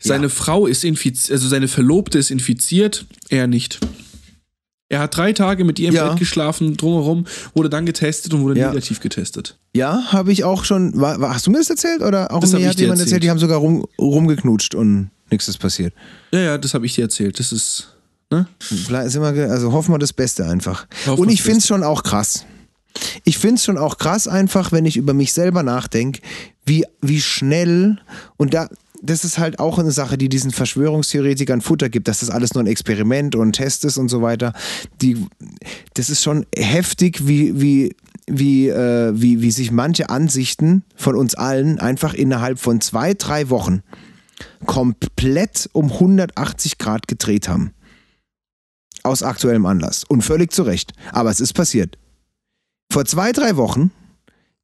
Seine 0.00 0.24
Ja. 0.24 0.28
Frau 0.30 0.66
ist 0.66 0.84
infiziert, 0.84 1.32
also 1.32 1.48
seine 1.48 1.68
Verlobte 1.68 2.18
ist 2.18 2.30
infiziert, 2.30 3.04
er 3.28 3.46
nicht. 3.46 3.78
Er 4.90 5.00
hat 5.00 5.16
drei 5.16 5.32
Tage 5.34 5.64
mit 5.64 5.78
ihr 5.78 5.88
im 5.90 5.94
Ja. 5.94 6.08
Bett 6.08 6.18
geschlafen, 6.18 6.76
drumherum, 6.76 7.26
wurde 7.54 7.68
dann 7.68 7.84
getestet 7.84 8.32
und 8.32 8.42
wurde 8.42 8.58
Ja. 8.58 8.68
negativ 8.68 9.00
getestet. 9.00 9.58
Ja, 9.74 10.02
habe 10.12 10.32
ich 10.32 10.44
auch 10.44 10.64
schon, 10.64 10.98
war, 10.98 11.20
war, 11.20 11.34
hast 11.34 11.46
du 11.46 11.50
mir 11.50 11.58
das 11.58 11.68
erzählt 11.68 12.00
oder 12.02 12.32
auch 12.32 12.40
Das 12.40 12.52
mir 12.52 12.66
hat 12.68 12.78
dir 12.78 12.82
jemand 12.84 13.00
erzählt. 13.00 13.08
erzählt, 13.08 13.22
die 13.24 13.30
haben 13.30 13.38
sogar 13.38 13.58
rum, 13.58 13.84
rumgeknutscht 14.00 14.74
und 14.74 15.10
nichts 15.30 15.46
ist 15.48 15.58
passiert. 15.58 15.92
Ja, 16.32 16.40
ja, 16.40 16.58
das 16.58 16.72
habe 16.72 16.86
ich 16.86 16.94
dir 16.94 17.02
erzählt. 17.02 17.38
Das 17.38 17.52
ist, 17.52 17.96
ne? 18.30 18.46
Also 18.90 19.72
hoffen 19.72 19.92
wir 19.92 19.98
das 19.98 20.14
Beste 20.14 20.46
einfach. 20.46 20.86
Hoffen 21.06 21.20
Und 21.22 21.28
ich 21.28 21.42
finde 21.42 21.58
es 21.58 21.66
schon 21.66 21.82
auch 21.82 22.02
krass. 22.02 22.46
Ich 23.24 23.36
finde 23.38 23.56
es 23.56 23.64
schon 23.64 23.76
auch 23.78 23.98
krass 23.98 24.26
einfach, 24.26 24.72
wenn 24.72 24.86
ich 24.86 24.96
über 24.96 25.12
mich 25.12 25.34
selber 25.34 25.62
nachdenke, 25.62 26.20
wie, 26.64 26.84
wie 27.02 27.20
schnell 27.20 27.98
und 28.38 28.54
da, 28.54 28.68
das 29.02 29.24
ist 29.24 29.38
halt 29.38 29.58
auch 29.58 29.78
eine 29.78 29.92
Sache, 29.92 30.18
die 30.18 30.28
diesen 30.28 30.50
Verschwörungstheoretikern 30.50 31.60
Futter 31.60 31.88
gibt, 31.88 32.08
dass 32.08 32.20
das 32.20 32.30
alles 32.30 32.54
nur 32.54 32.62
ein 32.62 32.66
Experiment 32.66 33.34
und 33.34 33.48
ein 33.48 33.52
Test 33.52 33.84
ist 33.84 33.98
und 33.98 34.08
so 34.08 34.22
weiter. 34.22 34.52
Die, 35.00 35.26
das 35.94 36.10
ist 36.10 36.22
schon 36.22 36.46
heftig, 36.54 37.26
wie, 37.26 37.60
wie, 37.60 37.96
wie, 38.26 38.68
äh, 38.68 39.12
wie, 39.14 39.40
wie 39.40 39.50
sich 39.50 39.70
manche 39.70 40.10
Ansichten 40.10 40.84
von 40.96 41.16
uns 41.16 41.34
allen 41.34 41.78
einfach 41.78 42.14
innerhalb 42.14 42.58
von 42.58 42.80
zwei, 42.80 43.14
drei 43.14 43.50
Wochen 43.50 43.82
komplett 44.66 45.68
um 45.72 45.92
180 45.92 46.78
Grad 46.78 47.08
gedreht 47.08 47.48
haben. 47.48 47.72
Aus 49.02 49.22
aktuellem 49.22 49.66
Anlass. 49.66 50.04
Und 50.04 50.22
völlig 50.22 50.52
zu 50.52 50.62
Recht. 50.62 50.92
Aber 51.12 51.30
es 51.30 51.40
ist 51.40 51.52
passiert. 51.52 51.98
Vor 52.92 53.04
zwei, 53.04 53.32
drei 53.32 53.56
Wochen 53.56 53.90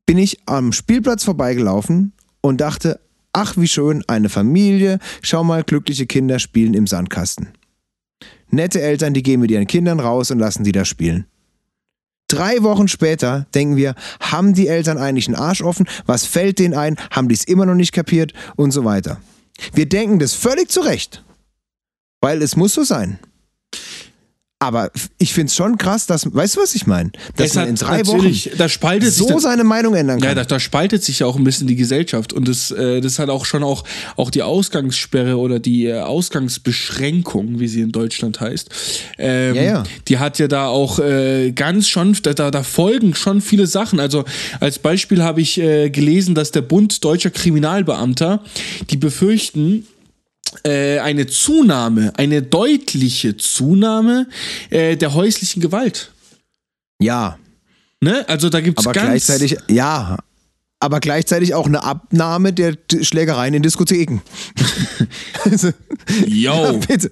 bin 0.06 0.18
ich 0.18 0.40
am 0.46 0.72
Spielplatz 0.72 1.24
vorbeigelaufen 1.24 2.12
und 2.40 2.60
dachte, 2.60 3.00
ach 3.34 3.58
wie 3.58 3.68
schön, 3.68 4.02
eine 4.06 4.30
Familie, 4.30 4.98
schau 5.20 5.44
mal, 5.44 5.62
glückliche 5.62 6.06
Kinder 6.06 6.38
spielen 6.38 6.72
im 6.72 6.86
Sandkasten. 6.86 7.48
Nette 8.48 8.80
Eltern, 8.80 9.12
die 9.12 9.22
gehen 9.22 9.40
mit 9.40 9.50
ihren 9.50 9.66
Kindern 9.66 10.00
raus 10.00 10.30
und 10.30 10.38
lassen 10.38 10.64
die 10.64 10.72
da 10.72 10.86
spielen. 10.86 11.26
Drei 12.28 12.62
Wochen 12.62 12.88
später 12.88 13.46
denken 13.54 13.76
wir, 13.76 13.94
haben 14.20 14.54
die 14.54 14.68
Eltern 14.68 14.96
eigentlich 14.96 15.28
einen 15.28 15.36
Arsch 15.36 15.60
offen? 15.60 15.86
Was 16.06 16.24
fällt 16.24 16.58
denen 16.58 16.74
ein? 16.74 16.96
Haben 17.10 17.28
die 17.28 17.34
es 17.34 17.44
immer 17.44 17.66
noch 17.66 17.74
nicht 17.74 17.92
kapiert? 17.92 18.32
Und 18.56 18.70
so 18.70 18.84
weiter. 18.84 19.20
Wir 19.72 19.86
denken 19.86 20.18
das 20.18 20.34
völlig 20.34 20.70
zu 20.70 20.80
Recht. 20.80 21.22
Weil 22.20 22.40
es 22.42 22.56
muss 22.56 22.74
so 22.74 22.82
sein. 22.82 23.18
Aber 24.64 24.90
ich 25.18 25.32
finde 25.32 25.48
es 25.48 25.54
schon 25.56 25.78
krass, 25.78 26.06
dass, 26.06 26.32
weißt 26.34 26.56
du, 26.56 26.60
was 26.60 26.74
ich 26.74 26.86
meine? 26.86 27.10
Dass 27.36 27.50
Es 27.50 27.54
man 27.54 27.68
in 27.68 27.74
drei 27.76 28.06
Wochen 28.06 28.32
da 28.58 28.68
spaltet 28.68 29.12
sich 29.12 29.18
so 29.26 29.34
das- 29.34 29.42
seine 29.42 29.64
Meinung 29.64 29.94
ändern 29.94 30.20
kann. 30.20 30.30
Ja, 30.30 30.34
da, 30.34 30.44
da 30.44 30.58
spaltet 30.60 31.02
sich 31.04 31.18
ja 31.20 31.26
auch 31.26 31.36
ein 31.36 31.44
bisschen 31.44 31.66
die 31.66 31.76
Gesellschaft 31.76 32.32
und 32.32 32.48
das, 32.48 32.70
äh, 32.70 33.00
das 33.00 33.18
hat 33.18 33.28
auch 33.28 33.44
schon 33.44 33.62
auch, 33.62 33.84
auch 34.16 34.30
die 34.30 34.42
Ausgangssperre 34.42 35.36
oder 35.38 35.58
die 35.60 35.86
äh, 35.86 36.00
Ausgangsbeschränkung, 36.00 37.60
wie 37.60 37.68
sie 37.68 37.80
in 37.82 37.92
Deutschland 37.92 38.40
heißt. 38.40 38.68
Ähm, 39.18 39.54
Ja, 39.54 39.62
ja. 39.62 39.82
Die 40.08 40.18
hat 40.18 40.38
ja 40.38 40.48
da 40.48 40.66
auch 40.68 40.98
äh, 40.98 41.52
ganz 41.52 41.88
schon, 41.88 42.16
da, 42.22 42.32
da 42.34 42.50
da 42.50 42.62
folgen 42.62 43.14
schon 43.14 43.40
viele 43.40 43.66
Sachen. 43.66 44.00
Also 44.00 44.24
als 44.60 44.78
Beispiel 44.78 45.22
habe 45.22 45.40
ich 45.40 45.58
äh, 45.60 45.90
gelesen, 45.90 46.34
dass 46.34 46.50
der 46.50 46.62
Bund 46.62 47.04
deutscher 47.04 47.30
Kriminalbeamter, 47.30 48.42
die 48.90 48.96
befürchten, 48.96 49.86
äh, 50.64 50.98
eine 51.00 51.26
Zunahme, 51.26 52.12
eine 52.16 52.42
deutliche 52.42 53.36
Zunahme 53.36 54.26
äh, 54.70 54.96
der 54.96 55.14
häuslichen 55.14 55.60
Gewalt. 55.60 56.10
ja, 57.00 57.38
Ne? 58.00 58.28
Also 58.28 58.50
da 58.50 58.60
gibt 58.60 58.78
es 58.78 58.84
aber 58.86 58.92
ganz 58.92 59.06
gleichzeitig, 59.26 59.56
ja, 59.68 60.18
aber 60.78 61.00
gleichzeitig 61.00 61.54
auch 61.54 61.64
eine 61.66 61.82
Abnahme 61.82 62.52
der 62.52 62.76
Schlägereien 63.00 63.54
in 63.54 63.62
Diskotheken. 63.62 64.20
also, 65.44 65.70
Yo. 66.26 66.78
bitte. 66.86 67.10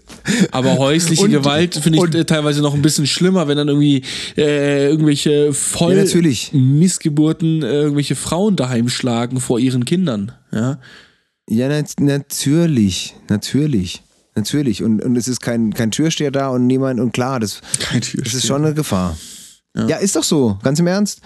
Aber 0.51 0.77
häusliche 0.77 1.23
Und- 1.25 1.31
Gewalt 1.31 1.77
finde 1.77 1.97
ich 1.97 2.03
und- 2.05 2.15
äh, 2.15 2.27
teilweise 2.27 2.61
noch 2.61 2.75
ein 2.75 2.83
bisschen 2.83 3.07
schlimmer, 3.07 3.49
wenn 3.49 3.57
dann 3.57 3.69
irgendwie 3.69 4.03
äh, 4.37 4.89
irgendwelche 4.89 5.55
voll 5.55 5.95
Ja. 5.97 6.59
Missgeburten 6.59 7.63
äh, 7.63 7.73
irgendwelche 7.73 8.15
Frauen 8.17 8.57
daheim 8.57 8.91
schlagen 8.91 9.41
vor 9.41 9.59
ihren 9.59 9.87
Kindern. 9.87 10.33
Ja. 10.53 10.79
Ja, 11.53 11.69
nat 11.69 12.01
natürlich, 12.01 13.15
natürlich, 13.29 14.03
natürlich. 14.35 14.83
Und, 14.83 15.03
und 15.03 15.17
es 15.17 15.29
ist 15.29 15.41
kein, 15.41 15.75
kein 15.75 15.91
Türsteher 15.91 16.31
da 16.31 16.49
und 16.49 16.67
niemand, 16.67 16.99
und 16.99 17.13
klar, 17.13 17.41
das, 17.41 17.61
das 17.93 18.33
ist 18.33 18.47
schon 18.47 18.65
eine 18.65 18.75
Gefahr. 18.75 19.19
Ja. 19.77 19.87
Ja. 19.89 19.97
ist 19.97 20.17
doch 20.17 20.25
so, 20.25 20.59
ganz 20.63 20.79
im 20.79 20.87
Ernst. 20.87 21.21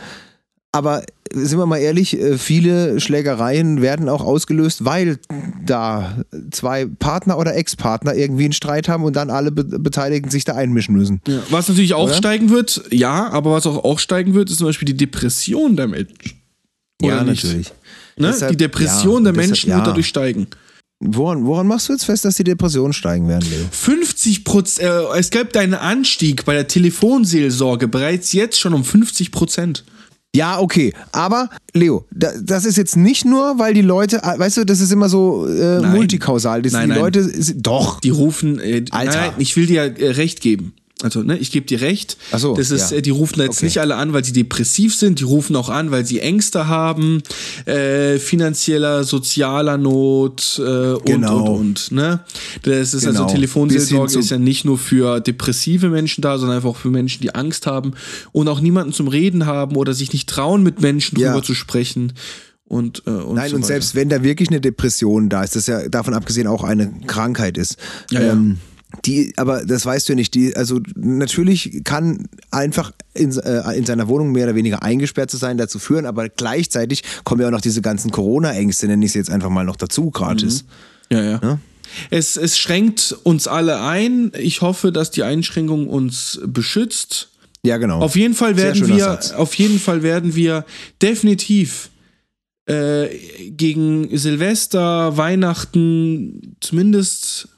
Aber 0.73 1.05
sind 1.33 1.59
wir 1.59 1.67
mal 1.67 1.79
ehrlich, 1.79 2.21
äh, 2.21 2.39
viele 2.39 3.01
Schlägereien 3.01 3.83
werden 3.83 4.09
auch 4.09 4.25
ausgelöst, 4.25 4.85
weil 4.85 5.19
da 5.65 6.25
zwei 6.51 6.87
Partner 6.87 7.39
oder 7.39 7.55
Ex-Partner 7.55 8.15
irgendwie 8.15 8.45
einen 8.45 8.53
Streit 8.53 8.89
haben 8.89 9.05
und 9.05 9.15
dann 9.15 9.31
alle 9.31 9.53
Be 9.53 9.65
Beteiligten 9.65 10.31
sich 10.31 10.45
da 10.45 10.55
einmischen 10.55 10.97
müssen. 10.97 11.21
Ja. 11.27 11.39
Was 11.51 11.69
natürlich 11.69 11.95
auch 11.95 12.07
Oder? 12.07 12.15
steigen 12.15 12.51
wird, 12.51 12.83
ja, 12.91 13.31
aber 13.31 13.53
was 13.53 13.67
auch, 13.67 13.85
auch 13.85 14.01
steigen 14.01 14.35
wird, 14.35 14.51
ist 14.51 14.59
zum 14.59 14.67
Beispiel 14.67 14.87
die 14.87 14.97
Depression 14.97 15.77
der 15.77 15.87
Menschen. 15.87 16.17
Ja, 17.01 17.23
nicht? 17.23 17.45
natürlich. 17.45 17.73
Ne? 18.19 18.29
Deshalb- 18.29 18.51
die 18.53 18.57
Depression 18.57 19.25
ja, 19.25 19.31
der 19.31 19.33
deshalb- 19.33 19.49
Menschen 19.49 19.71
ja. 19.71 19.77
wird 19.77 19.87
dadurch 19.89 20.07
steigen. 20.09 20.47
Woran, 20.99 21.45
woran 21.45 21.67
machst 21.67 21.89
du 21.89 21.93
jetzt 21.93 22.05
fest, 22.07 22.25
dass 22.25 22.37
die 22.37 22.45
Depressionen 22.45 22.95
steigen 22.95 23.29
werden, 23.29 23.47
Leo? 23.51 23.67
50 23.71 24.45
Prozent, 24.45 24.89
äh, 24.89 25.19
es 25.19 25.29
gibt 25.31 25.55
einen 25.59 25.75
Anstieg 25.75 26.47
bei 26.47 26.55
der 26.55 26.69
Telefonseelsorge 26.69 27.87
bereits 27.87 28.33
jetzt 28.33 28.59
schon 28.59 28.73
um 28.73 28.83
50 28.83 29.31
Prozent. 29.31 29.85
Ja, 30.35 30.59
okay. 30.59 30.93
Aber, 31.13 31.51
Leo, 31.75 32.07
da, 32.11 32.31
das 32.43 32.65
ist 32.65 32.77
jetzt 32.77 32.97
nicht 32.97 33.25
nur, 33.27 33.59
weil 33.59 33.75
die 33.75 33.83
Leute, 33.83 34.23
äh, 34.23 34.39
weißt 34.39 34.57
du, 34.59 34.65
das 34.65 34.81
ist 34.81 34.91
immer 34.93 35.09
so 35.11 35.47
äh, 35.47 35.81
multikausal. 35.81 36.63
Das, 36.63 36.73
Nein, 36.73 36.85
die 36.89 36.95
nein. 36.95 36.99
Leute, 37.01 37.31
doch. 37.57 38.01
Die 38.01 38.11
rufen, 38.11 38.59
äh, 38.59 38.85
Alter. 38.91 39.19
nein, 39.21 39.31
ich 39.39 39.55
will 39.57 39.67
dir 39.67 39.83
äh, 39.99 40.11
recht 40.13 40.41
geben. 40.41 40.75
Also, 41.03 41.23
ne, 41.23 41.37
ich 41.37 41.51
gebe 41.51 41.67
dir 41.67 41.83
recht. 41.83 42.17
Ach 42.33 42.39
so, 42.39 42.55
das 42.57 42.71
ist, 42.71 42.91
ja. 42.91 42.97
äh, 42.97 43.03
die 43.03 43.11
rufen 43.11 43.39
jetzt 43.41 43.59
Okay. 43.59 43.67
nicht 43.67 43.81
alle 43.81 43.97
an, 43.97 44.15
weil 44.15 44.25
sie 44.25 44.33
depressiv 44.33 44.95
sind. 44.97 45.21
Die 45.21 45.25
rufen 45.25 45.55
auch 45.55 45.69
an, 45.69 45.91
weil 45.91 46.07
sie 46.07 46.21
Ängste 46.21 46.69
haben, 46.69 47.23
äh, 47.67 48.19
finanzieller, 48.19 49.05
sozialer 49.05 49.77
Not 49.77 50.59
äh, 50.59 50.63
und 50.95 51.05
Genau. 51.05 51.45
und 51.53 51.91
und. 51.91 51.93
Ne, 51.93 52.21
das 52.63 52.95
ist 52.95 53.07
also 53.07 53.25
Genau. 53.25 53.31
Telefonseelsorge 53.33 54.05
Bis 54.07 54.13
hin 54.15 54.21
ist 54.23 54.31
ja 54.31 54.39
nicht 54.39 54.65
nur 54.65 54.79
für 54.79 55.21
depressive 55.21 55.91
Menschen 55.91 56.23
da, 56.23 56.39
sondern 56.39 56.57
einfach 56.57 56.71
auch 56.71 56.77
für 56.79 56.91
Menschen, 56.91 57.21
die 57.21 57.35
Angst 57.35 57.67
haben 57.67 57.93
und 58.33 58.49
auch 58.49 58.61
niemanden 58.61 58.95
zum 58.95 59.09
Reden 59.09 59.45
haben 59.45 59.77
oder 59.77 59.93
sich 59.93 60.15
nicht 60.15 60.29
trauen, 60.31 60.63
mit 60.63 60.81
Menschen 60.81 61.19
Ja. 61.21 61.33
drüber 61.33 61.45
zu 61.45 61.55
sprechen. 61.55 62.15
Und, 62.65 63.03
äh, 63.07 63.11
und 63.11 63.35
Nein, 63.35 63.51
so 63.51 63.57
und 63.57 63.63
weiter. 63.63 63.75
selbst 63.75 63.95
wenn 63.95 64.09
da 64.09 64.23
wirklich 64.23 64.49
eine 64.49 64.63
Depression 64.63 65.29
da 65.29 65.45
ist, 65.45 65.55
das 65.57 65.67
ja 65.67 65.89
davon 65.91 66.15
abgesehen 66.15 66.47
auch 66.47 66.65
eine 66.65 66.91
Krankheit 67.07 67.59
ist. 67.59 67.77
Ja, 68.11 68.23
ja. 68.23 68.39
Die, 69.07 69.33
aber 69.37 69.65
das 69.65 69.87
weißt 69.87 70.09
du 70.09 70.13
ja 70.13 70.17
nicht. 70.17 70.35
Die, 70.35 70.57
also 70.57 70.81
natürlich 70.97 71.83
kann 71.85 72.29
einfach 72.51 72.93
in, 73.15 73.37
äh, 73.39 73.77
in 73.77 73.87
seiner 73.87 74.09
Wohnung 74.09 74.33
mehr 74.33 74.45
oder 74.45 74.55
weniger 74.55 74.83
eingesperrt 74.83 75.31
zu 75.31 75.37
sein 75.37 75.59
dazu 75.59 75.79
führen, 75.79 76.07
aber 76.07 76.29
gleichzeitig 76.29 77.03
kommen 77.25 77.41
ja 77.41 77.47
auch 77.47 77.53
noch 77.53 77.61
diese 77.61 77.83
ganzen 77.83 78.11
Corona-Ängste, 78.11 78.87
nenne 78.89 79.05
ich 79.05 79.11
es 79.11 79.15
jetzt 79.15 79.31
einfach 79.31 79.51
mal 79.51 79.65
noch 79.65 79.77
dazu, 79.77 80.11
gratis. 80.11 80.65
Ja, 81.11 81.23
ja. 81.23 81.41
Ja? 81.43 81.59
Es, 82.11 82.37
es 82.37 82.59
schränkt 82.59 83.17
uns 83.23 83.47
alle 83.47 83.81
ein. 83.81 84.33
Ich 84.39 84.61
hoffe, 84.61 84.93
dass 84.93 85.11
die 85.11 85.23
Einschränkung 85.23 85.89
uns 85.89 86.41
beschützt. 86.45 87.31
Ja, 87.63 87.79
genau. 87.79 88.01
Auf 88.01 88.17
jeden 88.17 88.35
Fall 88.35 88.57
werden 88.57 88.87
wir, 88.89 89.05
Satz. 89.05 89.33
auf 89.33 89.55
jeden 89.55 89.79
Fall 89.79 90.03
werden 90.03 90.35
wir 90.35 90.65
definitiv 91.01 91.91
äh, 92.67 93.09
gegen 93.51 94.17
Silvester, 94.17 95.17
Weihnachten, 95.17 96.57
zumindest 96.61 97.49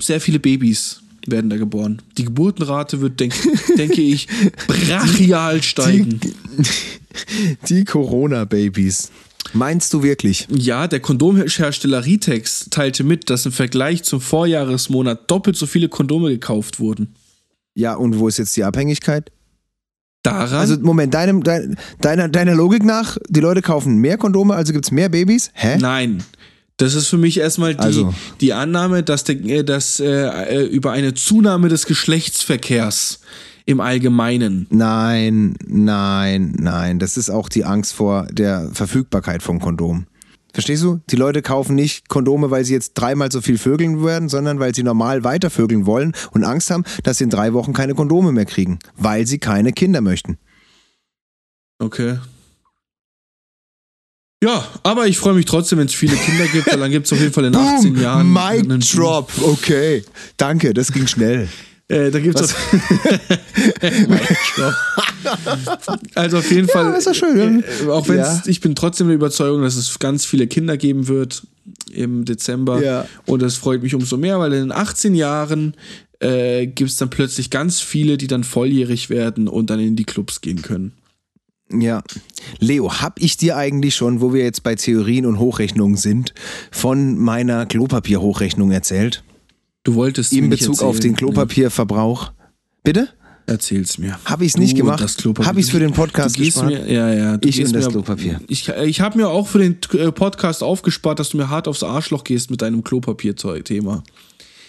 sehr 0.00 0.20
viele 0.20 0.38
Babys 0.38 1.00
werden 1.26 1.50
da 1.50 1.56
geboren. 1.56 2.00
Die 2.16 2.24
Geburtenrate 2.24 3.00
wird, 3.00 3.20
denk, 3.20 3.34
denke 3.76 4.00
ich, 4.00 4.28
brachial 4.66 5.62
steigen. 5.62 6.20
Die 7.68 7.84
Corona-Babys. 7.84 9.10
Meinst 9.52 9.92
du 9.94 10.02
wirklich? 10.02 10.46
Ja, 10.50 10.88
der 10.88 11.00
Kondomhersteller 11.00 12.04
Ritex 12.04 12.66
teilte 12.70 13.02
mit, 13.04 13.30
dass 13.30 13.46
im 13.46 13.52
Vergleich 13.52 14.02
zum 14.02 14.20
Vorjahresmonat 14.20 15.30
doppelt 15.30 15.56
so 15.56 15.66
viele 15.66 15.88
Kondome 15.88 16.30
gekauft 16.30 16.80
wurden. 16.80 17.14
Ja, 17.74 17.94
und 17.94 18.18
wo 18.18 18.28
ist 18.28 18.38
jetzt 18.38 18.56
die 18.56 18.64
Abhängigkeit? 18.64 19.30
Daran, 20.22 20.58
Also, 20.58 20.76
Moment, 20.80 21.14
deinem, 21.14 21.42
dein, 21.42 21.78
deiner, 22.00 22.28
deiner 22.28 22.54
Logik 22.54 22.84
nach, 22.84 23.16
die 23.28 23.40
Leute 23.40 23.62
kaufen 23.62 23.96
mehr 23.98 24.18
Kondome, 24.18 24.54
also 24.54 24.72
gibt 24.72 24.84
es 24.84 24.90
mehr 24.90 25.08
Babys? 25.08 25.50
Hä? 25.54 25.78
nein. 25.78 26.22
Das 26.78 26.94
ist 26.94 27.08
für 27.08 27.18
mich 27.18 27.38
erstmal 27.38 27.74
die, 27.74 27.80
Also. 27.80 28.14
die 28.40 28.52
Annahme, 28.52 29.02
dass, 29.02 29.24
der, 29.24 29.36
äh, 29.44 29.64
dass 29.64 30.00
äh, 30.00 30.06
äh, 30.06 30.64
über 30.64 30.92
eine 30.92 31.12
Zunahme 31.12 31.68
des 31.68 31.86
Geschlechtsverkehrs 31.86 33.20
im 33.66 33.80
Allgemeinen. 33.80 34.66
Nein, 34.70 35.56
nein, 35.66 36.54
nein. 36.56 36.98
Das 36.98 37.16
ist 37.16 37.30
auch 37.30 37.48
die 37.48 37.64
Angst 37.64 37.92
vor 37.92 38.26
der 38.30 38.70
Verfügbarkeit 38.72 39.42
von 39.42 39.58
Kondomen. 39.58 40.06
Verstehst 40.54 40.82
du? 40.82 41.00
Die 41.10 41.16
Leute 41.16 41.42
kaufen 41.42 41.74
nicht 41.74 42.08
Kondome, 42.08 42.50
weil 42.50 42.64
sie 42.64 42.74
jetzt 42.74 42.94
dreimal 42.94 43.30
so 43.30 43.40
viel 43.40 43.58
vögeln 43.58 44.02
werden, 44.04 44.28
sondern 44.28 44.60
weil 44.60 44.74
sie 44.74 44.82
normal 44.82 45.22
weiter 45.24 45.50
vögeln 45.50 45.84
wollen 45.84 46.14
und 46.30 46.44
Angst 46.44 46.70
haben, 46.70 46.84
dass 47.02 47.18
sie 47.18 47.24
in 47.24 47.30
drei 47.30 47.52
Wochen 47.52 47.72
keine 47.72 47.94
Kondome 47.94 48.32
mehr 48.32 48.46
kriegen, 48.46 48.78
weil 48.96 49.26
sie 49.26 49.38
keine 49.38 49.72
Kinder 49.72 50.00
möchten. 50.00 50.38
Okay. 51.78 52.18
Ja, 54.42 54.66
aber 54.84 55.08
ich 55.08 55.18
freue 55.18 55.34
mich 55.34 55.46
trotzdem, 55.46 55.78
wenn 55.80 55.86
es 55.86 55.94
viele 55.94 56.14
Kinder 56.16 56.46
gibt, 56.46 56.68
weil 56.68 56.78
dann 56.78 56.90
gibt 56.92 57.06
es 57.06 57.12
auf 57.12 57.18
jeden 57.20 57.32
Fall 57.32 57.46
in 57.46 57.56
18 57.56 57.96
Jahren. 58.00 58.36
einen- 58.36 58.68
Mic 58.68 58.86
drop. 58.94 59.32
Okay, 59.42 60.04
danke, 60.36 60.72
das 60.72 60.92
ging 60.92 61.06
schnell. 61.08 61.48
Äh, 61.88 62.10
da 62.10 62.20
gibt's 62.20 62.54
Also 66.14 66.38
auf 66.38 66.50
jeden 66.50 66.68
Fall. 66.68 66.94
ist 66.94 67.06
doch 67.06 67.14
schön, 67.14 67.64
Äh, 67.64 67.88
auch 67.90 68.06
wenn 68.08 68.18
Ja. 68.18 68.42
ich 68.46 68.60
bin 68.60 68.74
trotzdem 68.74 69.08
der 69.08 69.16
Überzeugung, 69.16 69.62
dass 69.62 69.76
es 69.76 69.98
ganz 69.98 70.24
viele 70.24 70.46
Kinder 70.46 70.76
geben 70.76 71.08
wird 71.08 71.42
im 71.90 72.24
Dezember. 72.24 72.82
Ja. 72.82 73.06
Und 73.26 73.42
das 73.42 73.56
freut 73.56 73.82
mich 73.82 73.94
umso 73.94 74.16
mehr, 74.16 74.38
weil 74.38 74.52
in 74.52 74.60
den 74.68 74.72
18 74.72 75.14
Jahren 75.14 75.74
äh, 76.20 76.66
gibt 76.66 76.90
es 76.90 76.96
dann 76.96 77.10
plötzlich 77.10 77.50
ganz 77.50 77.80
viele, 77.80 78.16
die 78.18 78.26
dann 78.26 78.44
volljährig 78.44 79.08
werden 79.10 79.48
und 79.48 79.70
dann 79.70 79.80
in 79.80 79.96
die 79.96 80.04
Clubs 80.04 80.40
gehen 80.40 80.62
können. 80.62 80.92
Ja. 81.72 82.02
Leo, 82.60 82.92
hab 82.92 83.20
ich 83.20 83.36
dir 83.36 83.56
eigentlich 83.56 83.94
schon, 83.94 84.20
wo 84.20 84.32
wir 84.32 84.42
jetzt 84.42 84.62
bei 84.62 84.74
Theorien 84.74 85.26
und 85.26 85.38
Hochrechnungen 85.38 85.96
sind, 85.96 86.34
von 86.70 87.18
meiner 87.18 87.66
Klopapierhochrechnung 87.66 88.70
erzählt? 88.70 89.22
Du 89.84 89.94
wolltest 89.94 90.32
In 90.32 90.50
Bezug 90.50 90.82
auf 90.82 90.96
erzählen. 90.96 91.14
den 91.14 91.16
Klopapierverbrauch. 91.16 92.32
Bitte? 92.82 93.08
Erzähl's 93.46 93.96
mir. 93.96 94.18
Hab 94.26 94.42
ich's 94.42 94.54
Du 94.54 94.60
nicht 94.60 94.76
gemacht? 94.76 95.00
Das 95.00 95.16
Klopapier. 95.16 95.48
Hab 95.48 95.56
ich's 95.56 95.70
für 95.70 95.78
den 95.78 95.92
Podcast 95.92 96.36
du 96.36 96.42
gespart? 96.42 96.66
Mir, 96.66 96.92
ja, 96.92 97.14
ja. 97.14 97.36
Du 97.38 97.48
Ich 97.48 97.64
und 97.64 97.74
das 97.74 97.86
mir, 97.86 97.92
Klopapier. 97.92 98.40
Ich, 98.46 98.68
ich 98.68 99.00
habe 99.00 99.16
mir 99.16 99.28
auch 99.28 99.48
für 99.48 99.58
den 99.58 99.78
äh, 99.94 100.12
Podcast 100.12 100.62
aufgespart, 100.62 101.18
dass 101.18 101.30
du 101.30 101.38
mir 101.38 101.48
hart 101.48 101.66
aufs 101.66 101.82
Arschloch 101.82 102.24
gehst 102.24 102.50
mit 102.50 102.60
deinem 102.60 102.84
Klopapier-Thema. 102.84 104.02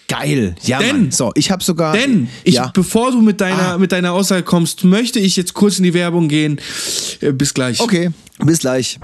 Geil. 0.10 0.56
Ja, 0.64 0.80
Denn- 0.80 1.04
Mann. 1.04 1.12
So, 1.12 1.32
ich 1.36 1.52
habe 1.52 1.64
sogar. 1.64 1.94
Denn, 1.94 2.28
ich, 2.44 2.56
ja. 2.56 2.72
bevor 2.74 3.12
du 3.12 3.22
mit 3.22 3.40
deiner, 3.40 3.74
Ah. 3.76 3.78
mit 3.78 3.92
deiner 3.94 4.12
Aussage 4.12 4.44
kommst, 4.44 4.84
möchte 4.84 5.20
ich 5.20 5.38
jetzt 5.38 5.54
kurz 5.54 5.78
in 5.78 5.84
die 5.84 5.94
Werbung 5.94 6.28
gehen. 6.28 6.60
Äh, 7.22 7.32
bis 7.32 7.54
gleich. 7.54 7.80
Okay, 7.80 8.10
bis 8.44 8.60
gleich. 8.60 9.00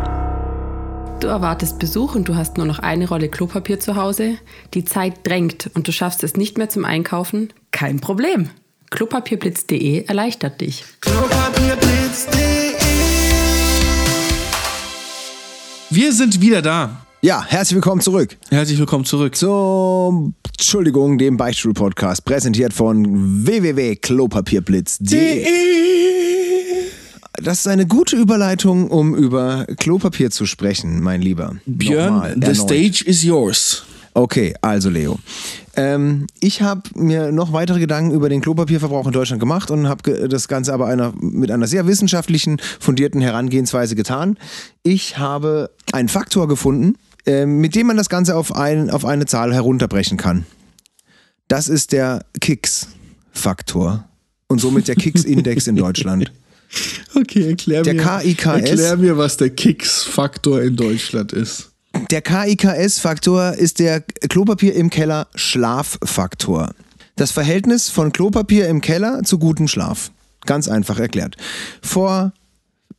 Du 1.21 1.27
erwartest 1.27 1.79
Besuch 1.79 2.15
und 2.15 2.27
du 2.27 2.35
hast 2.35 2.57
nur 2.57 2.65
noch 2.65 2.79
eine 2.79 3.07
Rolle 3.07 3.29
Klopapier 3.29 3.79
zu 3.79 3.95
Hause. 3.95 4.37
Die 4.73 4.83
Zeit 4.83 5.25
drängt 5.25 5.69
und 5.75 5.87
du 5.87 5.91
schaffst 5.93 6.23
es 6.23 6.35
nicht 6.35 6.57
mehr 6.57 6.69
zum 6.69 6.83
Einkaufen? 6.85 7.53
Kein 7.71 7.99
Problem. 8.01 8.49
Klopapierblitz.de 8.89 10.05
erleichtert 10.07 10.59
dich. 10.61 10.83
Wir 15.89 16.11
sind 16.13 16.41
wieder 16.41 16.61
da. 16.61 17.05
Ja, 17.21 17.43
herzlich 17.47 17.75
willkommen 17.75 18.01
zurück 18.01 18.37
Herzlich 18.49 18.77
willkommen 18.77 19.05
zurück. 19.05 19.35
zum, 19.35 20.35
Entschuldigung, 20.57 21.17
dem 21.17 21.35
Beichtstuhl-Podcast, 21.35 22.23
präsentiert 22.23 22.71
von 22.71 23.45
www.klopapierblitz.de. 23.45 25.45
Das 27.43 27.59
ist 27.59 27.67
eine 27.67 27.85
gute 27.85 28.15
Überleitung, 28.15 28.89
um 28.89 29.15
über 29.15 29.65
Klopapier 29.77 30.31
zu 30.31 30.45
sprechen, 30.45 31.01
mein 31.01 31.21
Lieber. 31.21 31.57
Björn, 31.65 32.13
Nochmal, 32.13 32.37
the 32.41 32.55
stage 32.55 33.03
is 33.05 33.21
yours. 33.21 33.83
Okay, 34.13 34.55
also 34.61 34.89
Leo. 34.89 35.19
Ähm, 35.75 36.27
ich 36.39 36.61
habe 36.61 36.83
mir 36.95 37.33
noch 37.33 37.51
weitere 37.51 37.81
Gedanken 37.81 38.11
über 38.11 38.29
den 38.29 38.39
Klopapierverbrauch 38.39 39.07
in 39.07 39.11
Deutschland 39.11 39.41
gemacht 39.41 39.69
und 39.71 39.89
habe 39.89 40.03
ge 40.03 40.29
das 40.29 40.47
Ganze 40.47 40.73
aber 40.73 40.87
einer, 40.87 41.11
mit 41.19 41.51
einer 41.51 41.67
sehr 41.67 41.85
wissenschaftlichen, 41.85 42.61
fundierten 42.79 43.19
Herangehensweise 43.19 43.95
getan. 43.95 44.37
Ich 44.83 45.17
habe 45.17 45.69
einen 45.91 46.07
Faktor 46.07 46.47
gefunden, 46.47 46.95
ähm, 47.25 47.59
mit 47.59 47.75
dem 47.75 47.87
man 47.87 47.97
das 47.97 48.09
Ganze 48.09 48.35
auf, 48.35 48.55
ein, 48.55 48.89
auf 48.89 49.05
eine 49.05 49.25
Zahl 49.25 49.53
herunterbrechen 49.53 50.17
kann. 50.17 50.45
Das 51.47 51.69
ist 51.69 51.91
der 51.91 52.25
Kicks-Faktor 52.41 54.07
und 54.47 54.59
somit 54.59 54.87
der 54.87 54.95
Kicks-Index 54.95 55.67
in 55.67 55.75
Deutschland. 55.75 56.31
Okay, 57.13 57.49
erklär 57.49 57.83
Der 57.83 57.93
mir. 57.93 58.03
KIKS. 58.03 58.45
Erklär 58.45 58.97
mir, 58.97 59.17
was 59.17 59.37
der 59.37 59.49
Kicks-Faktor 59.49 60.61
in 60.61 60.75
Deutschland 60.75 61.31
ist. 61.31 61.71
Der 62.09 62.21
KIKS-Faktor 62.21 63.53
ist 63.53 63.79
der 63.79 64.01
Klopapier 64.01 64.75
im 64.75 64.89
Keller 64.89 65.27
Schlaffaktor. 65.35 66.73
Das 67.15 67.31
Verhältnis 67.31 67.89
von 67.89 68.11
Klopapier 68.11 68.67
im 68.67 68.81
Keller 68.81 69.23
zu 69.23 69.39
gutem 69.39 69.67
Schlaf. 69.67 70.11
Ganz 70.45 70.67
einfach 70.67 70.99
erklärt. 70.99 71.37
Vor 71.81 72.33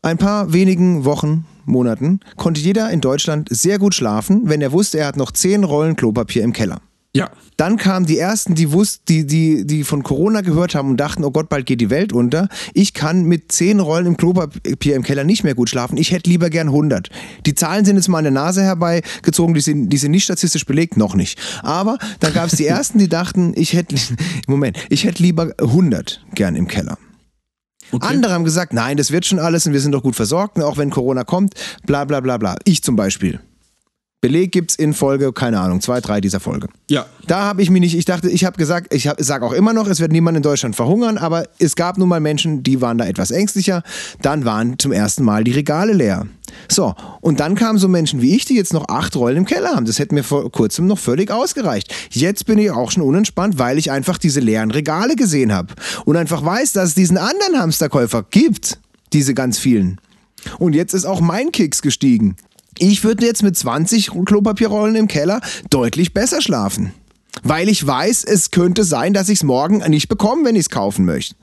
ein 0.00 0.16
paar 0.16 0.52
wenigen 0.52 1.04
Wochen, 1.04 1.44
Monaten 1.66 2.20
konnte 2.37 2.61
jeder 2.61 2.90
in 2.90 3.00
Deutschland 3.00 3.48
sehr 3.50 3.79
gut 3.79 3.94
schlafen, 3.94 4.42
wenn 4.44 4.61
er 4.61 4.72
wusste, 4.72 4.98
er 4.98 5.07
hat 5.07 5.16
noch 5.16 5.31
10 5.31 5.64
Rollen 5.64 5.96
Klopapier 5.96 6.42
im 6.42 6.52
Keller. 6.52 6.81
Ja. 7.16 7.31
Dann 7.57 7.79
kamen 7.79 8.05
die 8.05 8.18
ersten, 8.18 8.55
die 8.55 8.72
wussten, 8.72 9.02
die, 9.09 9.26
die, 9.26 9.66
die 9.66 9.85
von 9.85 10.02
Corona 10.02 10.42
gehört 10.42 10.74
haben 10.74 10.90
und 10.90 10.98
dachten, 10.98 11.24
oh 11.24 11.31
Gott, 11.31 11.48
bald 11.48 11.64
geht 11.64 11.81
die 11.81 11.88
Welt 11.88 12.12
unter. 12.12 12.50
Ich 12.74 12.92
kann 12.92 13.24
mit 13.24 13.50
zehn 13.50 13.81
Rollen 13.81 14.05
im 14.05 14.18
Klopapier 14.18 14.94
im 14.94 15.02
Keller 15.02 15.24
nicht 15.24 15.42
mehr 15.42 15.55
gut 15.55 15.70
schlafen. 15.70 15.96
Ich 15.96 16.11
hätte 16.11 16.29
lieber 16.29 16.50
gern 16.50 16.66
100. 16.66 17.09
Die 17.46 17.55
Zahlen 17.55 17.87
sind 17.87 17.96
jetzt 17.96 18.09
mal 18.09 18.18
an 18.18 18.24
der 18.24 18.33
Nase 18.33 18.62
herbeigezogen, 18.62 19.55
die 19.55 19.62
sind, 19.62 19.88
die 19.88 19.96
sind 19.96 20.11
nicht 20.11 20.24
statistisch 20.24 20.66
belegt, 20.66 20.98
noch 20.98 21.14
nicht. 21.14 21.38
Aber 21.62 21.96
dann 22.20 22.35
gab 22.35 22.48
es 22.48 22.57
die 22.59 22.66
ersten, 22.66 22.98
die 22.98 23.09
dachten, 23.09 23.55
ich 23.57 23.72
hätte, 23.72 23.96
Moment, 24.46 24.76
ich 24.90 25.05
hätte 25.05 25.22
lieber 25.22 25.55
100 25.59 26.26
gern 26.35 26.55
im 26.55 26.68
Keller. 26.68 26.98
Okay. 27.92 28.07
Andere 28.07 28.33
haben 28.33 28.44
gesagt, 28.44 28.72
nein, 28.72 28.96
das 28.96 29.11
wird 29.11 29.27
schon 29.27 29.38
alles 29.38 29.66
und 29.66 29.72
wir 29.72 29.81
sind 29.81 29.92
doch 29.92 30.03
gut 30.03 30.16
versorgt, 30.16 30.61
auch 30.61 30.77
wenn 30.77 30.90
Corona 30.90 31.25
kommt, 31.25 31.55
bla 31.87 32.05
bla 32.05 32.20
bla 32.20 32.37
bla. 32.37 32.57
Ich 32.64 32.83
zum 32.83 32.96
Beispiel 32.96 33.40
Beleg 34.26 34.50
gibt's 34.50 34.74
in 34.74 34.92
Folge, 34.92 35.32
keine 35.32 35.60
Ahnung, 35.60 35.80
zwei, 35.80 36.00
drei 36.00 36.20
dieser 36.20 36.40
Folge. 36.40 36.66
Ja. 36.90 37.06
Da 37.28 37.44
habe 37.44 37.62
ich 37.62 37.70
mich 37.70 37.80
nicht, 37.80 37.96
ich 37.96 38.06
dachte, 38.06 38.28
ich 38.28 38.44
habe 38.44 38.56
gesagt, 38.56 38.92
ich 38.92 39.08
sage 39.18 39.46
auch 39.46 39.52
immer 39.52 39.72
noch, 39.72 39.86
es 39.86 40.00
wird 40.00 40.10
niemand 40.10 40.36
in 40.36 40.42
Deutschland 40.42 40.74
verhungern, 40.74 41.16
aber 41.16 41.44
es 41.60 41.76
gab 41.76 41.96
nun 41.96 42.08
mal 42.08 42.18
Menschen, 42.18 42.64
die 42.64 42.80
waren 42.80 42.98
da 42.98 43.06
etwas 43.06 43.30
ängstlicher. 43.30 43.84
Dann 44.22 44.44
waren 44.44 44.80
zum 44.80 44.90
ersten 44.90 45.22
Mal 45.22 45.44
die 45.44 45.52
Regale 45.52 45.92
leer. 45.92 46.26
So, 46.68 46.96
und 47.20 47.38
dann 47.38 47.54
kamen 47.54 47.78
so 47.78 47.86
Menschen 47.86 48.20
wie 48.20 48.34
ich, 48.34 48.46
die 48.46 48.56
jetzt 48.56 48.72
noch 48.72 48.88
acht 48.88 49.14
Rollen 49.14 49.36
im 49.36 49.44
Keller 49.44 49.76
haben. 49.76 49.86
Das 49.86 50.00
hätte 50.00 50.12
mir 50.12 50.24
vor 50.24 50.50
kurzem 50.50 50.88
noch 50.88 50.98
völlig 50.98 51.30
ausgereicht. 51.30 51.94
Jetzt 52.10 52.46
bin 52.46 52.58
ich 52.58 52.72
auch 52.72 52.90
schon 52.90 53.04
unentspannt, 53.04 53.60
weil 53.60 53.78
ich 53.78 53.92
einfach 53.92 54.18
diese 54.18 54.40
leeren 54.40 54.72
Regale 54.72 55.14
gesehen 55.14 55.52
habe 55.52 55.72
und 56.04 56.16
einfach 56.16 56.44
weiß, 56.44 56.72
dass 56.72 56.88
es 56.88 56.94
diesen 56.96 57.16
anderen 57.16 57.61
Hamsterkäufer 57.61 58.24
gibt. 58.28 58.80
Diese 59.12 59.34
ganz 59.34 59.61
vielen. 59.61 60.01
Und 60.59 60.74
jetzt 60.74 60.94
ist 60.94 61.05
auch 61.05 61.20
mein 61.20 61.53
Kicks 61.53 61.80
gestiegen. 61.80 62.34
Ich 62.79 63.05
würde 63.05 63.24
jetzt 63.24 63.43
mit 63.43 63.57
20 63.57 64.11
Klopapierrollen 64.24 64.97
im 64.97 65.09
Keller 65.09 65.41
deutlich 65.70 66.12
besser 66.12 66.43
schlafen. 66.43 66.93
Weil 67.43 67.68
ich 67.68 67.87
weiß, 67.87 68.24
es 68.24 68.51
könnte 68.51 68.85
sein, 68.85 69.12
dass 69.12 69.29
ich 69.29 69.39
es 69.39 69.45
morgen 69.45 69.79
nicht 69.89 70.09
bekomme, 70.09 70.45
wenn 70.45 70.57
ich 70.57 70.62
es 70.62 70.70
kaufen 70.70 71.05
möchte. 71.05 71.35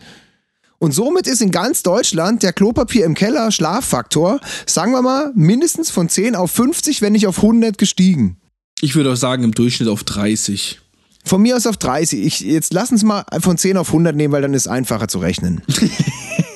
Und 0.79 0.91
somit 0.91 1.27
ist 1.27 1.41
in 1.41 1.51
ganz 1.51 1.81
Deutschland 1.81 2.43
der 2.43 2.51
Klopapier 2.51 3.05
im 3.05 3.13
Keller 3.13 3.51
Schlaffaktor, 3.51 4.41
sagen 4.65 4.91
wir 4.91 5.01
mal, 5.01 5.31
mindestens 5.33 5.89
von 5.89 6.09
10 6.09 6.35
auf 6.35 6.51
50, 6.51 7.01
wenn 7.01 7.13
nicht 7.13 7.25
auf 7.25 7.37
100 7.37 7.77
gestiegen. 7.77 8.37
Ich 8.81 8.95
würde 8.95 9.13
auch 9.13 9.15
sagen, 9.17 9.43
im 9.43 9.53
Durchschnitt 9.53 9.87
auf 9.87 10.03
30. 10.03 10.81
Von 11.23 11.41
mir 11.41 11.55
aus 11.55 11.67
auf 11.67 11.77
30. 11.77 12.25
Ich, 12.25 12.39
jetzt 12.41 12.73
lass 12.73 12.91
uns 12.91 13.03
mal 13.03 13.23
von 13.39 13.57
10 13.57 13.77
auf 13.77 13.87
100 13.87 14.13
nehmen, 14.13 14.33
weil 14.33 14.41
dann 14.41 14.53
ist 14.53 14.63
es 14.63 14.67
einfacher 14.67 15.07
zu 15.07 15.19
rechnen. 15.19 15.61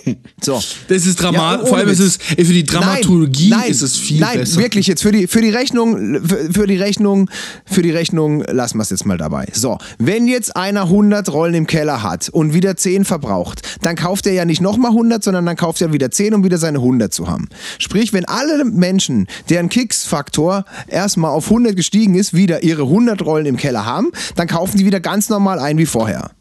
So. 0.41 0.61
Das 0.87 1.05
ist 1.05 1.19
Ja, 1.19 1.31
dramatisch. 1.31 1.61
ohne 1.61 1.67
Vor 1.69 1.77
allem 1.77 1.89
ist 1.89 1.99
es, 1.99 2.19
ey, 2.37 2.45
für 2.45 2.53
die 2.53 2.63
Dramaturgie 2.63 3.49
nein, 3.49 3.59
nein, 3.61 3.71
ist 3.71 3.81
es 3.81 3.97
viel 3.97 4.19
nein, 4.19 4.39
besser. 4.39 4.59
wirklich 4.61 4.87
jetzt 4.87 5.01
für 5.01 5.11
die 5.11 5.27
für 5.27 5.41
die 5.41 5.49
Rechnung 5.49 6.21
für, 6.23 6.53
für 6.53 6.67
die 6.67 6.77
Rechnung 6.77 7.29
für 7.65 7.81
die 7.81 7.91
Rechnung 7.91 8.43
lassen 8.43 8.77
wir 8.77 8.83
es 8.83 8.91
jetzt 8.91 9.05
mal 9.05 9.17
dabei. 9.17 9.47
So, 9.53 9.77
wenn 9.97 10.27
jetzt 10.27 10.55
einer 10.55 10.83
100 10.83 11.31
Rollen 11.33 11.53
im 11.55 11.67
Keller 11.67 12.03
hat 12.03 12.29
und 12.29 12.53
wieder 12.53 12.77
10 12.77 13.03
verbraucht, 13.05 13.61
dann 13.81 13.95
kauft 13.95 14.27
er 14.27 14.33
ja 14.33 14.45
nicht 14.45 14.61
nochmal 14.61 14.91
100, 14.91 15.23
sondern 15.23 15.45
dann 15.45 15.55
kauft 15.55 15.81
er 15.81 15.91
wieder 15.91 16.11
10, 16.11 16.33
um 16.33 16.43
wieder 16.43 16.57
seine 16.57 16.77
100 16.77 17.13
zu 17.13 17.27
haben. 17.27 17.49
Sprich, 17.79 18.13
wenn 18.13 18.25
alle 18.25 18.63
Menschen, 18.65 19.27
deren 19.49 19.69
Kicks-Faktor 19.69 20.65
erstmal 20.87 21.31
auf 21.31 21.45
100 21.45 21.75
gestiegen 21.75 22.15
ist, 22.15 22.33
wieder 22.33 22.63
ihre 22.63 22.83
100 22.83 23.23
Rollen 23.25 23.45
im 23.45 23.57
Keller 23.57 23.85
haben, 23.85 24.11
dann 24.35 24.47
kaufen 24.47 24.77
die 24.77 24.85
wieder 24.85 24.99
ganz 24.99 25.29
normal 25.29 25.59
ein 25.59 25.77
wie 25.77 25.85
vorher. 25.85 26.31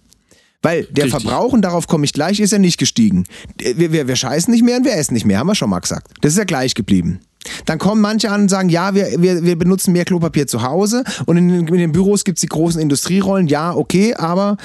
Weil 0.66 0.84
der 0.90 1.04
Richtig. 1.04 1.22
Verbrauch, 1.22 1.52
und 1.52 1.62
darauf 1.62 1.86
komme 1.86 2.04
ich 2.04 2.12
gleich, 2.12 2.40
ist 2.40 2.52
ja 2.52 2.58
nicht 2.58 2.78
gestiegen. 2.78 3.24
Wir, 3.56 3.92
wir, 3.92 4.08
wir 4.08 4.16
scheißen 4.16 4.52
nicht 4.52 4.64
mehr 4.64 4.78
und 4.78 4.84
wir 4.84 4.94
essen 4.96 5.14
nicht 5.14 5.24
mehr, 5.24 5.38
haben 5.38 5.46
wir 5.46 5.54
schon 5.54 5.70
mal 5.70 5.78
gesagt. 5.80 6.08
Das 6.22 6.32
ist 6.32 6.38
ja 6.38 6.44
gleich 6.44 6.74
geblieben. 6.74 7.20
Dann 7.64 7.78
kommen 7.78 8.00
manche 8.00 8.30
an 8.30 8.42
und 8.42 8.48
sagen, 8.48 8.68
ja, 8.68 8.94
wir, 8.94 9.22
wir, 9.22 9.44
wir 9.44 9.56
benutzen 9.56 9.92
mehr 9.92 10.04
Klopapier 10.04 10.48
zu 10.48 10.62
Hause 10.62 11.04
und 11.26 11.36
in, 11.36 11.48
den- 11.48 11.68
in 11.68 11.78
den 11.78 11.92
Büros 11.92 12.24
gibt 12.24 12.38
es 12.38 12.40
die 12.40 12.48
großen 12.48 12.80
Industrierollen. 12.80 13.46
Ja, 13.46 13.72
okay, 13.74 14.14
aber 14.14 14.56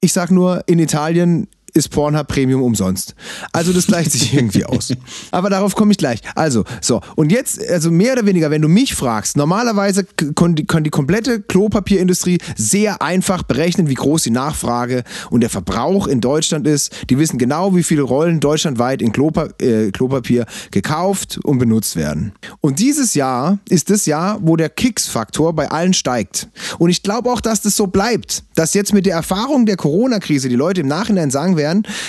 ich 0.00 0.12
sag 0.12 0.30
nur, 0.32 0.62
in 0.66 0.80
Italien 0.80 1.46
ist 1.74 1.90
Pornhub 1.90 2.28
Premium 2.28 2.62
umsonst. 2.62 3.14
Also 3.52 3.72
das 3.72 3.86
gleicht 3.86 4.12
sich 4.12 4.32
irgendwie 4.32 4.64
aus. 4.64 4.92
Aber 5.32 5.50
darauf 5.50 5.74
komme 5.74 5.90
ich 5.92 5.98
gleich. 5.98 6.20
Also, 6.34 6.64
so. 6.80 7.00
Und 7.16 7.32
jetzt, 7.32 7.60
also 7.68 7.90
mehr 7.90 8.12
oder 8.14 8.26
weniger, 8.26 8.50
wenn 8.50 8.62
du 8.62 8.68
mich 8.68 8.94
fragst, 8.94 9.36
normalerweise 9.36 10.04
kann 10.34 10.54
die, 10.54 10.66
kann 10.66 10.84
die 10.84 10.90
komplette 10.90 11.42
Klopapierindustrie 11.42 12.38
sehr 12.56 13.02
einfach 13.02 13.42
berechnen, 13.42 13.88
wie 13.88 13.94
groß 13.94 14.22
die 14.22 14.30
Nachfrage 14.30 15.02
und 15.30 15.40
der 15.40 15.50
Verbrauch 15.50 16.06
in 16.06 16.20
Deutschland 16.20 16.66
ist. 16.66 16.92
Die 17.10 17.18
wissen 17.18 17.38
genau, 17.38 17.74
wie 17.74 17.82
viele 17.82 18.02
Rollen 18.02 18.38
deutschlandweit 18.38 19.02
in 19.02 19.12
Klopa 19.12 19.48
äh, 19.60 19.90
Klopapier 19.90 20.46
gekauft 20.70 21.38
und 21.42 21.58
benutzt 21.58 21.96
werden. 21.96 22.32
Und 22.60 22.78
dieses 22.78 23.14
Jahr 23.14 23.58
ist 23.68 23.90
das 23.90 24.06
Jahr, 24.06 24.38
wo 24.42 24.56
der 24.56 24.68
Kicks-Faktor 24.68 25.52
bei 25.54 25.70
allen 25.70 25.92
steigt. 25.92 26.48
Und 26.78 26.90
ich 26.90 27.02
glaube 27.02 27.30
auch, 27.30 27.40
dass 27.40 27.60
das 27.62 27.76
so 27.76 27.88
bleibt. 27.88 28.44
Dass 28.54 28.74
jetzt 28.74 28.94
mit 28.94 29.06
der 29.06 29.16
Erfahrung 29.16 29.66
der 29.66 29.76
Corona-Krise 29.76 30.48
die 30.48 30.54
Leute 30.54 30.82
im 30.82 30.86
Nachhinein 30.86 31.30
sagen 31.30 31.56
werden, 31.56 31.63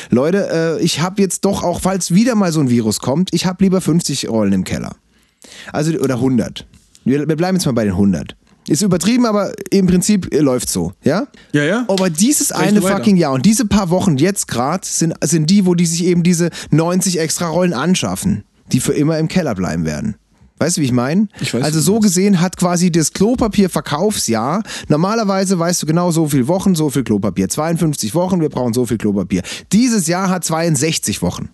Leute, 0.09 0.77
äh, 0.79 0.83
ich 0.83 1.01
habe 1.01 1.21
jetzt 1.21 1.45
doch 1.45 1.63
auch, 1.63 1.81
falls 1.81 2.13
wieder 2.13 2.35
mal 2.35 2.51
so 2.51 2.59
ein 2.59 2.69
Virus 2.69 2.99
kommt, 2.99 3.33
ich 3.33 3.45
habe 3.45 3.63
lieber 3.63 3.81
50 3.81 4.29
Rollen 4.29 4.53
im 4.53 4.63
Keller. 4.63 4.95
Also, 5.71 5.91
oder 5.99 6.15
100. 6.15 6.65
Wir, 7.03 7.27
wir 7.27 7.35
bleiben 7.35 7.57
jetzt 7.57 7.65
mal 7.65 7.73
bei 7.73 7.83
den 7.83 7.93
100. 7.93 8.35
Ist 8.67 8.81
übertrieben, 8.81 9.27
aber 9.27 9.53
im 9.69 9.85
Prinzip 9.85 10.33
äh, 10.33 10.39
läuft 10.39 10.69
so, 10.69 10.93
ja? 11.03 11.27
Ja, 11.53 11.63
ja. 11.63 11.85
Aber 11.87 12.09
dieses 12.09 12.51
Rechne 12.51 12.67
eine 12.67 12.81
fucking 12.81 13.15
Jahr 13.15 13.33
und 13.33 13.45
diese 13.45 13.65
paar 13.65 13.91
Wochen 13.91 14.17
jetzt 14.17 14.47
gerade 14.47 14.85
sind, 14.85 15.13
sind 15.23 15.49
die, 15.51 15.67
wo 15.67 15.75
die 15.75 15.85
sich 15.85 16.03
eben 16.03 16.23
diese 16.23 16.49
90 16.71 17.19
extra 17.19 17.47
Rollen 17.47 17.73
anschaffen, 17.73 18.43
die 18.71 18.79
für 18.79 18.93
immer 18.93 19.19
im 19.19 19.27
Keller 19.27 19.53
bleiben 19.53 19.85
werden. 19.85 20.15
Weißt 20.57 20.77
du, 20.77 20.81
wie 20.81 20.85
ich 20.85 20.91
meine? 20.93 21.27
Also 21.63 21.81
so 21.81 21.99
gesehen 21.99 22.39
hat 22.39 22.55
quasi 22.57 22.91
das 22.91 23.11
Klopapierverkaufsjahr, 23.13 24.63
normalerweise 24.87 25.59
weißt 25.59 25.83
du 25.83 25.85
genau 25.85 26.11
so 26.11 26.27
viel 26.29 26.47
Wochen, 26.47 26.75
so 26.75 26.89
viel 26.89 27.03
Klopapier. 27.03 27.49
52 27.49 28.15
Wochen, 28.15 28.39
wir 28.39 28.49
brauchen 28.49 28.73
so 28.73 28.85
viel 28.85 28.97
Klopapier. 28.97 29.41
Dieses 29.73 30.07
Jahr 30.07 30.29
hat 30.29 30.45
62 30.45 31.21
Wochen. 31.21 31.49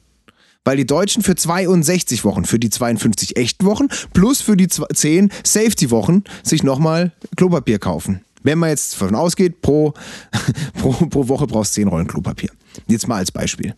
Weil 0.63 0.77
die 0.77 0.85
Deutschen 0.85 1.23
für 1.23 1.33
62 1.33 2.23
Wochen, 2.23 2.45
für 2.45 2.59
die 2.59 2.69
52 2.69 3.35
echten 3.37 3.65
Wochen 3.65 3.87
plus 4.13 4.41
für 4.41 4.55
die 4.55 4.67
zw- 4.67 4.93
10 4.93 5.31
Safety-Wochen 5.43 6.23
sich 6.43 6.61
nochmal 6.61 7.11
Klopapier 7.35 7.79
kaufen. 7.79 8.21
Wenn 8.43 8.59
man 8.59 8.69
jetzt 8.69 8.93
davon 8.93 9.15
ausgeht, 9.15 9.61
pro, 9.63 9.93
pro, 10.79 10.91
pro 10.91 11.27
Woche 11.27 11.47
brauchst 11.47 11.75
du 11.75 11.81
10 11.81 11.87
Rollen 11.87 12.05
Klopapier. 12.07 12.49
Jetzt 12.87 13.07
mal 13.07 13.15
als 13.17 13.31
Beispiel. 13.31 13.73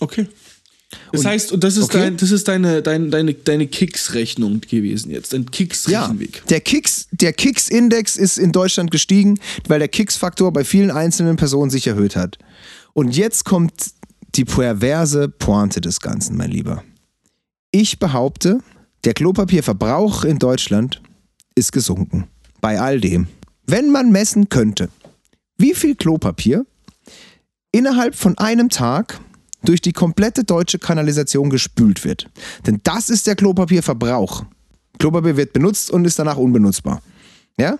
Okay. 0.00 0.26
Das 1.12 1.20
Und- 1.20 1.26
heißt, 1.26 1.52
und 1.52 1.64
das 1.64 1.76
ist, 1.76 1.84
okay. 1.84 1.98
dein, 1.98 2.16
das 2.16 2.30
ist 2.30 2.48
deine, 2.48 2.80
deine, 2.82 3.08
deine, 3.10 3.34
deine 3.34 3.66
Kicks-Rechnung 3.66 4.60
gewesen 4.62 5.10
jetzt, 5.10 5.32
dein 5.34 5.42
Ja, 5.42 5.48
Kicks-Rechenweg. 5.50 6.46
der 6.48 6.60
Kicks, 6.62 7.08
der 7.12 7.32
Kicks-Index 7.34 8.16
ist 8.16 8.38
in 8.38 8.52
Deutschland 8.52 8.90
gestiegen, 8.90 9.38
weil 9.66 9.80
der 9.80 9.88
Kicks-Faktor 9.88 10.50
bei 10.52 10.64
vielen 10.64 10.90
einzelnen 10.90 11.36
Personen 11.36 11.70
sich 11.70 11.86
erhöht 11.86 12.16
hat. 12.16 12.38
Und 12.94 13.14
jetzt 13.16 13.44
kommt 13.44 13.72
die 14.34 14.44
perverse 14.46 15.28
Pointe 15.28 15.80
des 15.82 16.00
Ganzen, 16.00 16.36
mein 16.36 16.50
Lieber. 16.50 16.82
Ich 17.70 17.98
behaupte, 17.98 18.60
der 19.04 19.12
Klopapierverbrauch 19.14 20.24
in 20.24 20.38
Deutschland 20.38 21.02
ist 21.54 21.72
gesunken. 21.72 22.28
Bei 22.62 22.80
all 22.80 22.98
dem. 23.00 23.28
Wenn 23.66 23.90
man 23.90 24.10
messen 24.10 24.48
könnte, 24.48 24.88
wie 25.58 25.74
viel 25.74 25.94
Klopapier 25.96 26.64
innerhalb 27.72 28.14
von 28.14 28.38
einem 28.38 28.70
Tag 28.70 29.20
durch 29.64 29.80
die 29.80 29.92
komplette 29.92 30.44
deutsche 30.44 30.78
Kanalisation 30.78 31.50
gespült 31.50 32.04
wird. 32.04 32.28
Denn 32.66 32.80
das 32.84 33.10
ist 33.10 33.26
der 33.26 33.36
Klopapierverbrauch. 33.36 34.44
Klopapier 34.98 35.36
wird 35.36 35.52
benutzt 35.52 35.90
und 35.90 36.04
ist 36.04 36.18
danach 36.18 36.36
unbenutzbar. 36.36 37.02
Ja? 37.58 37.78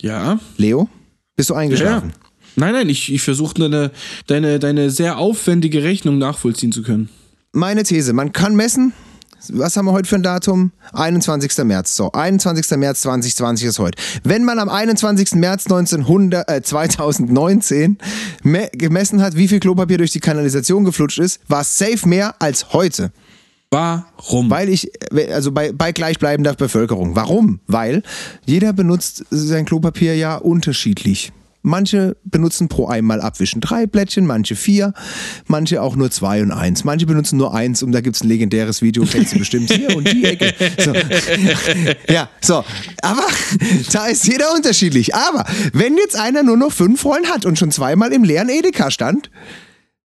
Ja. 0.00 0.38
Leo? 0.56 0.88
Bist 1.36 1.50
du 1.50 1.54
eingeschlafen? 1.54 2.12
Nein, 2.56 2.72
nein, 2.72 2.88
ich, 2.88 3.12
ich 3.12 3.20
versuche 3.20 3.54
deine, 3.54 3.90
deine, 4.26 4.58
deine 4.58 4.90
sehr 4.90 5.18
aufwendige 5.18 5.82
Rechnung 5.82 6.16
nachvollziehen 6.16 6.72
zu 6.72 6.82
können. 6.82 7.10
Meine 7.52 7.82
These, 7.82 8.12
man 8.14 8.32
kann 8.32 8.56
messen. 8.56 8.92
Was 9.48 9.76
haben 9.76 9.84
wir 9.86 9.92
heute 9.92 10.08
für 10.08 10.16
ein 10.16 10.22
Datum? 10.22 10.72
21. 10.92 11.56
März. 11.64 11.94
So, 11.94 12.10
21. 12.12 12.76
März 12.78 13.02
2020 13.02 13.66
ist 13.68 13.78
heute. 13.78 14.02
Wenn 14.24 14.44
man 14.44 14.58
am 14.58 14.68
21. 14.68 15.32
März 15.34 15.66
1900, 15.66 16.50
äh, 16.50 16.62
2019 16.62 17.98
me 18.42 18.68
gemessen 18.72 19.22
hat, 19.22 19.36
wie 19.36 19.48
viel 19.48 19.60
Klopapier 19.60 19.98
durch 19.98 20.12
die 20.12 20.20
Kanalisation 20.20 20.84
geflutscht 20.84 21.18
ist, 21.18 21.40
war 21.48 21.60
es 21.60 21.78
safe 21.78 22.08
mehr 22.08 22.34
als 22.40 22.72
heute. 22.72 23.12
Warum? 23.70 24.48
Weil 24.50 24.68
ich, 24.68 24.90
also 25.32 25.52
bei, 25.52 25.72
bei 25.72 25.92
gleichbleibender 25.92 26.54
Bevölkerung. 26.54 27.16
Warum? 27.16 27.60
Weil 27.66 28.02
jeder 28.44 28.72
benutzt 28.72 29.24
sein 29.30 29.64
Klopapier 29.64 30.16
ja 30.16 30.36
unterschiedlich. 30.36 31.32
Manche 31.66 32.16
benutzen 32.22 32.68
pro 32.68 32.86
einmal 32.86 33.20
abwischen 33.20 33.60
drei 33.60 33.88
Blättchen, 33.88 34.24
manche 34.24 34.54
vier, 34.54 34.94
manche 35.48 35.82
auch 35.82 35.96
nur 35.96 36.12
zwei 36.12 36.40
und 36.40 36.52
eins. 36.52 36.84
Manche 36.84 37.06
benutzen 37.06 37.38
nur 37.38 37.54
eins 37.54 37.82
und 37.82 37.90
da 37.90 38.00
gibt 38.00 38.14
es 38.14 38.22
ein 38.22 38.28
legendäres 38.28 38.82
Video, 38.82 39.04
kennst 39.04 39.34
du 39.34 39.38
bestimmt 39.40 39.72
hier 39.72 39.96
und 39.96 40.06
die 40.06 40.24
Ecke. 40.24 40.54
So. 40.78 40.92
Ja, 42.08 42.28
so. 42.40 42.64
Aber 43.02 43.26
da 43.92 44.06
ist 44.06 44.28
jeder 44.28 44.54
unterschiedlich. 44.54 45.16
Aber 45.16 45.44
wenn 45.72 45.96
jetzt 45.96 46.14
einer 46.14 46.44
nur 46.44 46.56
noch 46.56 46.70
fünf 46.70 47.04
Rollen 47.04 47.26
hat 47.26 47.44
und 47.44 47.58
schon 47.58 47.72
zweimal 47.72 48.12
im 48.12 48.22
leeren 48.22 48.48
Edeka 48.48 48.92
stand, 48.92 49.30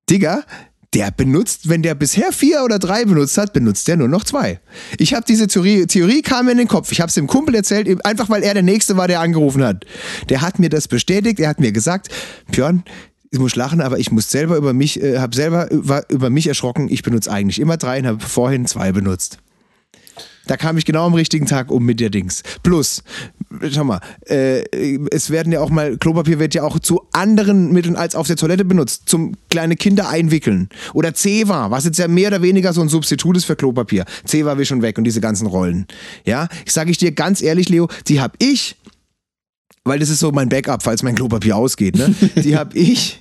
Digga, 0.09 0.45
der 0.95 1.13
benutzt, 1.13 1.69
wenn 1.69 1.83
der 1.83 1.95
bisher 1.95 2.33
vier 2.33 2.65
oder 2.65 2.79
drei 2.79 3.05
benutzt 3.05 3.39
hat, 3.39 3.53
benutzt 3.53 3.87
der 3.87 3.97
nur 3.97 4.09
noch 4.09 4.25
zwei. 4.25 4.61
Ich 4.99 5.15
habe 5.15 5.25
diese 5.27 5.47
Theorie, 5.47 5.87
Theorie 5.87 6.23
kam 6.23 6.47
mir 6.47 6.53
in 6.53 6.59
den 6.59 6.69
Kopf. 6.69 6.91
Ich 6.91 7.01
habe 7.01 7.09
es 7.09 7.15
dem 7.15 7.29
Kumpel 7.29 7.55
erzählt, 7.55 8.05
einfach 8.05 8.29
weil 8.29 8.43
er 8.43 8.55
der 8.55 8.65
Nächste 8.65 8.97
war, 8.97 9.07
der 9.07 9.21
angerufen 9.21 9.63
hat. 9.63 9.85
Der 10.29 10.41
hat 10.41 10.59
mir 10.59 10.69
das 10.69 10.89
bestätigt. 10.89 11.39
Er 11.39 11.49
hat 11.49 11.61
mir 11.61 11.71
gesagt, 11.71 12.09
Björn, 12.51 12.83
ich 13.31 13.39
muss 13.39 13.55
lachen, 13.55 13.81
aber 13.81 13.99
ich 13.99 14.11
muss 14.11 14.31
selber 14.31 14.57
über 14.57 14.73
mich, 14.73 15.01
äh, 15.01 15.19
habe 15.19 15.37
selber 15.37 15.71
über, 15.71 16.11
über 16.11 16.31
mich 16.31 16.49
erschrocken. 16.49 16.89
Ich 16.91 17.03
benutze 17.03 17.31
eigentlich 17.31 17.61
immer 17.61 17.77
drei 17.77 18.01
und 18.01 18.07
habe 18.07 18.21
vorhin 18.21 18.67
zwei 18.67 18.91
benutzt. 18.91 19.39
Da 20.47 20.57
kam 20.57 20.77
ich 20.79 20.85
genau 20.85 21.07
am 21.07 21.15
richtigen 21.15 21.47
Tag 21.47 21.71
um 21.71 21.85
mit 21.85 22.01
der 22.01 22.11
Dings. 22.11 22.43
Plus, 22.63 23.03
schau 23.71 23.85
mal, 23.85 24.01
äh, 24.27 24.65
es 25.11 25.31
werden 25.31 25.53
ja 25.53 25.61
auch 25.61 25.71
mal, 25.71 25.97
Klopapier 25.97 26.39
wird 26.39 26.55
ja 26.55 26.63
auch 26.63 26.79
zu 26.79 27.03
anderen 27.13 27.73
Mitteln 27.73 27.97
als 27.97 28.15
auf 28.15 28.27
der 28.27 28.37
Toilette 28.37 28.65
benutzt, 28.65 29.03
zum 29.07 29.35
kleine 29.51 29.77
Kinder 29.77 30.09
einwickeln. 30.09 30.69
Oder 30.95 31.15
Zewa, 31.15 31.71
was 31.71 31.85
jetzt 31.85 31.99
ja 31.99 32.09
mehr 32.09 32.29
oder 32.29 32.43
weniger 32.43 32.73
so 32.73 32.81
ein 32.81 32.89
Substitut 32.89 33.37
ist 33.37 33.45
für 33.45 33.57
Klopapier. 33.57 34.05
Zewa 34.25 34.59
will 34.59 34.65
schon 34.65 34.83
weg 34.83 34.99
und 34.99 35.05
diese 35.05 35.21
ganzen 35.21 35.47
Rollen. 35.47 35.87
Ja, 36.25 36.49
ich 36.65 36.73
sage 36.73 36.91
ich 36.91 36.99
dir 36.99 37.13
ganz 37.13 37.43
ehrlich, 37.43 37.69
Leo, 37.69 37.89
die 38.09 38.21
habe 38.21 38.35
ich 38.39 38.77
weil 39.85 39.99
das 39.99 40.11
ist 40.11 40.19
so 40.21 40.31
mein 40.33 40.49
Backup, 40.49 40.83
falls 40.83 41.03
mein 41.03 41.15
Klopapier 41.15 41.57
ausgeht. 41.57 41.97
Ne? 41.97 42.15
Die 42.37 42.57
habe 42.57 42.77
ich, 42.79 43.21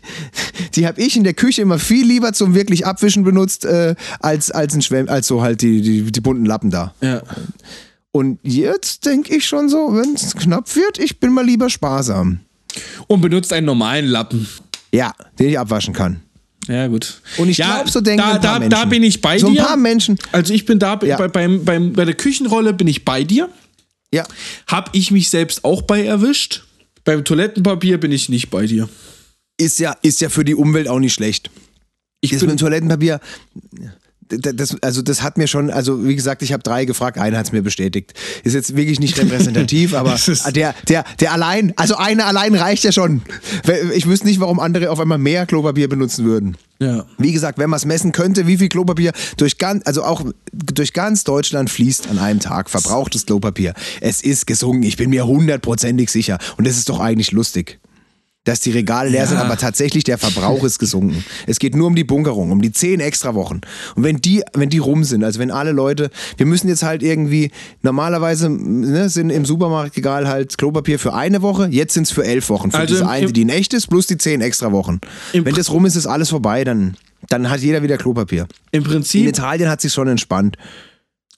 die 0.75 0.85
habe 0.85 1.01
ich 1.01 1.15
in 1.15 1.23
der 1.23 1.33
Küche 1.33 1.61
immer 1.61 1.79
viel 1.79 2.05
lieber 2.05 2.33
zum 2.33 2.53
wirklich 2.53 2.85
Abwischen 2.85 3.23
benutzt 3.23 3.65
äh, 3.65 3.95
als 4.19 4.51
als 4.51 4.73
ein 4.75 4.81
Schwemm, 4.81 5.07
als 5.09 5.27
so 5.27 5.41
halt 5.41 5.61
die, 5.61 5.81
die 5.81 6.11
die 6.11 6.21
bunten 6.21 6.45
Lappen 6.45 6.69
da. 6.69 6.93
Ja. 7.01 7.21
Und 8.11 8.39
jetzt 8.43 9.05
denke 9.05 9.35
ich 9.35 9.45
schon 9.47 9.69
so, 9.69 9.89
wenn 9.93 10.15
es 10.15 10.35
knapp 10.35 10.75
wird, 10.75 10.99
ich 10.99 11.19
bin 11.19 11.31
mal 11.31 11.45
lieber 11.45 11.69
sparsam. 11.69 12.39
Und 13.07 13.21
benutzt 13.21 13.51
einen 13.53 13.65
normalen 13.65 14.05
Lappen. 14.05 14.47
Ja, 14.91 15.13
den 15.37 15.49
ich 15.49 15.59
abwaschen 15.59 15.93
kann. 15.93 16.21
Ja, 16.67 16.87
gut. 16.87 17.21
Und 17.37 17.49
ich 17.49 17.57
Ja, 17.57 17.75
glaube, 17.75 17.89
so 17.89 18.01
denken 18.01 18.17
da, 18.21 18.25
ein 18.35 18.41
paar 18.41 18.53
da, 18.53 18.59
Menschen. 18.59 18.69
da 18.69 18.85
bin 18.85 19.03
ich 19.03 19.21
bei 19.21 19.37
so 19.39 19.47
ein 19.47 19.53
dir. 19.53 19.63
paar 19.63 19.77
Menschen. 19.77 20.17
Also 20.31 20.53
ich 20.53 20.65
bin 20.65 20.77
da 20.79 20.99
Ja. 21.03 21.17
bei, 21.17 21.27
beim, 21.27 21.63
beim, 21.65 21.93
bei 21.93 22.05
der 22.05 22.13
Küchenrolle 22.15 22.73
bin 22.73 22.87
ich 22.87 23.05
bei 23.05 23.23
dir. 23.23 23.49
Ja, 24.13 24.25
Hab 24.67 24.89
ich 24.95 25.11
mich 25.11 25.29
selbst 25.29 25.63
auch 25.63 25.81
bei 25.83 26.03
erwischt. 26.03 26.63
Beim 27.03 27.23
Toilettenpapier 27.23 27.97
bin 27.99 28.11
ich 28.11 28.29
nicht 28.29 28.49
bei 28.49 28.65
dir. 28.65 28.89
ist 29.57 29.79
ja, 29.79 29.95
ist 30.01 30.21
ja 30.21 30.29
für 30.29 30.43
die 30.43 30.55
Umwelt 30.55 30.87
auch 30.87 30.99
nicht 30.99 31.13
schlecht. 31.13 31.49
Ich 32.21 32.31
Das 32.31 32.39
bin, 32.39 32.49
mit 32.49 32.57
dem 32.59 32.61
Toilettenpapier, 32.65 33.19
das, 34.27 34.75
also 34.83 35.01
das 35.01 35.23
hat 35.23 35.37
mir 35.37 35.47
schon, 35.47 35.71
also 35.71 36.05
wie 36.05 36.15
gesagt, 36.15 36.41
ich 36.43 36.53
habe 36.53 36.61
drei 36.61 36.85
gefragt, 36.85 37.17
einer 37.17 37.37
hat 37.37 37.47
es 37.47 37.51
mir 37.51 37.63
bestätigt. 37.63 38.13
Ist 38.43 38.53
jetzt 38.53 38.75
wirklich 38.75 38.99
nicht 38.99 39.17
repräsentativ, 39.17 39.93
aber 39.95 40.13
ist- 40.15 40.55
der, 40.55 40.75
der, 40.87 41.03
der 41.19 41.31
allein, 41.33 41.73
also 41.77 41.95
einer 41.95 42.25
allein 42.25 42.53
reicht 42.55 42.83
ja 42.83 42.91
schon. 42.91 43.21
Ich 43.95 44.05
wüsste 44.05 44.27
nicht, 44.27 44.39
warum 44.39 44.59
andere 44.59 44.91
auf 44.91 44.99
einmal 44.99 45.17
mehr 45.17 45.45
Klopapier 45.45 45.87
benutzen 45.87 46.25
würden. 46.25 46.57
Ja. 46.81 47.05
Wie 47.17 47.33
gesagt, 47.33 47.57
wenn 47.57 47.69
man 47.69 47.77
es 47.77 47.85
messen 47.85 48.13
könnte, 48.13 48.47
wie 48.47 48.57
viel 48.57 48.69
Klopapier 48.69 49.11
durch 49.35 49.57
ganz, 49.57 49.85
also 49.85 50.03
auch 50.03 50.23
durch 50.53 50.93
ganz 50.93 51.25
Deutschland 51.25 51.69
fließt 51.69 52.09
an 52.09 52.19
einem 52.19 52.39
Tag 52.39 52.69
verbrauchtes 52.69 53.25
Klopapier. 53.25 53.73
Es 53.99 54.21
ist 54.21 54.47
gesunken, 54.47 54.83
ich 54.83 54.95
bin 54.95 55.09
mir 55.09 55.27
hundertprozentig 55.27 56.09
sicher. 56.09 56.37
Und 56.57 56.65
das 56.65 56.77
ist 56.77 56.87
doch 56.87 57.01
eigentlich 57.01 57.33
lustig. 57.33 57.79
Dass 58.45 58.61
die 58.61 58.71
Regale 58.71 59.09
leer 59.09 59.27
sind, 59.27 59.37
Ja. 59.37 59.43
aber 59.43 59.57
tatsächlich 59.57 60.05
der 60.05 60.17
Verbrauch 60.17 60.63
ist 60.63 60.79
gesunken. 60.79 61.25
Es 61.45 61.59
geht 61.59 61.75
nur 61.75 61.87
um 61.87 61.95
die 61.95 62.05
Bunkerung, 62.05 62.51
um 62.51 62.61
die 62.61 62.71
zehn 62.71 63.01
extra 63.01 63.35
Wochen. 63.35 63.59
Und 63.95 64.03
wenn 64.03 64.21
die, 64.21 64.43
wenn 64.53 64.69
die 64.69 64.77
rum 64.77 65.03
sind, 65.03 65.25
also 65.25 65.39
wenn 65.39 65.51
alle 65.51 65.73
Leute, 65.73 66.09
wir 66.37 66.45
müssen 66.45 66.69
jetzt 66.69 66.81
halt 66.81 67.03
irgendwie, 67.03 67.51
normalerweise 67.81 68.49
ne, 68.49 69.09
sind 69.09 69.29
im 69.29 69.43
Supermarktregal 69.45 70.27
halt 70.27 70.57
Klopapier 70.57 70.99
für 70.99 71.13
eine 71.13 71.41
Woche, 71.41 71.67
jetzt 71.69 71.93
sind 71.93 72.03
es 72.03 72.11
für 72.11 72.23
elf 72.23 72.49
Wochen. 72.49 72.71
Für 72.71 72.77
Also 72.77 72.93
diese 72.95 73.09
eine, 73.09 73.31
die 73.33 73.41
in 73.41 73.49
echt 73.49 73.73
ist, 73.73 73.87
plus 73.87 74.07
die 74.07 74.17
zehn 74.17 74.39
extra 74.39 74.71
Wochen. 74.71 75.01
Wenn 75.33 75.53
das 75.55 75.69
rum 75.69 75.85
ist, 75.85 75.97
ist 75.97 76.07
alles 76.07 76.29
vorbei, 76.29 76.63
dann, 76.63 76.95
dann 77.27 77.49
hat 77.49 77.59
jeder 77.59 77.83
wieder 77.83 77.97
Klopapier. 77.97 78.47
Im 78.71 78.83
In 78.83 78.89
Prinzip, 78.89 79.27
Italien 79.27 79.69
hat 79.69 79.81
sich 79.81 79.91
schon 79.91 80.07
entspannt. 80.07 80.55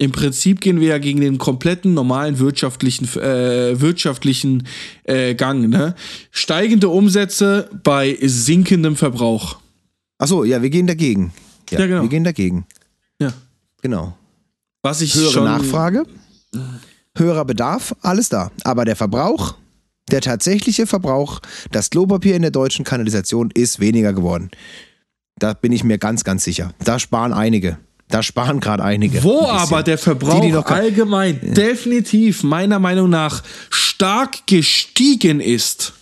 Im 0.01 0.11
Prinzip 0.11 0.61
gehen 0.61 0.79
wir 0.79 0.87
ja 0.87 0.97
gegen 0.97 1.21
den 1.21 1.37
kompletten 1.37 1.93
normalen 1.93 2.39
wirtschaftlichen, 2.39 3.05
äh, 3.19 3.79
wirtschaftlichen 3.79 4.67
äh, 5.03 5.35
Gang. 5.35 5.69
Ne? 5.69 5.93
Steigende 6.31 6.89
Umsätze 6.89 7.69
bei 7.83 8.17
sinkendem 8.19 8.95
Verbrauch. 8.95 9.59
Achso, 10.17 10.43
ja, 10.43 10.63
wir 10.63 10.71
gehen 10.71 10.87
dagegen. 10.87 11.33
Ja, 11.69 11.79
Ja, 11.81 11.85
genau. 11.85 12.01
Wir 12.01 12.09
gehen 12.09 12.23
dagegen. 12.23 12.65
Ja. 13.19 13.31
Genau. 13.83 14.17
Was 14.81 15.01
ich 15.01 15.13
Höhere 15.13 15.31
schon. 15.31 15.43
Nachfrage, 15.43 16.07
höherer 17.15 17.45
Bedarf, 17.45 17.95
alles 18.01 18.27
da. 18.27 18.49
Aber 18.63 18.85
der 18.85 18.95
Verbrauch, 18.95 19.53
der 20.09 20.21
tatsächliche 20.21 20.87
Verbrauch, 20.87 21.41
das 21.71 21.91
Klopapier 21.91 22.35
in 22.35 22.41
der 22.41 22.49
deutschen 22.49 22.85
Kanalisation 22.85 23.51
ist 23.53 23.79
weniger 23.79 24.13
geworden. 24.13 24.49
Da 25.37 25.53
bin 25.53 25.71
ich 25.71 25.83
mir 25.83 25.99
ganz, 25.99 26.23
ganz 26.23 26.43
sicher. 26.43 26.73
Da 26.83 26.97
sparen 26.97 27.33
einige. 27.33 27.77
Da 28.11 28.21
sparen 28.21 28.59
gerade 28.59 28.83
einige. 28.83 29.23
Wo 29.23 29.39
Ein 29.39 29.57
aber 29.57 29.83
der 29.83 29.97
Verbrauch 29.97 30.41
Die, 30.41 30.51
die 30.51 30.55
allgemein 30.57 31.39
definitiv 31.53 32.43
meiner 32.43 32.79
Meinung 32.79 33.09
nach 33.09 33.41
stark 33.69 34.45
gestiegen 34.47 35.39
ist. 35.39 35.93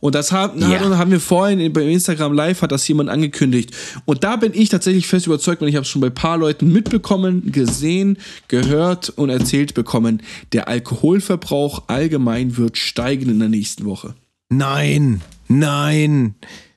Und 0.00 0.14
das 0.14 0.32
haben, 0.32 0.60
Ja. 0.60 0.96
haben 0.96 1.10
wir 1.10 1.20
vorhin 1.20 1.72
beim 1.72 1.88
Instagram 1.88 2.32
Live, 2.32 2.62
hat 2.62 2.72
das 2.72 2.86
jemand 2.88 3.10
angekündigt. 3.10 3.74
Und 4.06 4.24
da 4.24 4.36
bin 4.36 4.52
ich 4.54 4.70
tatsächlich 4.70 5.06
fest 5.06 5.26
überzeugt, 5.26 5.60
weil 5.60 5.68
ich 5.68 5.74
habe 5.74 5.82
es 5.82 5.88
schon 5.88 6.00
bei 6.00 6.06
ein 6.08 6.14
paar 6.14 6.38
Leuten 6.38 6.72
mitbekommen, 6.72 7.52
gesehen, 7.52 8.16
gehört 8.48 9.10
und 9.10 9.28
erzählt 9.28 9.74
bekommen, 9.74 10.22
der 10.52 10.68
Alkoholverbrauch 10.68 11.82
allgemein 11.88 12.56
wird 12.56 12.78
steigen 12.78 13.28
in 13.28 13.38
der 13.38 13.48
nächsten 13.48 13.84
Woche. 13.84 14.14
Nein, 14.48 15.20
nein, 15.48 16.34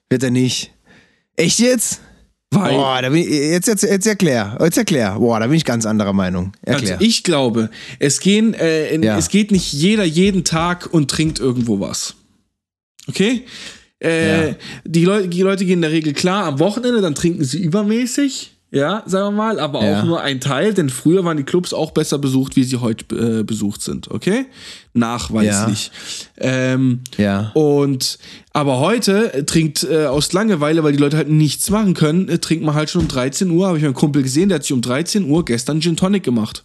wird 0.09 0.23
er 0.23 0.31
nicht. 0.31 0.71
Echt 1.37 1.59
jetzt? 1.59 2.01
Weil 2.53 2.73
Boah, 2.75 3.01
da 3.01 3.09
bin 3.09 3.19
ich, 3.19 3.27
jetzt, 3.29 3.67
jetzt, 3.67 3.83
jetzt 3.83 4.05
erklär. 4.07 4.57
Jetzt 4.61 4.77
erklär. 4.77 5.15
Boah, 5.19 5.39
da 5.39 5.47
bin 5.47 5.55
ich 5.55 5.65
ganz 5.65 5.85
anderer 5.85 6.13
Meinung. 6.13 6.53
Erklär. 6.61 6.93
Also 6.93 7.05
ich 7.05 7.23
glaube, 7.23 7.69
es, 7.99 8.19
gehen, 8.19 8.53
äh, 8.53 8.89
in, 8.93 9.03
Ja. 9.03 9.17
es 9.17 9.29
geht 9.29 9.51
nicht 9.51 9.71
jeder 9.73 10.03
jeden 10.03 10.43
Tag 10.43 10.93
und 10.93 11.09
trinkt 11.09 11.39
irgendwo 11.39 11.79
was. 11.79 12.15
Okay? 13.07 13.43
Äh, 14.03 14.47
Ja. 14.49 14.55
die, 14.85 15.05
Leute, 15.05 15.27
die 15.29 15.41
Leute 15.41 15.65
gehen 15.65 15.75
in 15.75 15.81
der 15.81 15.91
Regel 15.91 16.13
klar 16.13 16.45
am 16.45 16.59
Wochenende, 16.59 17.01
dann 17.01 17.15
trinken 17.15 17.43
sie 17.43 17.61
übermäßig. 17.61 18.52
Ja, 18.75 19.03
sagen 19.05 19.35
wir 19.35 19.43
mal, 19.43 19.59
aber 19.59 19.85
Ja. 19.85 19.99
auch 19.99 20.03
nur 20.03 20.21
ein 20.21 20.41
Teil, 20.41 20.73
denn 20.73 20.89
früher 20.89 21.23
waren 21.23 21.37
die 21.37 21.43
Clubs 21.43 21.73
auch 21.73 21.91
besser 21.91 22.17
besucht, 22.17 22.55
wie 22.55 22.63
sie 22.63 22.77
heute 22.77 23.39
äh, 23.39 23.43
besucht 23.43 23.83
sind, 23.83 24.09
okay? 24.09 24.47
Nachweislich. 24.93 25.91
Ähm, 26.37 27.01
ja. 27.17 27.51
und 27.53 28.17
aber 28.51 28.79
heute 28.79 29.31
äh, 29.33 29.43
trinkt 29.43 29.83
äh, 29.83 30.05
aus 30.07 30.33
Langeweile, 30.33 30.83
weil 30.83 30.91
die 30.93 30.97
Leute 30.97 31.17
halt 31.17 31.29
nichts 31.29 31.69
machen 31.69 31.93
können, 31.93 32.27
äh, 32.29 32.39
trinkt 32.39 32.65
man 32.65 32.73
halt 32.73 32.89
schon 32.89 33.01
um 33.01 33.07
13 33.07 33.49
Uhr. 33.51 33.67
Habe 33.67 33.77
ich 33.77 33.83
meinen 33.83 33.93
Kumpel 33.93 34.23
gesehen, 34.23 34.49
der 34.49 34.55
hat 34.55 34.63
sich 34.63 34.73
um 34.73 34.81
13 34.81 35.25
Uhr 35.29 35.45
gestern 35.45 35.79
Gin 35.79 35.95
Tonic 35.95 36.23
gemacht. 36.23 36.63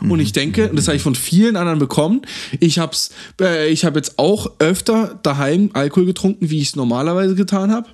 Und 0.00 0.18
ich 0.20 0.32
denke, 0.32 0.68
und 0.68 0.76
das 0.76 0.86
habe 0.88 0.96
ich 0.96 1.02
von 1.02 1.14
vielen 1.14 1.56
anderen 1.56 1.78
bekommen, 1.78 2.22
ich 2.58 2.78
hab's, 2.78 3.10
äh, 3.40 3.68
ich 3.70 3.84
habe 3.84 3.98
jetzt 3.98 4.18
auch 4.18 4.50
öfter 4.58 5.18
daheim 5.22 5.70
Alkohol 5.72 6.06
getrunken, 6.06 6.50
wie 6.50 6.58
ich 6.60 6.68
es 6.68 6.76
normalerweise 6.76 7.34
getan 7.36 7.70
habe. 7.72 7.88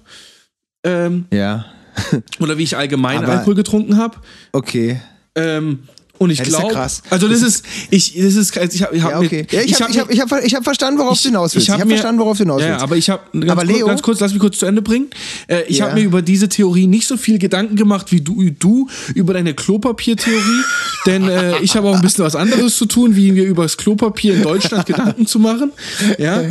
Ähm, 0.82 1.26
Ja. 1.32 1.66
oder 2.40 2.58
wie 2.58 2.62
ich 2.62 2.76
allgemein 2.76 3.18
Aber- 3.18 3.32
Alkohol 3.32 3.54
getrunken 3.54 3.96
habe. 3.96 4.16
Okay. 4.52 5.00
Ähm, 5.34 5.80
und 6.18 6.30
ich 6.30 6.38
Ja, 6.38 6.44
das 6.44 6.52
ist 6.52 6.58
ja 6.58 6.60
glaube, 6.60 6.74
krass. 6.74 7.02
also 7.10 7.28
das 7.28 7.42
ist, 7.42 7.64
ich, 7.90 8.14
das 8.14 8.34
ist, 8.34 8.56
ich 8.56 8.82
habe, 8.82 8.96
ich 8.96 9.02
hab 9.02 9.10
Ja, 9.12 9.20
okay. 9.20 9.46
Ja, 9.50 9.60
ich 9.62 9.80
habe 9.80 9.90
ich 9.92 9.98
hab, 10.00 10.10
ich 10.10 10.20
hab, 10.20 10.44
ich 10.44 10.54
hab 10.54 10.64
verstanden, 10.64 10.98
worauf 10.98 11.20
du 11.20 11.28
hinaus 11.28 11.54
willst. 11.54 11.66
Ich, 11.68 11.70
hab 11.72 11.80
habe 11.80 11.88
mir- 11.88 11.96
verstanden, 11.96 12.20
worauf 12.20 12.36
du 12.36 12.44
hinaus 12.44 12.60
ja, 12.62 12.68
willst. 12.68 12.78
Ja, 12.80 12.84
aber 12.84 12.96
ich 12.96 13.10
habe 13.10 13.22
ganz, 13.32 13.50
Aber 13.52 13.64
kurz, 13.66 13.86
ganz 13.86 14.02
kurz, 14.02 14.20
lass 14.20 14.32
mich 14.32 14.40
kurz 14.40 14.58
zu 14.58 14.66
Ende 14.66 14.82
bringen. 14.82 15.08
Äh, 15.48 15.62
ich 15.68 15.78
Ja. 15.78 15.86
habe 15.86 15.94
mir 16.00 16.04
über 16.06 16.22
diese 16.22 16.48
Theorie 16.48 16.86
nicht 16.86 17.06
so 17.06 17.16
viel 17.16 17.38
Gedanken 17.38 17.76
gemacht 17.76 18.12
wie 18.12 18.20
du, 18.20 18.50
du 18.50 18.88
über 19.14 19.34
deine 19.34 19.54
Klopapiertheorie, 19.54 20.62
denn 21.06 21.28
äh, 21.28 21.58
ich 21.60 21.76
habe 21.76 21.88
auch 21.88 21.94
ein 21.96 22.02
bisschen 22.02 22.24
was 22.24 22.36
anderes 22.36 22.76
zu 22.76 22.86
tun, 22.86 23.16
wie 23.16 23.32
mir 23.32 23.44
über 23.44 23.62
das 23.62 23.76
Klopapier 23.76 24.34
in 24.34 24.42
Deutschland 24.42 24.86
Gedanken 24.86 25.26
zu 25.26 25.38
machen. 25.38 25.72
Ja, 26.18 26.42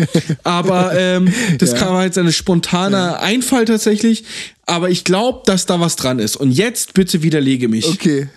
aber 0.44 0.94
ähm, 0.98 1.34
das 1.60 1.76
kam 1.76 1.96
halt 1.96 2.18
ein 2.18 2.32
spontaner 2.32 3.20
Einfall 3.20 3.66
tatsächlich. 3.66 4.24
Aber 4.68 4.90
ich 4.90 5.04
glaube, 5.04 5.42
dass 5.46 5.68
da 5.68 5.80
was 5.80 5.96
dran 5.96 6.18
ist. 6.18 6.36
Und 6.38 6.52
jetzt 6.52 6.96
bitte 6.96 7.22
widerlege 7.22 7.68
mich. 7.68 7.86
Okay. 7.88 8.28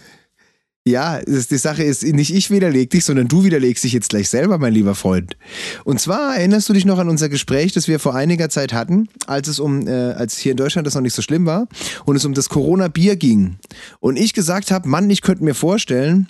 Ja, 0.87 1.21
die 1.21 1.59
Sache 1.59 1.83
ist, 1.83 2.03
nicht 2.03 2.35
ich 2.35 2.51
widerleg 2.51 2.89
dich, 2.89 3.05
sondern 3.05 3.29
du 3.29 3.45
widerlegst 3.45 3.85
dich 3.85 3.93
jetzt 3.93 4.09
gleich 4.09 4.31
selber, 4.31 4.57
mein 4.57 4.73
lieber 4.73 4.95
Freund. 4.95 5.37
Und 5.85 6.01
zwar 6.01 6.37
erinnerst 6.37 6.67
du 6.69 6.73
dich 6.73 6.87
noch 6.87 6.99
an 6.99 7.11
unser 7.11 7.29
Gespräch, 7.29 7.73
das 7.73 7.89
wir 7.89 7.99
vor 7.99 8.15
einiger 8.15 8.49
Zeit 8.49 8.73
hatten, 8.73 9.07
als 9.27 9.49
es 9.49 9.59
um, 9.59 9.87
äh, 9.87 9.91
als 9.91 10.39
hier 10.39 10.53
in 10.53 10.57
Deutschland 10.57 10.87
das 10.87 10.95
noch 10.95 11.03
nicht 11.03 11.15
so 11.15 11.21
schlimm 11.21 11.45
war 11.45 11.69
und 12.07 12.17
es 12.17 12.25
um 12.25 12.33
das 12.33 12.49
Corona-Bier 12.49 13.17
ging. 13.17 13.57
Und 14.01 14.17
ich 14.19 14.33
gesagt 14.33 14.71
habe, 14.71 14.89
Mann, 14.89 15.11
ich 15.11 15.21
könnte 15.21 15.45
mir 15.45 15.55
vorstellen, 15.55 16.27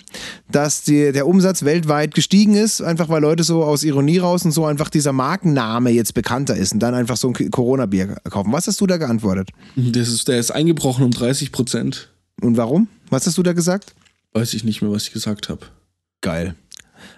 dass 0.51 0.81
die, 0.81 1.13
der 1.13 1.25
Umsatz 1.25 1.63
weltweit 1.63 2.13
gestiegen 2.13 2.55
ist, 2.55 2.81
einfach 2.81 3.07
weil 3.07 3.21
Leute 3.21 3.43
so 3.43 3.63
aus 3.63 3.83
Ironie 3.85 4.17
raus 4.17 4.43
und 4.43 4.51
so 4.51 4.65
einfach 4.65 4.89
dieser 4.89 5.13
Markenname 5.13 5.91
jetzt 5.91 6.13
bekannter 6.13 6.57
ist 6.57 6.73
und 6.73 6.79
dann 6.79 6.95
einfach 6.95 7.15
so 7.15 7.29
ein 7.29 7.51
Corona-Bier 7.51 8.17
kaufen. 8.29 8.51
Was 8.51 8.67
hast 8.67 8.81
du 8.81 8.87
da 8.87 8.97
geantwortet? 8.97 9.51
Das 9.77 10.09
ist, 10.09 10.27
der 10.27 10.37
ist 10.39 10.51
eingebrochen 10.51 11.05
um 11.05 11.11
30 11.11 11.53
Prozent. 11.53 12.09
Und 12.41 12.57
warum? 12.57 12.89
Was 13.09 13.25
hast 13.25 13.37
du 13.37 13.43
da 13.43 13.53
gesagt? 13.53 13.93
Weiß 14.33 14.53
ich 14.53 14.63
nicht 14.63 14.81
mehr, 14.81 14.91
was 14.91 15.03
ich 15.03 15.13
gesagt 15.13 15.49
habe. 15.49 15.65
Geil. 16.21 16.55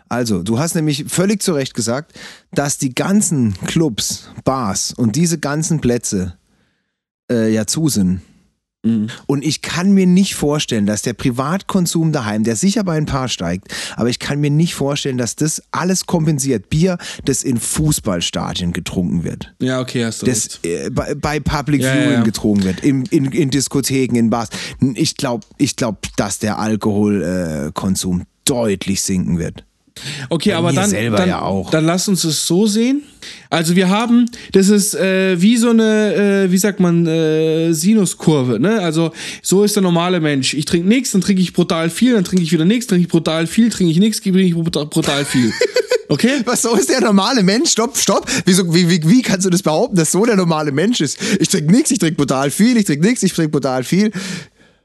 Also, 0.10 0.44
du 0.44 0.60
hast 0.60 0.76
nämlich 0.76 1.06
völlig 1.08 1.42
zu 1.42 1.54
Recht 1.54 1.74
gesagt, 1.74 2.14
dass 2.52 2.78
die 2.78 2.94
ganzen 2.94 3.54
Clubs, 3.66 4.30
Bars 4.44 4.94
und 4.94 5.16
diese 5.16 5.40
ganzen 5.40 5.82
Plätze 5.82 6.38
äh, 7.32 7.52
ja 7.54 7.66
zu 7.66 7.90
sind. 7.90 8.22
Und 9.28 9.46
ich 9.46 9.62
kann 9.62 9.92
mir 9.92 10.08
nicht 10.08 10.34
vorstellen, 10.34 10.88
dass 10.88 11.04
der 11.04 11.14
Privatkonsum 11.14 12.12
daheim, 12.12 12.44
der 12.44 12.56
sicher 12.56 12.84
bei 12.84 12.98
ein 12.98 13.06
paar 13.06 13.28
steigt, 13.28 13.68
aber 13.96 14.10
ich 14.10 14.18
kann 14.18 14.40
mir 14.40 14.50
nicht 14.50 14.74
vorstellen, 14.74 15.20
dass 15.20 15.36
das 15.36 15.62
alles 15.70 16.08
kompensiert. 16.08 16.70
Bier, 16.70 16.98
das 17.26 17.44
in 17.44 17.60
Fußballstadien 17.60 18.74
getrunken 18.74 19.24
wird. 19.24 19.54
Ja, 19.60 19.80
okay, 19.82 20.06
hast 20.06 20.24
du 20.24 20.26
Das 20.26 20.60
recht. 20.64 20.66
äh, 20.66 20.90
bei, 20.90 21.14
bei 21.14 21.40
Public 21.40 21.82
Ja, 21.82 21.94
Viewing 21.94 22.10
ja, 22.10 22.14
ja. 22.16 22.24
getrunken 22.24 22.64
wird, 22.64 22.80
in, 22.80 23.06
in, 23.06 23.26
in 23.26 23.52
Diskotheken, 23.52 24.16
in 24.18 24.30
Bars. 24.32 24.50
Ich 24.96 25.16
glaube, 25.16 25.46
ich 25.58 25.76
glaub, 25.76 26.00
dass 26.18 26.40
der 26.40 26.58
Alkoholkonsum 26.58 28.22
äh, 28.22 28.26
deutlich 28.46 29.02
sinken 29.04 29.38
wird. 29.38 29.64
Okay, 30.30 30.52
Bei 30.52 30.56
aber 30.56 30.74
dann, 30.74 30.90
selber 30.90 31.18
dann, 31.18 31.30
ja 31.30 31.42
auch. 31.42 31.70
dann 31.70 31.86
lass 31.86 32.08
uns 32.08 32.24
es 32.24 32.48
so 32.48 32.66
sehen. 32.66 33.04
Also 33.50 33.76
wir 33.76 33.90
haben, 33.90 34.30
das 34.54 34.70
ist 34.70 34.96
äh, 34.96 35.40
wie 35.42 35.58
so 35.58 35.70
eine, 35.70 36.46
äh, 36.46 36.52
wie 36.52 36.58
sagt 36.58 36.80
man, 36.80 37.06
äh, 37.06 37.74
Sinuskurve. 37.74 38.60
Ne? 38.60 38.80
Also 38.82 39.12
so 39.42 39.64
ist 39.64 39.76
der 39.76 39.84
normale 39.84 40.20
Mensch. 40.20 40.54
Ich 40.54 40.66
trinke 40.66 40.88
nichts, 40.88 41.12
dann 41.12 41.22
trinke 41.22 41.42
ich 41.42 41.54
brutal 41.54 41.90
viel, 41.90 42.14
dann 42.14 42.24
trinke 42.24 42.44
ich 42.44 42.52
wieder 42.52 42.66
nichts, 42.66 42.88
trinke 42.88 43.04
ich 43.04 43.10
brutal 43.10 43.48
viel, 43.48 43.70
trinke 43.70 43.92
ich 43.92 44.00
nichts, 44.00 44.22
trinke 44.22 44.40
ich 44.40 44.54
brutal, 44.54 44.86
brutal 44.88 45.26
viel. 45.26 45.52
Okay? 46.12 46.42
Was 46.44 46.64
so 46.64 46.76
ist 46.76 46.90
der 46.90 47.00
normale 47.00 47.42
Mensch? 47.42 47.72
Stopp, 47.72 47.98
stopp. 47.98 48.30
Wieso, 48.44 48.74
wie, 48.74 48.90
wie, 48.90 49.02
wie 49.08 49.22
kannst 49.22 49.46
du 49.46 49.50
das 49.50 49.64
behaupten, 49.64 49.96
dass 49.96 50.12
so 50.12 50.26
der 50.26 50.36
normale 50.36 50.74
Mensch 50.74 51.00
ist? 51.00 51.18
Ich 51.40 51.48
trinke 51.48 51.72
nichts, 51.72 51.90
ich 51.90 52.00
trinke 52.00 52.18
brutal 52.18 52.52
viel, 52.52 52.76
ich 52.76 52.84
trinke 52.84 53.08
nichts, 53.08 53.24
ich 53.24 53.32
trinke 53.32 53.52
brutal 53.52 53.86
viel. 53.86 54.12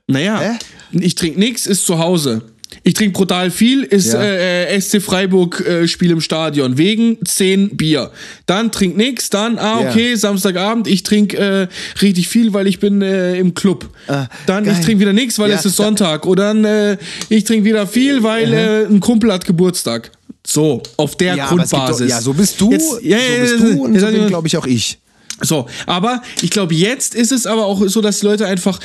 Naja, 0.06 0.38
Hä? 0.38 0.58
ich 0.92 1.16
trinke 1.16 1.40
nichts, 1.40 1.66
ist 1.66 1.84
zu 1.84 1.98
Hause. 1.98 2.42
Ich 2.82 2.94
trinke 2.94 3.12
brutal 3.12 3.50
viel, 3.50 3.82
ist 3.82 4.12
Ja. 4.12 4.20
äh, 4.22 4.74
äh, 4.74 4.80
SC 4.80 5.00
Freiburg 5.02 5.60
äh, 5.66 5.88
Spiel 5.88 6.10
im 6.12 6.20
Stadion 6.20 6.78
wegen 6.78 7.18
10 7.24 7.76
Bier. 7.76 8.10
Dann 8.46 8.70
trink 8.72 8.96
nix, 8.96 9.28
dann 9.30 9.58
ah 9.58 9.82
Ja. 9.82 9.90
okay, 9.90 10.14
Samstagabend, 10.14 10.86
ich 10.86 11.02
trinke 11.02 11.36
äh, 11.36 11.68
richtig 12.00 12.28
viel, 12.28 12.52
weil 12.52 12.66
ich 12.66 12.78
bin 12.78 13.02
äh, 13.02 13.36
im 13.38 13.54
Club. 13.54 13.88
Ah, 14.08 14.26
dann 14.46 14.64
geil. 14.64 14.76
ich 14.78 14.84
trinke 14.84 15.00
wieder 15.00 15.12
nix, 15.12 15.38
weil 15.38 15.50
Ja, 15.50 15.56
es 15.56 15.64
ist 15.64 15.76
Sonntag 15.76 16.26
oder 16.26 16.46
dann 16.54 16.64
äh, 16.64 16.96
ich 17.28 17.44
trinke 17.44 17.64
wieder 17.64 17.86
viel, 17.86 18.22
weil 18.22 18.52
äh, 18.52 18.84
ein 18.86 19.00
Kumpel 19.00 19.32
hat 19.32 19.44
Geburtstag. 19.44 20.12
So, 20.46 20.80
auf 20.96 21.16
der 21.16 21.34
Ja, 21.34 21.48
Grundbasis. 21.48 21.98
doch, 21.98 22.08
ja, 22.08 22.20
so 22.20 22.32
bist 22.32 22.60
du, 22.60 22.70
Jetzt, 22.70 23.02
ja, 23.02 23.18
so 23.18 23.24
ja, 23.34 23.40
bist 23.40 23.54
ja, 23.54 23.58
du 23.66 23.82
und 23.84 23.98
so 23.98 24.06
bin, 24.06 24.26
glaube 24.28 24.46
ich, 24.46 24.56
auch 24.56 24.66
ich. 24.66 24.98
So, 25.42 25.66
aber 25.86 26.22
ich 26.40 26.50
glaube, 26.50 26.74
jetzt 26.74 27.14
ist 27.14 27.30
es 27.32 27.46
aber 27.46 27.66
auch 27.66 27.86
so, 27.88 28.00
dass 28.00 28.20
die 28.20 28.26
Leute 28.26 28.46
einfach 28.46 28.80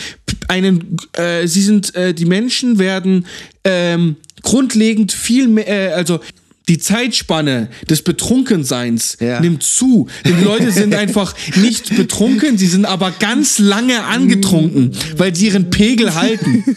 einen, 0.49 0.97
äh, 1.13 1.47
sie 1.47 1.61
sind, 1.61 1.95
äh, 1.95 2.13
die 2.13 2.25
Menschen 2.25 2.77
werden 2.77 3.25
ähm, 3.63 4.17
grundlegend 4.43 5.11
viel 5.13 5.47
mehr, 5.47 5.67
äh, 5.67 5.93
also 5.93 6.19
die 6.67 6.77
Zeitspanne 6.77 7.69
des 7.89 8.01
Betrunkenseins 8.03 9.17
Ja. 9.19 9.39
nimmt 9.39 9.63
zu. 9.63 10.07
Denn 10.25 10.37
die 10.37 10.43
Leute 10.43 10.71
sind 10.71 10.93
einfach 10.93 11.33
nicht 11.55 11.95
betrunken, 11.95 12.57
sie 12.57 12.67
sind 12.67 12.85
aber 12.85 13.11
ganz 13.11 13.57
lange 13.59 14.03
angetrunken, 14.03 14.91
weil 15.17 15.35
sie 15.35 15.47
ihren 15.47 15.69
Pegel 15.69 16.13
halten. 16.15 16.63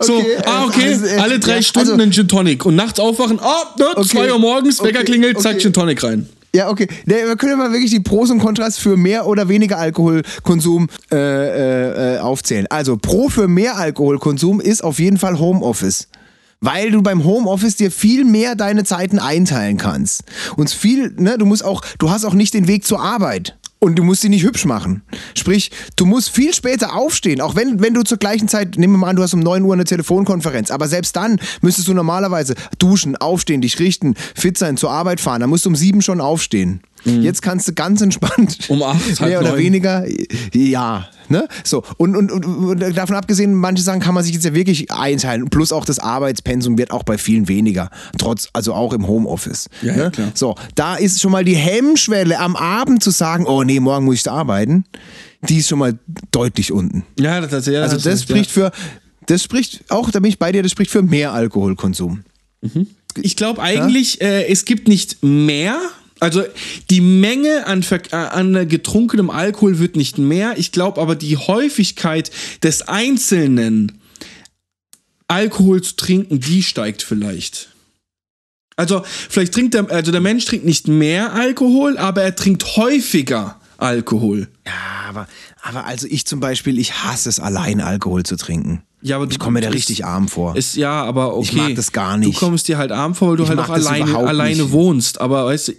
So, 0.00 0.18
Okay, 0.18 0.36
ah, 0.44 0.62
äh, 0.64 0.66
okay, 0.66 0.92
also, 0.92 1.06
äh, 1.06 1.16
alle 1.18 1.38
drei 1.38 1.56
ja, 1.56 1.62
Stunden 1.62 1.90
also- 1.92 2.02
ein 2.02 2.12
Gin 2.12 2.28
Tonic 2.28 2.66
und 2.66 2.76
nachts 2.76 3.00
aufwachen, 3.00 3.38
ah, 3.40 3.74
ne, 3.78 3.86
Okay, 3.96 4.08
zwei 4.08 4.32
Uhr 4.32 4.38
morgens, 4.38 4.82
Wecker 4.82 4.98
okay, 4.98 5.06
klingelt, 5.06 5.40
zack. 5.40 5.60
Gin 5.60 5.72
Tonic 5.72 6.02
rein. 6.02 6.28
Ja, 6.54 6.68
okay. 6.68 6.88
Ne, 7.06 7.14
wir 7.26 7.36
können 7.36 7.58
mal 7.58 7.70
wirklich 7.70 7.90
die 7.90 8.00
Pros 8.00 8.30
und 8.30 8.40
Kontras 8.40 8.76
für 8.76 8.96
mehr 8.96 9.26
oder 9.26 9.48
weniger 9.48 9.78
Alkoholkonsum 9.78 10.88
äh, 11.12 11.16
äh, 11.16 12.16
äh, 12.16 12.18
aufzählen. 12.18 12.66
Also 12.70 12.96
Pro 12.96 13.28
für 13.28 13.46
mehr 13.46 13.76
Alkoholkonsum 13.76 14.60
ist 14.60 14.82
auf 14.82 14.98
jeden 14.98 15.18
Fall 15.18 15.38
Homeoffice. 15.38 16.08
Weil 16.60 16.90
du 16.90 17.02
beim 17.02 17.24
Homeoffice 17.24 17.76
dir 17.76 17.90
viel 17.90 18.24
mehr 18.24 18.54
deine 18.54 18.84
Zeiten 18.84 19.18
einteilen 19.18 19.78
kannst. 19.78 20.24
Und 20.56 20.70
viel, 20.70 21.14
ne, 21.16 21.38
du 21.38 21.46
musst 21.46 21.64
auch, 21.64 21.82
du 21.98 22.10
hast 22.10 22.24
auch 22.24 22.34
nicht 22.34 22.52
den 22.52 22.66
Weg 22.66 22.84
zur 22.84 23.00
Arbeit. 23.00 23.56
Und 23.82 23.98
du 23.98 24.04
musst 24.04 24.20
sie 24.20 24.28
nicht 24.28 24.44
hübsch 24.44 24.66
machen. 24.66 25.02
Sprich, 25.34 25.70
du 25.96 26.04
musst 26.04 26.28
viel 26.28 26.52
später 26.52 26.94
aufstehen, 26.94 27.40
auch 27.40 27.56
wenn, 27.56 27.80
wenn 27.80 27.94
du 27.94 28.02
zur 28.02 28.18
gleichen 28.18 28.46
Zeit, 28.46 28.76
nehmen 28.76 28.92
wir 28.92 28.98
mal 28.98 29.08
an, 29.08 29.16
du 29.16 29.22
hast 29.22 29.32
um 29.32 29.40
9 29.40 29.62
Uhr 29.64 29.72
eine 29.72 29.84
Telefonkonferenz, 29.84 30.70
aber 30.70 30.86
selbst 30.86 31.16
dann 31.16 31.40
müsstest 31.62 31.88
du 31.88 31.94
normalerweise 31.94 32.54
duschen, 32.78 33.16
aufstehen, 33.16 33.62
dich 33.62 33.78
richten, 33.78 34.14
fit 34.34 34.58
sein, 34.58 34.76
zur 34.76 34.90
Arbeit 34.90 35.18
fahren, 35.18 35.40
dann 35.40 35.50
musst 35.50 35.64
du 35.64 35.70
um 35.70 35.76
7 35.76 36.02
schon 36.02 36.20
aufstehen. 36.20 36.82
Jetzt 37.04 37.42
kannst 37.42 37.68
du 37.68 37.72
ganz 37.72 38.00
entspannt, 38.00 38.58
Um 38.68 38.82
acht, 38.82 39.20
mehr 39.20 39.40
oder 39.40 39.50
neun. 39.50 39.58
weniger, 39.58 40.04
ja, 40.52 41.08
ne? 41.28 41.48
So, 41.64 41.82
und, 41.96 42.16
und, 42.16 42.30
und, 42.30 42.96
davon 42.96 43.16
abgesehen, 43.16 43.54
manche 43.54 43.82
Sachen 43.82 44.00
kann 44.00 44.14
man 44.14 44.24
sich 44.24 44.34
jetzt 44.34 44.44
ja 44.44 44.54
wirklich 44.54 44.90
einteilen, 44.90 45.48
plus 45.48 45.72
auch 45.72 45.84
das 45.84 45.98
Arbeitspensum 45.98 46.78
wird 46.78 46.90
auch 46.90 47.02
bei 47.02 47.18
vielen 47.18 47.48
weniger, 47.48 47.90
trotz, 48.18 48.48
also 48.52 48.74
auch 48.74 48.92
im 48.92 49.06
Homeoffice. 49.06 49.68
Ja, 49.82 49.94
ne? 49.94 50.02
ja, 50.02 50.10
klar. 50.10 50.32
So, 50.34 50.54
da 50.74 50.96
ist 50.96 51.20
schon 51.20 51.32
mal 51.32 51.44
die 51.44 51.56
Hemmschwelle 51.56 52.38
am 52.38 52.56
Abend 52.56 53.02
zu 53.02 53.10
sagen, 53.10 53.46
oh 53.46 53.62
nee, 53.62 53.80
morgen 53.80 54.04
muss 54.04 54.16
ich 54.16 54.22
da 54.22 54.32
arbeiten, 54.32 54.84
die 55.48 55.58
ist 55.58 55.68
schon 55.68 55.78
mal 55.78 55.98
deutlich 56.30 56.72
unten. 56.72 57.04
Ja, 57.18 57.40
das, 57.40 57.66
ja, 57.66 57.82
Also 57.82 57.96
hast 57.96 58.06
das 58.06 58.12
recht, 58.12 58.28
ja. 58.28 58.34
spricht 58.34 58.50
für, 58.50 58.72
das 59.26 59.42
spricht, 59.42 59.84
auch 59.90 60.10
da 60.10 60.20
bin 60.20 60.28
ich 60.28 60.38
bei 60.38 60.52
dir, 60.52 60.62
das 60.62 60.72
spricht 60.72 60.90
für 60.90 61.02
mehr 61.02 61.32
Alkoholkonsum. 61.32 62.24
Ich 63.22 63.36
glaube 63.36 63.62
eigentlich, 63.62 64.20
äh, 64.20 64.46
es 64.46 64.64
gibt 64.64 64.88
nicht 64.88 65.22
mehr. 65.22 65.78
Also 66.20 66.44
die 66.90 67.00
Menge 67.00 67.66
an, 67.66 67.84
äh, 67.90 68.14
an 68.14 68.68
getrunkenem 68.68 69.30
Alkohol 69.30 69.78
wird 69.78 69.96
nicht 69.96 70.18
mehr. 70.18 70.54
Ich 70.58 70.70
glaube 70.70 71.00
aber 71.00 71.16
die 71.16 71.36
Häufigkeit 71.36 72.30
des 72.62 72.82
Einzelnen 72.82 74.00
Alkohol 75.28 75.82
zu 75.82 75.96
trinken, 75.96 76.40
die 76.40 76.62
steigt 76.62 77.02
vielleicht. 77.02 77.70
Also 78.76 79.02
vielleicht 79.04 79.54
trinkt 79.54 79.74
der, 79.74 79.90
also 79.90 80.10
der 80.12 80.20
Mensch 80.20 80.44
trinkt 80.44 80.64
nicht 80.64 80.88
mehr 80.88 81.32
Alkohol, 81.34 81.98
aber 81.98 82.22
er 82.22 82.34
trinkt 82.34 82.76
häufiger 82.76 83.60
Alkohol. 83.78 84.48
Ja, 84.66 85.08
aber, 85.08 85.28
aber 85.62 85.86
also 85.86 86.06
ich 86.06 86.26
zum 86.26 86.40
Beispiel, 86.40 86.78
ich 86.78 87.02
hasse 87.02 87.28
es, 87.28 87.40
allein 87.40 87.80
Alkohol 87.80 88.24
zu 88.24 88.36
trinken. 88.36 88.82
Ja, 89.02 89.16
aber 89.16 89.30
Ich 89.30 89.38
komme 89.38 89.60
mir 89.60 89.66
da 89.66 89.70
richtig 89.70 90.04
arm 90.04 90.28
vor. 90.28 90.56
Ist 90.56 90.76
ja, 90.76 91.02
aber 91.02 91.36
okay. 91.36 91.44
Ich 91.44 91.52
mag 91.54 91.74
das 91.74 91.92
gar 91.92 92.16
nicht. 92.16 92.36
Du 92.36 92.38
kommst 92.38 92.68
dir 92.68 92.78
halt 92.78 92.92
arm 92.92 93.14
vor, 93.14 93.30
weil 93.30 93.36
du 93.36 93.44
Ich 93.44 93.48
halt 93.48 93.58
auch 93.58 93.68
alleine, 93.68 94.16
alleine 94.16 94.70
wohnst. 94.72 95.20
Aber 95.20 95.46
weißt 95.46 95.68
du, 95.68 95.72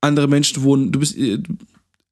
andere 0.00 0.28
Menschen 0.28 0.62
wohnen, 0.62 0.92
du 0.92 0.98
bist, 1.00 1.16
äh, 1.16 1.38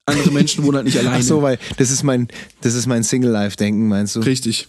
andere 0.06 0.30
Menschen 0.30 0.64
wohnen 0.64 0.76
halt 0.76 0.86
nicht 0.86 0.98
alleine. 0.98 1.18
Ach 1.18 1.22
so, 1.22 1.42
weil 1.42 1.58
das 1.76 1.90
ist 1.90 2.02
mein, 2.02 2.28
das 2.62 2.74
ist 2.74 2.86
mein 2.86 3.02
Single-Life-Denken, 3.02 3.88
meinst 3.88 4.16
du? 4.16 4.20
Richtig. 4.20 4.68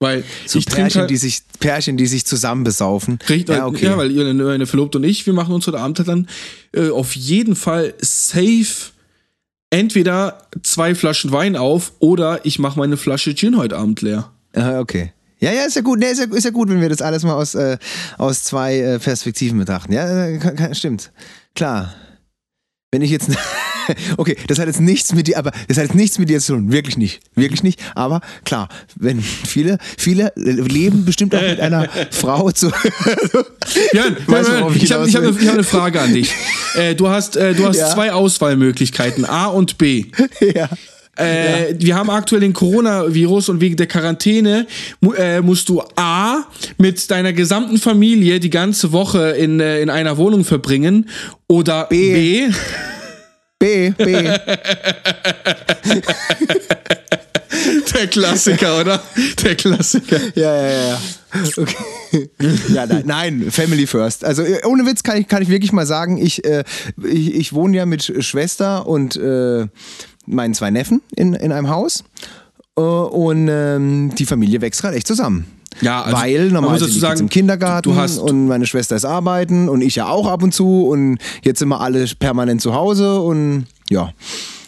Weil 0.00 0.24
So 0.46 0.58
ich 0.58 0.66
Pärchen, 0.66 1.02
halt, 1.02 1.10
die 1.10 1.16
sich, 1.16 1.42
Pärchen, 1.60 1.96
die 1.96 2.06
sich 2.08 2.26
zusammen 2.26 2.64
besaufen. 2.64 3.20
Richtig, 3.28 3.50
ja, 3.50 3.58
ja, 3.58 3.66
okay. 3.66 3.84
ja, 3.84 3.96
weil 3.96 4.10
ihr, 4.10 4.34
meine 4.34 4.66
Verlobte 4.66 4.98
und 4.98 5.04
ich, 5.04 5.26
wir 5.26 5.32
machen 5.32 5.54
uns 5.54 5.68
heute 5.68 5.78
Abend 5.78 5.98
halt 5.98 6.08
dann 6.08 6.28
äh, 6.72 6.90
auf 6.90 7.14
jeden 7.14 7.54
Fall 7.54 7.94
safe 8.00 8.90
entweder 9.70 10.48
zwei 10.64 10.96
Flaschen 10.96 11.30
Wein 11.30 11.56
auf 11.56 11.92
oder 12.00 12.44
ich 12.44 12.58
mache 12.58 12.80
meine 12.80 12.96
Flasche 12.96 13.34
Gin 13.36 13.56
heute 13.56 13.78
Abend 13.78 14.02
leer. 14.02 14.32
Okay. 14.54 15.12
Ja, 15.38 15.50
ja, 15.52 15.62
ist 15.64 15.74
ja 15.76 15.82
gut. 15.82 15.98
Nee, 15.98 16.06
ist, 16.10 16.20
ja, 16.20 16.26
ist 16.32 16.44
ja 16.44 16.50
gut, 16.50 16.68
wenn 16.68 16.80
wir 16.80 16.88
das 16.88 17.02
alles 17.02 17.24
mal 17.24 17.34
aus, 17.34 17.54
äh, 17.56 17.76
aus 18.18 18.44
zwei 18.44 18.78
äh, 18.78 18.98
Perspektiven 19.00 19.58
betrachten. 19.58 19.92
Ja, 19.92 20.26
äh, 20.26 20.38
kann, 20.38 20.54
kann, 20.56 20.74
stimmt. 20.74 21.10
Klar. 21.54 21.92
Wenn 22.92 23.02
ich 23.02 23.10
jetzt. 23.10 23.30
okay, 24.18 24.36
das 24.46 24.58
hat 24.58 24.66
jetzt 24.66 24.80
nichts 24.80 25.12
mit 25.14 25.26
dir, 25.26 25.38
aber 25.38 25.50
das 25.66 25.78
hat 25.78 25.84
jetzt 25.84 25.94
nichts 25.94 26.18
mit 26.18 26.28
dir 26.28 26.38
zu 26.40 26.52
tun. 26.52 26.70
Wirklich 26.70 26.96
nicht. 26.98 27.20
Wirklich 27.34 27.62
nicht. 27.62 27.80
Aber 27.96 28.20
klar, 28.44 28.68
wenn 28.96 29.20
viele, 29.20 29.78
viele 29.98 30.32
leben 30.36 31.04
bestimmt 31.06 31.34
auch 31.34 31.40
mit 31.40 31.58
einer 31.58 31.88
Frau 32.12 32.50
zu. 32.52 32.70
Jan, 33.92 34.16
Weißt 34.26 34.50
worauf 34.52 34.76
ich 34.76 34.84
ich 34.84 34.92
habe 34.92 35.10
hab, 35.10 35.22
eine- 35.22 35.46
hab 35.48 35.54
eine 35.54 35.64
Frage 35.64 36.00
an 36.02 36.12
dich. 36.12 36.32
Äh, 36.76 36.94
du 36.94 37.08
hast, 37.08 37.36
äh, 37.36 37.54
du 37.54 37.66
hast 37.66 37.78
Ja. 37.78 37.90
zwei 37.92 38.12
Auswahlmöglichkeiten, 38.12 39.24
A 39.24 39.46
und 39.46 39.78
B. 39.78 40.04
ja. 40.54 40.68
Äh, 41.16 41.74
Wir 41.78 41.94
haben 41.96 42.08
aktuell 42.08 42.40
den 42.40 42.54
Coronavirus 42.54 43.50
und 43.50 43.60
wegen 43.60 43.76
der 43.76 43.86
Quarantäne 43.86 44.66
mu 45.00 45.12
äh, 45.12 45.42
musst 45.42 45.68
du 45.68 45.82
A 45.96 46.44
mit 46.78 47.10
deiner 47.10 47.34
gesamten 47.34 47.78
Familie 47.78 48.40
die 48.40 48.48
ganze 48.48 48.92
Woche 48.92 49.32
in, 49.32 49.60
äh, 49.60 49.82
in 49.82 49.90
einer 49.90 50.16
Wohnung 50.16 50.44
verbringen 50.44 51.10
oder 51.48 51.84
B, 51.84 52.48
B. 53.58 53.90
B, 53.90 54.04
B. 54.04 54.12
der 57.94 58.06
Klassiker, 58.08 58.80
oder? 58.80 59.02
Der 59.44 59.54
Klassiker. 59.54 60.18
Ja, 60.34 60.54
ja, 60.56 60.70
ja, 60.70 60.88
ja. 60.88 61.00
Okay. 61.56 62.28
Ja, 62.74 62.86
nein, 62.86 63.02
nein, 63.06 63.50
Family 63.50 63.86
first. 63.86 64.24
Also 64.24 64.42
äh, 64.42 64.64
ohne 64.66 64.84
Witz 64.86 65.02
kann 65.02 65.18
ich, 65.18 65.28
kann 65.28 65.42
ich 65.42 65.48
wirklich 65.48 65.72
mal 65.72 65.86
sagen, 65.86 66.18
ich, 66.18 66.44
äh, 66.44 66.64
ich, 67.04 67.34
ich 67.34 67.52
wohne 67.52 67.76
ja 67.76 67.86
mit 67.86 68.12
Schwester 68.24 68.86
und 68.86 69.16
äh, 69.16 69.66
meinen 70.26 70.54
zwei 70.54 70.70
Neffen 70.70 71.02
in, 71.16 71.34
in 71.34 71.52
einem 71.52 71.68
Haus. 71.68 72.04
Äh, 72.76 72.80
und 72.80 73.48
ähm, 73.50 74.12
die 74.16 74.26
Familie 74.26 74.60
wächst 74.60 74.82
gerade 74.82 74.96
echt 74.96 75.06
zusammen. 75.06 75.46
Ja, 75.80 76.02
also, 76.02 76.16
Weil 76.16 76.34
man 76.36 76.44
muss 76.44 76.52
normalerweise 76.52 76.86
liegt 76.86 77.00
sagen, 77.00 77.20
im 77.20 77.28
Kindergarten 77.28 77.90
du 77.90 77.96
hast- 77.96 78.18
und 78.18 78.46
meine 78.46 78.66
Schwester 78.66 78.94
ist 78.94 79.04
arbeiten 79.04 79.68
und 79.68 79.80
ich 79.80 79.96
ja 79.96 80.06
auch 80.06 80.26
ab 80.26 80.42
und 80.42 80.52
zu 80.52 80.86
und 80.86 81.18
jetzt 81.42 81.60
sind 81.60 81.68
wir 81.68 81.80
alle 81.80 82.06
permanent 82.18 82.60
zu 82.60 82.74
Hause 82.74 83.20
und 83.20 83.66
ja. 83.88 84.12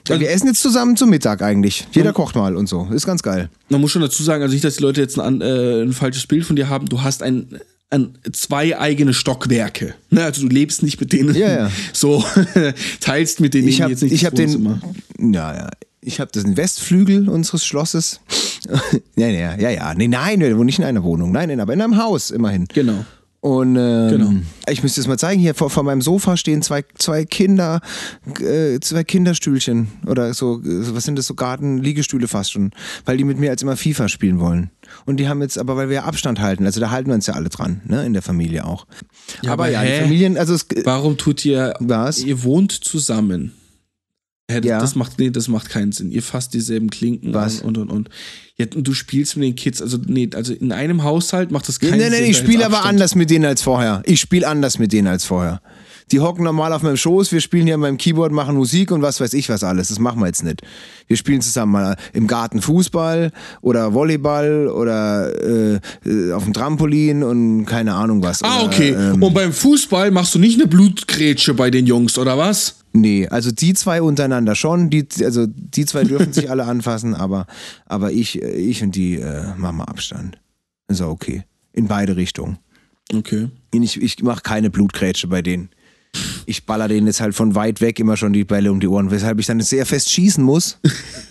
Also 0.09 0.21
wir 0.21 0.31
essen 0.31 0.49
jetzt 0.49 0.61
zusammen 0.61 0.97
zum 0.97 1.09
Mittag 1.09 1.41
eigentlich. 1.41 1.87
Jeder 1.93 2.13
kocht 2.13 2.35
mal 2.35 2.57
und 2.57 2.69
so. 2.69 2.89
Ist 2.93 3.07
ganz 3.07 3.23
geil. 3.23 3.49
Man 3.71 3.81
muss 3.81 3.91
schon 3.91 4.03
dazu 4.03 4.23
sagen, 4.23 4.43
also 4.43 4.53
nicht, 4.53 4.65
dass 4.65 4.77
die 4.77 4.83
Leute 4.83 5.01
jetzt 5.01 5.19
ein, 5.19 5.41
äh, 5.41 5.83
ein 5.83 5.93
falsches 5.95 6.27
Bild 6.27 6.45
von 6.45 6.57
dir 6.57 6.69
haben. 6.69 6.87
Du 6.87 7.03
hast 7.03 7.23
ein, 7.23 7.59
ein 7.95 8.19
zwei 8.33 8.79
eigene 8.79 9.15
Stockwerke. 9.15 9.95
Ne? 10.11 10.25
Also 10.25 10.43
du 10.43 10.49
lebst 10.49 10.83
nicht 10.83 11.01
mit 11.01 11.13
denen 11.13 11.35
Ja, 11.35 11.51
ja. 11.51 11.71
so 11.93 12.25
teilst 13.01 13.41
mit 13.41 13.55
denen 13.55 13.69
Ich 13.69 13.81
habe 13.81 13.91
jetzt 13.91 14.03
nicht 14.03 14.13
ich 14.13 14.23
das 14.23 14.31
hab 14.31 14.37
den, 14.37 15.33
ja, 15.33 15.55
ja, 15.55 15.71
ich 16.01 16.21
habe 16.21 16.31
den 16.33 16.57
Westflügel 16.57 17.29
unseres 17.29 17.65
Schlosses. 17.65 18.21
ja, 19.17 19.29
ja, 19.29 19.57
ja, 19.57 19.71
ja, 19.71 19.95
nee, 19.95 20.09
nein, 20.09 20.41
wir 20.41 20.57
wohnen 20.57 20.67
nicht 20.67 20.79
in 20.79 20.85
einer 20.85 21.03
Wohnung, 21.03 21.33
nein, 21.33 21.49
nein, 21.49 21.61
aber 21.61 21.73
in 21.73 21.81
einem 21.81 21.97
Haus 21.97 22.31
immerhin. 22.31 22.67
Genau. 22.73 23.05
Und 23.45 23.77
ähm, 23.77 24.09
Genau. 24.09 24.33
ich 24.71 24.83
müsste 24.83 25.03
es 25.03 25.07
mal 25.07 25.19
zeigen, 25.19 25.39
hier 25.39 25.55
vor, 25.55 25.69
vor 25.69 25.83
meinem 25.83 26.01
Sofa 26.01 26.39
stehen 26.39 26.63
zwei, 26.63 26.83
zwei 26.97 27.27
Kinder, 27.27 27.83
äh, 28.41 28.81
zwei 28.81 29.05
Kinderstühlchen 29.05 29.89
oder 30.07 30.33
so, 30.33 30.63
äh, 30.63 30.95
was 30.95 31.05
sind 31.05 31.19
das, 31.19 31.27
so 31.27 31.35
Gartenliegestühle 31.35 32.27
fast 32.27 32.53
schon, 32.53 32.71
weil 33.05 33.19
die 33.19 33.25
mit 33.25 33.39
mir 33.39 33.51
als 33.51 33.61
immer 33.61 33.77
FIFA 33.77 34.09
spielen 34.09 34.41
wollen. 34.41 34.71
Und 35.05 35.19
die 35.19 35.29
haben 35.29 35.43
jetzt, 35.43 35.59
aber 35.59 35.77
weil 35.77 35.91
wir 35.91 35.97
ja 35.97 36.05
Abstand 36.05 36.41
halten, 36.41 36.65
also 36.65 36.81
da 36.81 36.91
halten 36.91 37.11
wir 37.11 37.15
uns 37.17 37.27
ja 37.27 37.35
alle 37.35 37.51
dran, 37.51 37.83
ne, 37.85 38.07
in 38.07 38.15
der 38.15 38.23
Familie 38.23 38.65
auch. 38.65 38.87
Ja, 39.43 39.53
aber 39.53 39.65
aber 39.65 39.73
ja, 39.73 39.81
hä? 39.81 39.99
die 39.99 40.03
Familien, 40.05 40.39
also 40.39 40.55
es, 40.55 40.67
Warum 40.85 41.19
tut 41.19 41.45
ihr. 41.45 41.75
Was? 41.81 42.25
Ihr 42.25 42.45
wohnt 42.45 42.73
zusammen. 42.73 43.53
Das, 44.47 44.65
Ja. 44.65 44.79
das, 44.79 44.95
macht, 44.95 45.19
nee, 45.19 45.31
das 45.31 45.49
macht 45.49 45.71
keinen 45.71 45.93
Sinn. 45.93 46.11
Ihr 46.11 46.23
fasst 46.23 46.53
dieselben 46.53 46.91
Klinken 46.91 47.33
Was? 47.33 47.61
und 47.63 47.79
und 47.79 47.91
und. 47.91 48.11
Ja, 48.57 48.67
und 48.75 48.87
du 48.87 48.93
spielst 48.93 49.37
mit 49.37 49.47
den 49.47 49.55
Kids, 49.57 49.81
also 49.81 49.99
nee, 50.07 50.29
also 50.35 50.53
in 50.53 50.71
einem 50.71 51.03
Haushalt 51.03 51.51
macht 51.51 51.67
das 51.67 51.81
keinen 51.81 51.99
nee, 51.99 52.11
nee, 52.11 52.17
Sinn. 52.17 52.25
ich 52.27 52.37
da 52.39 52.45
spiele 52.45 52.67
aber 52.67 52.85
anders 52.85 53.15
mit 53.15 53.31
denen 53.31 53.47
als 53.47 53.63
vorher. 53.63 54.03
Ich 54.05 54.21
spiele 54.21 54.47
anders 54.47 54.79
mit 54.79 54.93
denen 54.93 55.09
als 55.09 55.25
vorher. 55.25 55.61
Die 56.13 56.21
hocken 56.21 56.45
normal 56.45 56.75
auf 56.75 56.83
meinem 56.83 56.99
Schoß, 56.99 57.33
wir 57.33 57.41
spielen 57.41 57.65
hier 57.65 57.75
an 57.75 57.81
meinem 57.81 57.97
Keyboard, 57.97 58.31
machen 58.31 58.55
Musik 58.55 58.91
und 58.93 59.01
was 59.01 59.19
weiß 59.21 59.33
ich 59.33 59.49
was 59.49 59.65
alles. 59.65 59.89
Das 59.89 59.99
machen 59.99 60.21
wir 60.21 60.27
jetzt 60.27 60.45
nicht. 60.45 60.61
Wir 61.07 61.17
spielen 61.17 61.41
zusammen 61.41 61.73
mal 61.73 61.97
im 62.13 62.27
Garten 62.27 62.61
Fußball 62.61 63.33
oder 63.63 63.95
Volleyball 63.95 64.69
oder 64.69 65.33
äh, 65.75 65.81
auf 66.33 66.45
dem 66.45 66.53
Trampolin 66.53 67.23
und 67.23 67.65
keine 67.65 67.95
Ahnung 67.95 68.23
was. 68.23 68.43
Ah, 68.43 68.59
oder, 68.59 68.67
okay. 68.67 68.91
Ähm, 68.91 69.23
und 69.23 69.33
beim 69.33 69.55
Fußball 69.55 70.11
machst 70.11 70.35
du 70.35 70.39
nicht 70.39 70.61
eine 70.61 70.69
Blutgrätsche 70.69 71.55
bei 71.55 71.71
den 71.71 71.87
Jungs, 71.87 72.19
oder 72.19 72.37
was? 72.37 72.77
Nee, 72.95 73.29
also 73.29 73.51
die 73.51 73.75
zwei 73.75 74.01
untereinander 74.01 74.55
schon. 74.55 74.89
Die, 74.89 75.07
also 75.23 75.47
die 75.47 75.85
zwei 75.85 76.05
dürfen 76.05 76.33
sich 76.33 76.51
alle 76.51 76.65
anfassen, 76.65 77.15
aber, 77.15 77.47
aber 77.85 78.13
ich, 78.13 78.41
ich 78.43 78.83
und 78.83 78.95
die 78.97 79.17
äh, 79.17 79.55
machen 79.57 79.77
mal 79.77 79.85
Abstand. 79.85 80.41
Ist 80.89 81.03
auch 81.03 81.11
okay. 81.11 81.45
In 81.73 81.89
beide 81.89 82.17
Richtungen. 82.17 82.59
Okay. 83.13 83.51
Ich, 83.73 84.01
ich 84.01 84.23
mache 84.23 84.41
keine 84.43 84.71
Blutgrätsche 84.71 85.27
bei 85.27 85.43
denen. 85.43 85.71
Ich 86.47 86.65
baller 86.65 86.89
denen 86.89 87.07
jetzt 87.07 87.21
halt 87.21 87.35
von 87.35 87.55
weit 87.55 87.81
weg 87.81 87.99
immer 88.01 88.17
schon 88.17 88.33
die 88.33 88.45
Bälle 88.45 88.71
um 88.71 88.81
die 88.81 88.89
Ohren, 88.89 89.11
weshalb 89.11 89.39
ich 89.39 89.47
dann 89.47 89.61
sehr 89.61 89.87
fest 89.87 90.11
schießen 90.11 90.43
muss, 90.43 90.79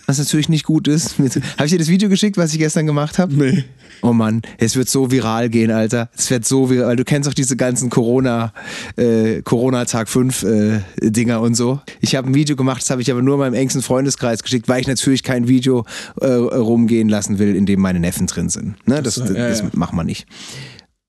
was 0.05 0.17
natürlich 0.17 0.49
nicht 0.49 0.65
gut 0.65 0.87
ist. 0.87 1.17
Habe 1.19 1.65
ich 1.65 1.71
dir 1.71 1.79
das 1.79 1.87
Video 1.87 2.09
geschickt, 2.09 2.37
was 2.37 2.53
ich 2.53 2.59
gestern 2.59 2.85
gemacht 2.85 3.19
habe? 3.19 3.33
Nee. 3.33 3.63
Oh 4.01 4.11
Mann, 4.11 4.41
es 4.57 4.75
wird 4.75 4.89
so 4.89 5.11
viral 5.11 5.49
gehen, 5.49 5.71
Alter. 5.71 6.09
Es 6.17 6.29
wird 6.29 6.45
so 6.45 6.69
viral, 6.69 6.87
weil 6.87 6.95
du 6.97 7.05
kennst 7.05 7.29
auch 7.29 7.33
diese 7.33 7.55
ganzen 7.55 7.89
Corona, 7.89 8.51
äh, 8.97 9.41
Corona-Tag 9.41 10.09
5 10.09 10.43
äh, 10.43 10.81
Dinger 11.01 11.39
und 11.41 11.55
so. 11.55 11.79
Ich 12.01 12.15
habe 12.15 12.29
ein 12.29 12.35
Video 12.35 12.55
gemacht, 12.55 12.81
das 12.81 12.89
habe 12.89 13.01
ich 13.01 13.09
aber 13.11 13.21
nur 13.21 13.37
meinem 13.37 13.53
engsten 13.53 13.81
Freundeskreis 13.81 14.43
geschickt, 14.43 14.67
weil 14.67 14.81
ich 14.81 14.87
natürlich 14.87 15.23
kein 15.23 15.47
Video 15.47 15.85
äh, 16.19 16.27
rumgehen 16.27 17.07
lassen 17.07 17.39
will, 17.39 17.55
in 17.55 17.65
dem 17.65 17.79
meine 17.79 17.99
Neffen 17.99 18.27
drin 18.27 18.49
sind. 18.49 18.75
Ne? 18.87 19.01
Das, 19.01 19.15
das, 19.15 19.29
ja, 19.29 19.47
das 19.47 19.59
ja. 19.61 19.69
macht 19.73 19.93
man 19.93 20.05
nicht. 20.05 20.25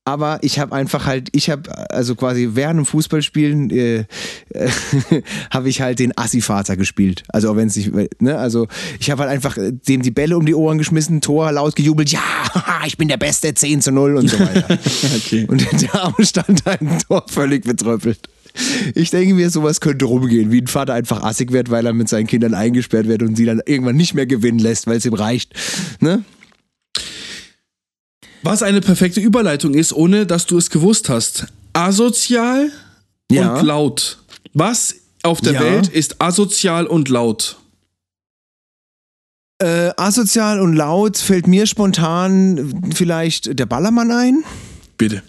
Aber 0.07 0.37
ich 0.43 0.59
habe 0.59 0.75
einfach 0.75 1.07
halt, 1.07 1.29
ich 1.31 1.49
habe 1.49 1.89
also 1.89 2.13
quasi 2.13 2.51
während 2.53 2.77
dem 2.77 2.85
Fußballspielen 2.85 3.71
äh, 3.71 4.05
äh, 4.49 4.69
habe 5.49 5.67
ich 5.67 5.81
halt 5.81 5.97
den 5.97 6.15
Assi-Vater 6.15 6.77
gespielt. 6.77 7.23
Also 7.29 7.51
auch 7.51 7.55
wenn 7.55 7.67
es 7.67 7.75
nicht, 7.75 7.91
ne, 8.21 8.37
also 8.37 8.67
ich 8.99 9.09
habe 9.09 9.23
halt 9.23 9.31
einfach 9.31 9.57
äh, 9.57 9.71
dem 9.71 10.03
die 10.03 10.11
Bälle 10.11 10.37
um 10.37 10.45
die 10.45 10.53
Ohren 10.53 10.77
geschmissen, 10.77 11.21
Tor 11.21 11.51
laut 11.51 11.75
gejubelt, 11.75 12.11
ja, 12.11 12.19
haha, 12.53 12.81
ich 12.85 12.97
bin 12.97 13.07
der 13.07 13.17
Beste, 13.17 13.51
10 13.51 13.81
zu 13.81 13.91
0 13.91 14.17
und 14.17 14.29
so 14.29 14.39
weiter. 14.39 14.77
Okay. 15.15 15.45
Und 15.47 15.65
der 15.81 15.95
Arme 15.95 16.25
stand 16.25 16.65
da 16.65 16.73
im 16.73 16.99
Tor 16.99 17.25
völlig 17.27 17.63
betröppelt. 17.63 18.19
Ich 18.93 19.09
denke 19.09 19.33
mir, 19.33 19.49
sowas 19.49 19.81
könnte 19.81 20.05
rumgehen, 20.05 20.51
wie 20.51 20.61
ein 20.61 20.67
Vater 20.67 20.93
einfach 20.93 21.23
assig 21.23 21.51
wird, 21.51 21.69
weil 21.69 21.85
er 21.85 21.93
mit 21.93 22.09
seinen 22.09 22.27
Kindern 22.27 22.53
eingesperrt 22.53 23.07
wird 23.07 23.23
und 23.23 23.35
sie 23.35 23.45
dann 23.45 23.61
irgendwann 23.65 23.95
nicht 23.95 24.13
mehr 24.13 24.25
gewinnen 24.25 24.59
lässt, 24.59 24.87
weil 24.87 24.97
es 24.97 25.05
ihm 25.05 25.13
reicht. 25.13 25.53
Ne? 25.99 26.23
Was 28.45 28.61
eine 28.61 28.79
perfekte 28.79 29.19
Überleitung 29.19 29.73
ist, 29.73 29.91
ohne 29.91 30.27
dass 30.27 30.45
du 30.45 30.57
es 30.57 30.69
gewusst 30.69 31.09
hast. 31.09 31.47
Asozial 31.73 32.69
Ja. 33.31 33.55
und 33.55 33.65
laut. 33.65 34.19
Was 34.53 34.95
auf 35.23 35.41
der 35.41 35.53
Ja. 35.53 35.61
Welt 35.61 35.87
ist 35.87 36.21
asozial 36.21 36.85
und 36.85 37.09
laut? 37.09 37.57
Äh, 39.57 39.91
asozial 39.97 40.59
und 40.59 40.73
laut 40.75 41.17
fällt 41.17 41.47
mir 41.47 41.65
spontan 41.65 42.91
vielleicht 42.93 43.57
der 43.57 43.65
Ballermann 43.65 44.11
ein. 44.11 44.43
Bitte. 44.97 45.23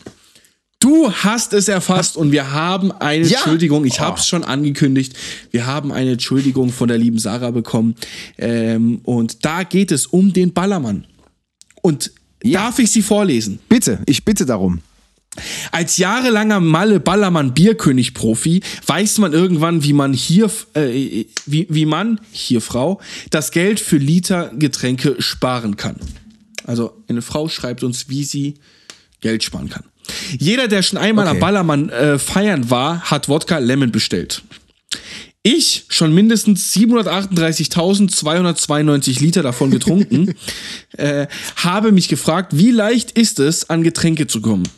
Du 0.79 1.11
hast 1.11 1.55
es 1.55 1.69
erfasst 1.69 2.19
und 2.19 2.33
wir 2.33 2.53
haben 2.53 2.93
eine 2.93 3.25
Ja. 3.27 3.39
Entschuldigung, 3.39 3.87
ich 3.87 3.95
Oh. 4.01 4.05
habe 4.05 4.19
es 4.19 4.27
schon 4.27 4.45
angekündigt, 4.45 5.15
wir 5.53 5.65
haben 5.65 5.91
eine 5.91 6.13
Entschuldigung 6.13 6.71
von 6.71 6.89
der 6.89 6.99
lieben 6.99 7.19
Sarah 7.19 7.51
bekommen 7.51 7.95
ähm, 8.37 9.01
und 9.05 9.45
da 9.47 9.63
geht 9.63 9.91
es 9.91 10.07
um 10.07 10.35
den 10.35 10.53
Ballermann. 10.53 11.07
Und 11.81 12.11
darf 12.43 12.79
ich 12.79 12.91
sie 12.91 13.03
vorlesen? 13.03 13.59
Bitte, 13.69 14.01
ich 14.07 14.25
bitte 14.25 14.47
darum. 14.47 14.81
Als 15.71 15.99
jahrelanger 15.99 16.61
Malle 16.61 17.01
Ballermann 17.01 17.53
Bierkönig 17.53 18.15
Profi 18.15 18.63
weiß 18.87 19.19
man 19.19 19.33
irgendwann, 19.33 19.85
wie 19.85 19.93
man 19.93 20.13
hier, 20.13 20.51
äh, 20.75 21.25
wie, 21.45 21.67
wie 21.69 21.87
man, 21.87 22.21
hier 22.33 22.61
Frau, 22.61 23.01
das 23.31 23.51
Geld 23.51 23.81
für 23.81 23.99
Liter 23.99 24.51
Getränke 24.57 25.17
sparen 25.19 25.77
kann. 25.77 25.97
Also 26.65 27.03
eine 27.09 27.23
Frau 27.23 27.49
schreibt 27.49 27.83
uns, 27.83 28.09
wie 28.09 28.25
sie 28.25 28.55
Geld 29.21 29.45
sparen 29.45 29.69
kann. 29.69 29.85
Jeder, 30.39 30.69
der 30.69 30.83
schon 30.83 30.99
einmal 30.99 31.27
am 31.27 31.37
Okay. 31.37 31.41
Ballermann 31.41 31.89
äh, 31.91 32.19
feiern 32.19 32.71
war, 32.71 33.03
hat 33.03 33.29
Wodka 33.29 33.59
Lemon 33.59 33.93
bestellt. 33.93 34.43
Ich 35.47 35.85
schon 35.91 36.13
mindestens 36.13 36.75
738.292 36.75 39.21
Liter 39.21 39.45
davon 39.45 39.71
getrunken, 39.71 40.35
äh, 40.97 41.29
habe 41.55 41.93
mich 41.93 42.09
gefragt, 42.09 42.57
wie 42.57 42.73
leicht 42.73 43.13
ist 43.13 43.39
es, 43.39 43.71
an 43.71 43.85
Getränke 43.85 44.27
zu 44.27 44.41
kommen? 44.41 44.69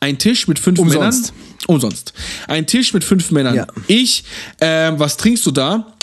Ein 0.00 0.16
Tisch 0.16 0.48
mit 0.48 0.58
fünf 0.58 0.78
Umsonst. 0.78 1.34
Männern. 1.34 1.46
Umsonst. 1.66 2.14
Ein 2.48 2.66
Tisch 2.66 2.94
mit 2.94 3.04
fünf 3.04 3.30
Männern. 3.32 3.54
Ja. 3.54 3.66
Ich, 3.86 4.24
ähm, 4.62 4.98
was 4.98 5.18
trinkst 5.18 5.44
du 5.44 5.50
da? 5.50 5.94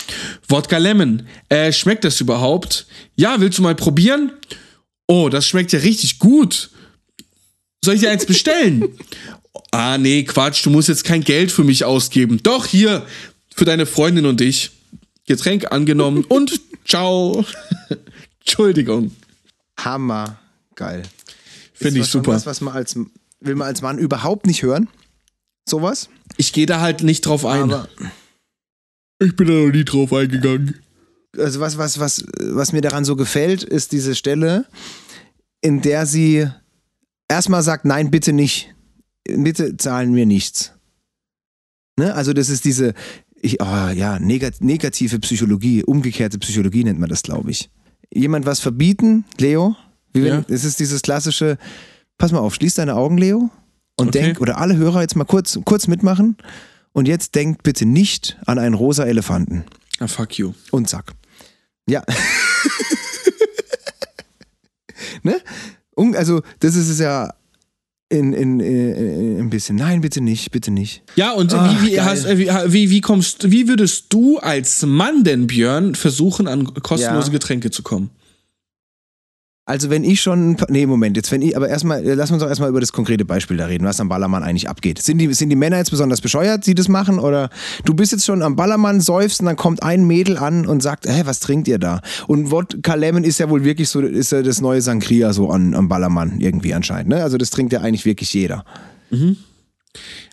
Wodka 0.46 0.78
Lemon. 0.78 1.26
Äh, 1.48 1.72
schmeckt 1.72 2.04
das 2.04 2.20
überhaupt? 2.20 2.86
Ja, 3.16 3.40
willst 3.40 3.58
du 3.58 3.62
mal 3.62 3.74
probieren? 3.74 4.30
Oh, 5.08 5.30
das 5.30 5.48
schmeckt 5.48 5.72
ja 5.72 5.80
richtig 5.80 6.20
gut. 6.20 6.70
Soll 7.84 7.96
ich 7.96 8.02
dir 8.02 8.10
eins 8.10 8.24
bestellen? 8.24 8.84
ah, 9.72 9.98
nee, 9.98 10.22
Quatsch, 10.22 10.64
du 10.64 10.70
musst 10.70 10.88
jetzt 10.88 11.02
kein 11.02 11.24
Geld 11.24 11.50
für 11.50 11.64
mich 11.64 11.84
ausgeben. 11.84 12.38
Doch, 12.44 12.66
hier, 12.66 13.04
für 13.58 13.64
deine 13.64 13.86
Freundin 13.86 14.24
und 14.24 14.40
ich. 14.40 14.70
Getränk 15.26 15.72
angenommen 15.72 16.24
und 16.28 16.60
ciao. 16.84 17.44
Entschuldigung. 18.40 19.10
Hammer. 19.76 20.38
Geil. 20.76 21.02
Finde 21.74 22.00
ich 22.00 22.06
super. 22.06 22.32
Was, 22.32 22.46
was 22.46 22.60
man 22.60 22.74
als, 22.74 22.96
will 23.40 23.56
man 23.56 23.66
als 23.66 23.82
Mann 23.82 23.98
überhaupt 23.98 24.46
nicht 24.46 24.62
hören. 24.62 24.88
Sowas. 25.68 26.08
Ich 26.36 26.52
gehe 26.52 26.66
da 26.66 26.80
halt 26.80 27.02
nicht 27.02 27.26
drauf 27.26 27.44
ein. 27.44 27.64
Aber 27.64 27.88
ich 29.18 29.34
bin 29.34 29.48
da 29.48 29.54
noch 29.54 29.72
nie 29.72 29.84
drauf 29.84 30.12
eingegangen. 30.12 30.78
also 31.36 31.58
was, 31.60 31.76
was, 31.78 31.98
was, 31.98 32.24
was 32.40 32.72
mir 32.72 32.80
daran 32.80 33.04
so 33.04 33.16
gefällt, 33.16 33.64
ist 33.64 33.90
diese 33.90 34.14
Stelle, 34.14 34.66
in 35.60 35.82
der 35.82 36.06
sie 36.06 36.48
erstmal 37.28 37.62
sagt, 37.62 37.84
nein, 37.84 38.10
bitte 38.10 38.32
nicht. 38.32 38.72
Bitte 39.24 39.76
zahlen 39.76 40.12
mir 40.12 40.26
nichts. 40.26 40.72
Ne? 41.98 42.14
Also 42.14 42.32
das 42.32 42.48
ist 42.48 42.64
diese, 42.64 42.94
ich, 43.40 43.60
oh, 43.60 43.88
ja, 43.94 44.18
negat 44.18 44.60
negative 44.60 45.18
Psychologie, 45.20 45.84
umgekehrte 45.84 46.38
Psychologie 46.38 46.84
nennt 46.84 46.98
man 46.98 47.08
das, 47.08 47.22
glaube 47.22 47.50
ich. 47.50 47.70
Jemand 48.12 48.46
was 48.46 48.60
verbieten, 48.60 49.24
Leo, 49.38 49.76
wie 50.12 50.24
wenn, 50.24 50.40
Ja. 50.40 50.44
es 50.48 50.64
ist 50.64 50.80
dieses 50.80 51.02
klassische, 51.02 51.58
pass 52.16 52.32
mal 52.32 52.40
auf, 52.40 52.54
schließ 52.54 52.74
deine 52.74 52.94
Augen, 52.96 53.18
Leo, 53.18 53.50
und 53.96 54.08
Okay. 54.08 54.22
denk, 54.22 54.40
oder 54.40 54.58
alle 54.58 54.76
Hörer 54.76 55.02
jetzt 55.02 55.16
mal 55.16 55.24
kurz, 55.24 55.58
kurz 55.64 55.86
mitmachen, 55.88 56.36
und 56.92 57.06
jetzt 57.06 57.34
denkt 57.34 57.62
bitte 57.62 57.86
nicht 57.86 58.38
an 58.46 58.58
einen 58.58 58.74
rosa 58.74 59.04
Elefanten. 59.04 59.64
Ah, 60.00 60.06
fuck 60.08 60.38
you. 60.38 60.52
Und 60.70 60.88
zack. 60.88 61.12
Ja. 61.88 62.02
ne? 65.22 65.40
Also, 66.14 66.42
das 66.60 66.76
ist 66.76 66.88
es 66.88 66.98
ja 66.98 67.32
in, 68.10 68.32
in, 68.32 68.60
in, 68.60 69.38
ein 69.40 69.50
bisschen. 69.50 69.76
Nein, 69.76 70.00
bitte 70.00 70.20
nicht, 70.20 70.50
bitte 70.50 70.70
nicht. 70.70 71.02
Ja, 71.16 71.32
und 71.32 71.52
Ach, 71.54 71.82
wie, 71.82 71.86
wie, 71.86 71.96
geil. 71.96 72.04
hast, 72.04 72.24
äh, 72.24 72.38
wie, 72.38 72.48
wie, 72.72 72.90
wie 72.90 73.00
kommst, 73.00 73.50
wie 73.50 73.68
würdest 73.68 74.06
du 74.08 74.38
als 74.38 74.84
Mann 74.86 75.24
denn, 75.24 75.46
Björn, 75.46 75.94
versuchen, 75.94 76.48
an 76.48 76.72
kostenlose 76.82 77.26
Ja. 77.28 77.32
Getränke 77.32 77.70
zu 77.70 77.82
kommen? 77.82 78.10
Also, 79.68 79.90
wenn 79.90 80.02
ich 80.02 80.22
schon. 80.22 80.56
Nee, 80.68 80.86
Moment, 80.86 81.16
jetzt, 81.18 81.30
wenn 81.30 81.42
ich. 81.42 81.54
Aber 81.54 81.68
erstmal, 81.68 82.02
äh, 82.02 82.14
lass 82.14 82.30
uns 82.30 82.40
doch 82.42 82.48
erstmal 82.48 82.70
über 82.70 82.80
das 82.80 82.90
konkrete 82.92 83.26
Beispiel 83.26 83.58
da 83.58 83.66
reden, 83.66 83.84
was 83.84 84.00
am 84.00 84.08
Ballermann 84.08 84.42
eigentlich 84.42 84.66
abgeht. 84.68 84.98
Sind 85.02 85.18
die, 85.18 85.32
sind 85.34 85.50
die 85.50 85.56
Männer 85.56 85.76
jetzt 85.76 85.90
besonders 85.90 86.22
bescheuert, 86.22 86.66
die 86.66 86.74
das 86.74 86.88
machen? 86.88 87.18
Oder 87.18 87.50
du 87.84 87.92
bist 87.92 88.12
jetzt 88.12 88.24
schon 88.24 88.40
am 88.42 88.56
Ballermann, 88.56 89.02
säufst 89.02 89.40
und 89.40 89.46
dann 89.46 89.56
kommt 89.56 89.82
ein 89.82 90.06
Mädel 90.06 90.38
an 90.38 90.66
und 90.66 90.82
sagt, 90.82 91.06
hä, 91.06 91.22
was 91.26 91.40
trinkt 91.40 91.68
ihr 91.68 91.78
da? 91.78 92.00
Und 92.26 92.50
Wodka 92.50 92.94
Lemon 92.94 93.24
ist 93.24 93.38
ja 93.40 93.50
wohl 93.50 93.62
wirklich 93.62 93.90
so, 93.90 94.00
ist 94.00 94.32
ja 94.32 94.40
das 94.40 94.62
neue 94.62 94.80
Sangria 94.80 95.34
so 95.34 95.50
an, 95.50 95.74
am 95.74 95.86
Ballermann 95.88 96.40
irgendwie 96.40 96.72
anscheinend. 96.72 97.10
Ne? 97.10 97.22
Also, 97.22 97.36
das 97.36 97.50
trinkt 97.50 97.74
ja 97.74 97.82
eigentlich 97.82 98.06
wirklich 98.06 98.32
jeder. 98.32 98.64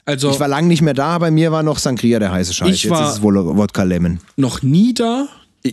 Also 0.05 0.31
Ich 0.31 0.39
war 0.39 0.47
lange 0.47 0.67
nicht 0.69 0.81
mehr 0.81 0.93
da, 0.93 1.17
bei 1.17 1.29
mir 1.31 1.51
war 1.51 1.63
noch 1.63 1.79
Sangria 1.79 2.19
der 2.19 2.31
heiße 2.31 2.53
Scheiß. 2.53 2.69
Ich 2.73 2.83
Jetzt 2.83 2.91
war- 2.91 3.09
ist 3.09 3.15
es 3.17 3.21
wohl 3.21 3.36
Wodka 3.36 3.83
Lemon. 3.83 4.19
noch 4.38 4.61
nie 4.61 4.93
da. 4.93 5.27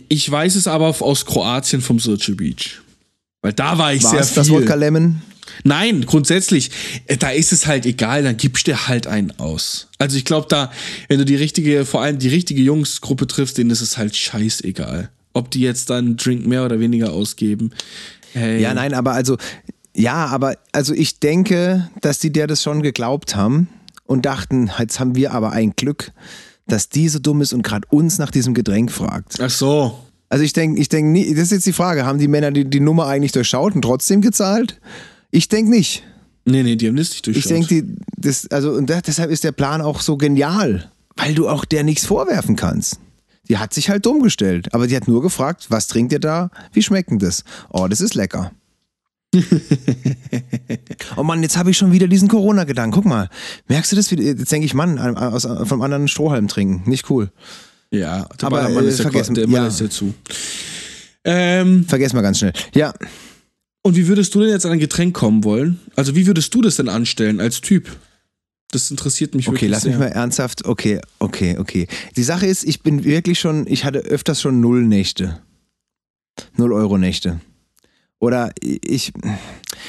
Ich 0.09 0.29
weiß 0.29 0.55
es 0.55 0.67
aber 0.67 0.87
aus 0.99 1.25
Kroatien 1.25 1.79
vom 1.81 1.99
Circle 1.99 2.35
Beach. 2.35 2.81
Weil 3.43 3.53
da 3.53 3.77
war 3.77 3.93
ich 3.93 4.03
War 4.03 4.11
sehr 4.11 4.19
es 4.21 4.29
viel. 4.29 4.35
das 4.37 4.49
Wodka 4.49 4.73
Lemon? 4.73 5.21
Nein, 5.63 6.05
grundsätzlich, 6.05 6.71
äh, 7.05 7.17
da 7.17 7.29
ist 7.29 7.51
es 7.51 7.67
halt 7.67 7.85
egal, 7.85 8.23
dann 8.23 8.37
gibst 8.37 8.67
du 8.67 8.87
halt 8.87 9.05
einen 9.05 9.37
aus. 9.39 9.87
Also 9.99 10.17
ich 10.17 10.25
glaube 10.25 10.47
da, 10.49 10.71
wenn 11.09 11.19
du 11.19 11.25
die 11.25 11.35
richtige, 11.35 11.85
vor 11.85 12.01
allem 12.01 12.17
die 12.17 12.29
richtige 12.29 12.61
Jungsgruppe 12.61 13.27
triffst, 13.27 13.57
denen 13.57 13.69
ist 13.69 13.81
es 13.81 13.97
halt 13.97 14.15
scheißegal. 14.15 15.09
Ob 15.33 15.51
die 15.51 15.61
jetzt 15.61 15.89
dann 15.89 16.15
Drink 16.15 16.47
mehr 16.47 16.65
oder 16.65 16.79
weniger 16.79 17.11
ausgeben. 17.11 17.71
Hey. 18.31 18.61
Ja, 18.61 18.73
nein, 18.73 18.93
aber 18.93 19.11
also, 19.11 19.37
ja, 19.95 20.25
aber 20.27 20.55
also 20.71 20.93
ich 20.93 21.19
denke, 21.19 21.89
dass 22.01 22.19
die 22.19 22.31
dir 22.31 22.47
das 22.47 22.63
schon 22.63 22.81
geglaubt 22.81 23.35
haben 23.35 23.67
und 24.05 24.25
dachten, 24.25 24.71
jetzt 24.79 24.99
haben 24.99 25.15
wir 25.15 25.33
aber 25.33 25.51
ein 25.51 25.73
Glück, 25.75 26.11
dass 26.67 26.89
die 26.89 27.09
so 27.09 27.19
dumm 27.19 27.41
ist 27.41 27.53
und 27.53 27.61
gerade 27.61 27.87
uns 27.89 28.17
nach 28.17 28.31
diesem 28.31 28.53
Getränk 28.53 28.91
fragt. 28.91 29.39
Ach 29.41 29.49
so. 29.49 29.99
Also 30.33 30.43
ich 30.43 30.53
denke, 30.53 30.81
ich 30.81 30.89
denke 30.89 31.11
nie, 31.11 31.31
das 31.35 31.43
ist 31.43 31.51
jetzt 31.51 31.65
die 31.67 31.73
Frage, 31.73 32.07
haben 32.07 32.17
die 32.17 32.27
Männer 32.27 32.49
die, 32.49 32.65
die 32.67 32.79
Nummer 32.79 33.05
eigentlich 33.05 33.33
durchschaut 33.33 33.75
und 33.75 33.83
trotzdem 33.83 34.19
gezahlt? 34.19 34.81
Ich 35.29 35.47
denke 35.47 35.69
nicht. 35.69 36.01
Nee, 36.45 36.63
nee, 36.63 36.75
die 36.75 36.87
haben 36.87 36.95
das 36.95 37.09
nicht 37.11 37.27
Ich 37.27 37.33
durchschaut. 37.45 37.51
denke, 37.51 37.67
die, 37.83 37.95
das, 38.17 38.49
also, 38.49 38.71
und 38.71 38.89
da- 38.89 39.01
deshalb 39.01 39.29
ist 39.29 39.43
der 39.43 39.51
Plan 39.51 39.79
auch 39.81 40.01
so 40.01 40.17
genial, 40.17 40.89
weil 41.17 41.35
du 41.35 41.47
auch 41.47 41.65
der 41.65 41.83
nichts 41.83 42.07
vorwerfen 42.07 42.55
kannst. 42.55 42.99
Die 43.47 43.59
hat 43.59 43.75
sich 43.75 43.91
halt 43.91 44.07
dumm 44.07 44.23
gestellt, 44.23 44.73
aber 44.73 44.87
die 44.87 44.95
hat 44.95 45.07
nur 45.07 45.21
gefragt, 45.21 45.67
was 45.69 45.85
trinkt 45.85 46.11
ihr 46.11 46.19
da? 46.19 46.49
Wie 46.71 46.81
schmeckt 46.81 47.11
denn 47.11 47.19
das? 47.19 47.43
Oh, 47.69 47.87
das 47.87 48.01
ist 48.01 48.15
lecker. 48.15 48.51
oh 51.15 51.21
Mann, 51.23 51.43
jetzt 51.43 51.57
habe 51.57 51.69
ich 51.69 51.77
schon 51.77 51.91
wieder 51.91 52.07
diesen 52.07 52.27
Corona-Gedanken. 52.27 52.95
Guck 52.95 53.05
mal, 53.05 53.29
merkst 53.67 53.91
du 53.91 53.95
das? 53.95 54.09
Jetzt 54.09 54.51
denke 54.51 54.65
ich, 54.65 54.73
Mann, 54.73 54.97
aus, 54.97 55.43
vom 55.65 55.83
anderen 55.83 56.07
Strohhalm 56.07 56.47
trinken. 56.47 56.89
Nicht 56.89 57.07
cool. 57.11 57.31
Ja, 57.93 58.25
der 58.39 58.47
Aber, 58.47 58.57
Ballermann 58.61 58.85
äh, 58.85 58.89
ist 58.89 58.99
ja, 58.99 59.03
vergessen- 59.03 59.35
der 59.35 59.47
Mann 59.47 59.61
ja. 59.63 59.67
ist 59.67 59.79
ja 59.79 59.89
zu. 59.89 60.13
Ähm, 61.23 61.85
Vergess 61.85 62.13
mal 62.13 62.21
ganz 62.21 62.39
schnell. 62.39 62.53
Ja, 62.75 62.93
und 63.81 63.95
wie 63.95 64.07
würdest 64.07 64.33
du 64.35 64.39
denn 64.41 64.49
jetzt 64.49 64.65
an 64.65 64.71
ein 64.73 64.79
Getränk 64.79 65.13
kommen 65.15 65.43
wollen? 65.43 65.79
Also 65.95 66.15
wie 66.15 66.25
würdest 66.27 66.53
du 66.55 66.61
das 66.61 66.77
denn 66.77 66.89
anstellen 66.89 67.39
als 67.39 67.61
Typ? 67.61 67.89
Das 68.71 68.89
interessiert 68.89 69.35
mich 69.35 69.47
Okay, 69.47 69.55
wirklich 69.55 69.71
lass 69.71 69.83
sehr. 69.83 69.91
mich 69.91 69.99
mal 69.99 70.07
ernsthaft. 70.07 70.65
Okay, 70.65 70.99
okay, 71.19 71.57
okay. 71.59 71.87
Die 72.15 72.23
Sache 72.23 72.45
ist, 72.47 72.63
ich 72.63 72.81
bin 72.81 73.03
wirklich 73.03 73.39
schon, 73.39 73.67
ich 73.67 73.85
hatte 73.85 73.99
öfters 73.99 74.41
schon 74.41 74.59
null 74.61 74.83
Nächte. 74.83 75.39
Null 76.57 76.73
Euro 76.73 76.97
Nächte. 76.97 77.39
Oder 78.19 78.51
ich, 78.61 79.11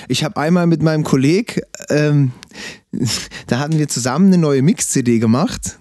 ich 0.08 0.24
habe 0.24 0.36
einmal 0.38 0.66
mit 0.66 0.82
meinem 0.82 1.04
Kolleg, 1.04 1.62
ähm, 1.88 2.32
da 3.46 3.60
hatten 3.60 3.78
wir 3.78 3.88
zusammen 3.88 4.26
eine 4.26 4.38
neue 4.38 4.60
Mix-CD 4.60 5.18
gemacht 5.20 5.78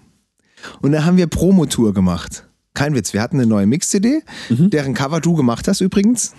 und 0.82 0.92
da 0.92 1.04
haben 1.04 1.16
wir 1.16 1.26
Promotour 1.26 1.94
gemacht. 1.94 2.46
Kein 2.74 2.94
Witz, 2.94 3.12
wir 3.12 3.22
hatten 3.22 3.36
eine 3.36 3.46
neue 3.46 3.66
Mix-CD, 3.66 4.22
deren 4.50 4.94
Cover 4.94 5.20
du 5.20 5.34
gemacht 5.34 5.68
hast 5.68 5.80
übrigens. 5.80 6.34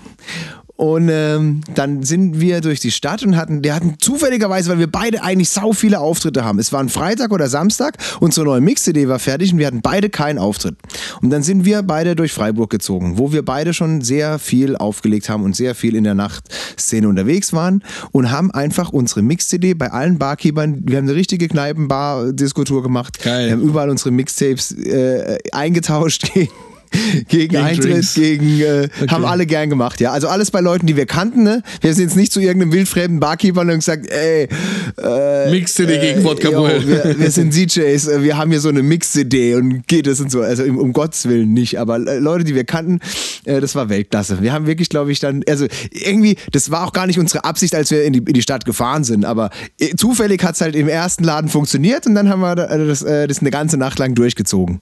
Und 0.77 1.09
ähm, 1.09 1.61
dann 1.73 2.03
sind 2.03 2.41
wir 2.41 2.59
durch 2.59 2.81
die 2.81 2.91
Stadt 2.91 3.23
und 3.23 3.37
hatten, 3.37 3.63
wir 3.63 3.73
hatten 3.73 3.95
zufälligerweise, 3.99 4.69
weil 4.69 4.79
wir 4.79 4.91
beide 4.91 5.23
eigentlich 5.23 5.49
sau 5.49 5.71
viele 5.71 5.99
Auftritte 5.99 6.43
haben. 6.43 6.59
Es 6.59 6.73
war 6.73 6.81
ein 6.81 6.89
Freitag 6.89 7.31
oder 7.31 7.47
Samstag, 7.47 7.97
unsere 8.19 8.45
neue 8.45 8.59
Mix-CD 8.59 9.07
war 9.07 9.19
fertig 9.19 9.53
und 9.53 9.59
wir 9.59 9.67
hatten 9.67 9.81
beide 9.81 10.09
keinen 10.09 10.37
Auftritt. 10.37 10.75
Und 11.21 11.29
dann 11.29 11.43
sind 11.43 11.63
wir 11.63 11.81
beide 11.81 12.15
durch 12.15 12.33
Freiburg 12.33 12.69
gezogen, 12.69 13.17
wo 13.17 13.31
wir 13.31 13.45
beide 13.45 13.73
schon 13.73 14.01
sehr 14.01 14.37
viel 14.37 14.75
aufgelegt 14.75 15.29
haben 15.29 15.43
und 15.43 15.55
sehr 15.55 15.75
viel 15.75 15.95
in 15.95 16.03
der 16.03 16.13
Nachtszene 16.13 17.07
unterwegs 17.07 17.53
waren 17.53 17.81
und 18.11 18.31
haben 18.31 18.51
einfach 18.51 18.89
unsere 18.91 19.21
Mix-CD 19.21 19.75
bei 19.75 19.91
allen 19.91 20.17
Barkeepern, 20.17 20.81
wir 20.83 20.97
haben 20.97 21.05
eine 21.05 21.15
richtige 21.15 21.47
Kneipenbar-Diskultur 21.47 22.83
gemacht. 22.83 23.23
Geil. 23.23 23.47
Wir 23.47 23.53
haben 23.53 23.61
überall 23.61 23.89
unsere 23.89 24.11
Mixtapes 24.11 24.71
äh, 24.73 25.37
eingetauscht 25.53 26.33
gegen, 26.33 26.51
gegen, 27.27 27.57
Eintritt, 27.57 27.93
Drinks. 27.93 28.13
gegen, 28.15 28.59
äh, 28.61 28.87
haben 29.07 29.25
alle 29.25 29.45
gern 29.45 29.69
gemacht, 29.69 29.99
ja. 30.01 30.11
Also 30.11 30.27
alles 30.27 30.51
bei 30.51 30.61
Leuten, 30.61 30.85
die 30.87 30.95
wir 30.95 31.05
kannten, 31.05 31.43
ne? 31.43 31.61
Wir 31.81 31.93
sind 31.93 32.05
jetzt 32.05 32.15
nicht 32.15 32.31
zu 32.31 32.39
irgendeinem 32.39 32.71
wildfremden 32.73 33.19
Barkeeper 33.19 33.61
und 33.61 33.69
haben 33.69 33.79
gesagt, 33.79 34.07
ey, 34.09 34.47
äh, 34.97 35.51
Mix-CD 35.51 35.99
gegen 35.99 36.23
Wodka 36.23 36.49
yo, 36.49 36.67
wir, 36.67 37.15
wir 37.17 37.31
sind 37.31 37.53
DJs, 37.55 38.07
äh, 38.07 38.23
wir 38.23 38.37
haben 38.37 38.51
hier 38.51 38.59
so 38.59 38.69
eine 38.69 38.83
Mix-CD 38.83 39.55
und 39.55 39.87
geht 39.87 40.07
es 40.07 40.19
und 40.21 40.31
so. 40.31 40.41
Also 40.41 40.63
um, 40.63 40.77
um 40.77 40.93
Gottes 40.93 41.27
Willen 41.27 41.53
nicht. 41.53 41.79
Aber 41.79 41.95
äh, 41.97 42.19
Leute, 42.19 42.43
die 42.43 42.55
wir 42.55 42.63
kannten, 42.63 42.99
äh, 43.45 43.59
das 43.61 43.75
war 43.75 43.89
Weltklasse. 43.89 44.41
Wir 44.41 44.53
haben 44.53 44.67
wirklich, 44.67 44.89
glaube 44.89 45.11
ich, 45.11 45.19
dann, 45.19 45.43
also 45.47 45.65
irgendwie, 45.91 46.35
das 46.51 46.71
war 46.71 46.85
auch 46.87 46.93
gar 46.93 47.07
nicht 47.07 47.19
unsere 47.19 47.43
Absicht, 47.43 47.75
als 47.75 47.91
wir 47.91 48.03
in 48.03 48.13
die, 48.13 48.19
in 48.19 48.33
die 48.33 48.41
Stadt 48.41 48.65
gefahren 48.65 49.03
sind. 49.03 49.25
Aber 49.25 49.49
äh, 49.79 49.95
zufällig 49.95 50.43
hat 50.43 50.55
es 50.55 50.61
halt 50.61 50.75
im 50.75 50.87
ersten 50.87 51.23
Laden 51.23 51.49
funktioniert 51.49 52.05
und 52.07 52.15
dann 52.15 52.29
haben 52.29 52.41
wir 52.41 52.55
da- 52.55 52.65
äh, 52.67 52.87
das, 52.87 53.01
äh, 53.01 53.27
das 53.27 53.39
eine 53.39 53.51
ganze 53.51 53.77
Nacht 53.77 53.99
lang 53.99 54.15
durchgezogen. 54.15 54.81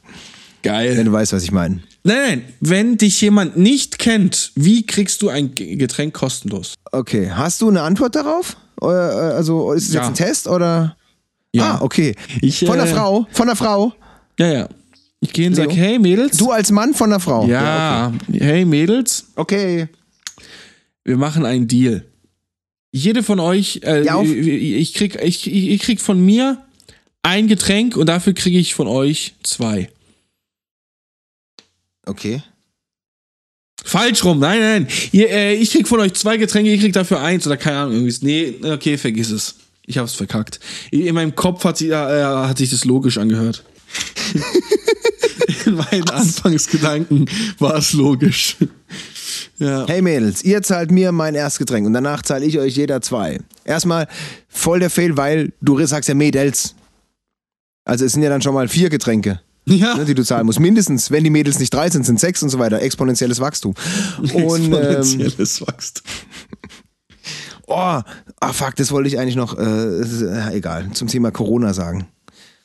Wenn 0.64 0.72
Geil. 0.72 1.04
du 1.04 1.12
weißt, 1.12 1.34
was 1.34 1.44
ich 1.44 1.52
meine. 1.52 1.82
Nein, 2.04 2.18
nein, 2.28 2.42
wenn 2.62 2.98
dich 2.98 3.20
jemand 3.22 3.58
nicht 3.58 4.00
kennt, 4.00 4.52
wie 4.56 4.86
kriegst 4.86 5.22
du 5.22 5.30
ein 5.30 5.54
Ge- 5.56 5.76
Getränk 5.76 6.14
kostenlos? 6.14 6.74
Okay, 6.92 7.30
hast 7.32 7.62
du 7.62 7.70
eine 7.70 7.82
Antwort 7.82 8.16
darauf? 8.16 8.56
Oder, 8.82 9.32
äh, 9.32 9.34
also 9.36 9.72
ist 9.74 9.88
es 9.90 9.94
Ja. 9.94 10.02
jetzt 10.02 10.10
ein 10.10 10.16
Test 10.16 10.48
oder? 10.48 10.96
Ja. 11.54 11.76
Ah, 11.76 11.82
okay. 11.82 12.16
Ich, 12.42 12.60
von 12.60 12.78
der 12.78 12.86
äh, 12.88 12.94
Frau, 12.94 13.28
von 13.32 13.48
der 13.48 13.56
Frau. 13.56 13.94
Ja, 14.40 14.52
ja. 14.52 14.70
Ich 15.20 15.32
gehe 15.32 15.48
und 15.48 15.56
sag, 15.56 15.68
Leo? 15.68 15.76
hey 15.76 16.00
Mädels. 16.00 16.38
Du 16.38 16.52
als 16.52 16.72
Mann 16.72 16.94
von 16.94 17.10
der 17.10 17.20
Frau. 17.20 17.46
ja, 17.48 18.12
hey 18.32 18.66
Mädels, 18.66 19.26
Okay. 19.36 19.88
wir 21.06 21.18
machen 21.18 21.46
einen 21.46 21.68
Deal. 21.68 22.04
Jede 22.92 23.24
von 23.24 23.40
euch, 23.40 23.82
äh, 23.84 24.04
Ja, 24.06 24.22
ich, 24.22 24.94
krieg, 24.94 25.18
ich 25.24 25.52
ich 25.52 25.82
krieg 25.82 26.00
von 26.02 26.24
mir 26.24 26.58
ein 27.22 27.48
Getränk 27.48 27.96
und 27.98 28.08
dafür 28.08 28.34
kriege 28.34 28.58
ich 28.60 28.76
von 28.76 28.88
euch 28.88 29.34
zwei. 29.44 29.90
Okay. 32.06 32.44
Falsch 33.84 34.24
rum, 34.24 34.40
nein, 34.40 34.60
nein. 34.60 34.88
Ihr, 35.12 35.30
äh, 35.30 35.56
ich 35.56 35.72
krieg 35.72 35.88
von 35.88 36.00
euch 36.00 36.14
zwei 36.14 36.38
Getränke, 36.38 36.72
ihr 36.72 36.80
kriegt 36.80 36.96
dafür 36.96 37.20
eins 37.22 37.46
oder 37.46 37.58
keine 37.58 37.80
Ahnung, 37.80 37.94
irgendwie. 37.96 38.26
Nee, 38.26 38.72
okay, 38.72 38.98
vergiss 38.98 39.30
es. 39.30 39.56
Ich 39.86 39.98
hab's 39.98 40.14
verkackt. 40.14 40.60
In 40.92 41.14
meinem 41.14 41.36
Kopf 41.36 41.66
hat, 41.66 41.78
sie, 41.78 41.90
äh, 41.90 41.96
hat 41.96 42.58
sich 42.58 42.70
das 42.70 42.86
logisch 42.86 43.18
angehört. 43.18 43.64
In 45.66 45.76
meinen 45.76 46.10
Anfangsgedanken 46.10 47.30
war 47.60 47.76
es 47.76 47.94
logisch. 47.94 48.58
Ja. 49.58 49.86
Hey 49.88 50.02
Mädels, 50.02 50.44
ihr 50.44 50.62
zahlt 50.62 50.92
mir 50.92 51.12
mein 51.12 51.36
Erstgetränk 51.36 51.86
und 51.86 51.94
danach 51.94 52.22
zahle 52.22 52.46
ich 52.46 52.60
euch 52.60 52.76
jeder 52.76 53.02
zwei. 53.02 53.40
Erstmal 53.66 54.08
voll 54.50 54.80
der 54.80 54.90
Fail, 54.90 55.16
weil 55.18 55.54
du 55.62 55.84
sagst 55.86 56.10
ja 56.10 56.16
Mädels. 56.16 56.76
Also 57.86 58.06
es 58.06 58.14
sind 58.14 58.24
ja 58.24 58.30
dann 58.30 58.42
schon 58.42 58.54
mal 58.54 58.68
vier 58.68 58.90
Getränke, 58.90 59.42
Ja. 59.66 59.96
ne, 59.96 60.06
die 60.06 60.14
du 60.16 60.24
zahlen 60.24 60.46
musst. 60.46 60.60
Mindestens, 60.60 61.10
wenn 61.12 61.24
die 61.24 61.30
Mädels 61.30 61.60
nicht 61.60 61.74
drei 61.74 61.90
sind, 61.90 62.06
sind 62.06 62.20
sechs 62.20 62.44
und 62.44 62.50
so 62.50 62.60
weiter. 62.60 62.82
Exponentielles 62.82 63.40
Wachstum. 63.40 63.74
Und 64.20 64.34
ähm, 64.34 64.74
Exponentielles 64.74 65.62
Wachstum. 65.66 66.04
oh, 67.68 67.74
ah 68.40 68.54
fuck, 68.54 68.76
das 68.76 68.92
wollte 68.92 69.08
ich 69.08 69.20
eigentlich 69.20 69.36
noch, 69.36 69.58
äh, 69.58 70.02
ist, 70.02 70.22
äh, 70.22 70.52
egal, 70.54 70.92
zum 70.94 71.08
Thema 71.08 71.32
Corona 71.32 71.74
sagen. 71.74 72.08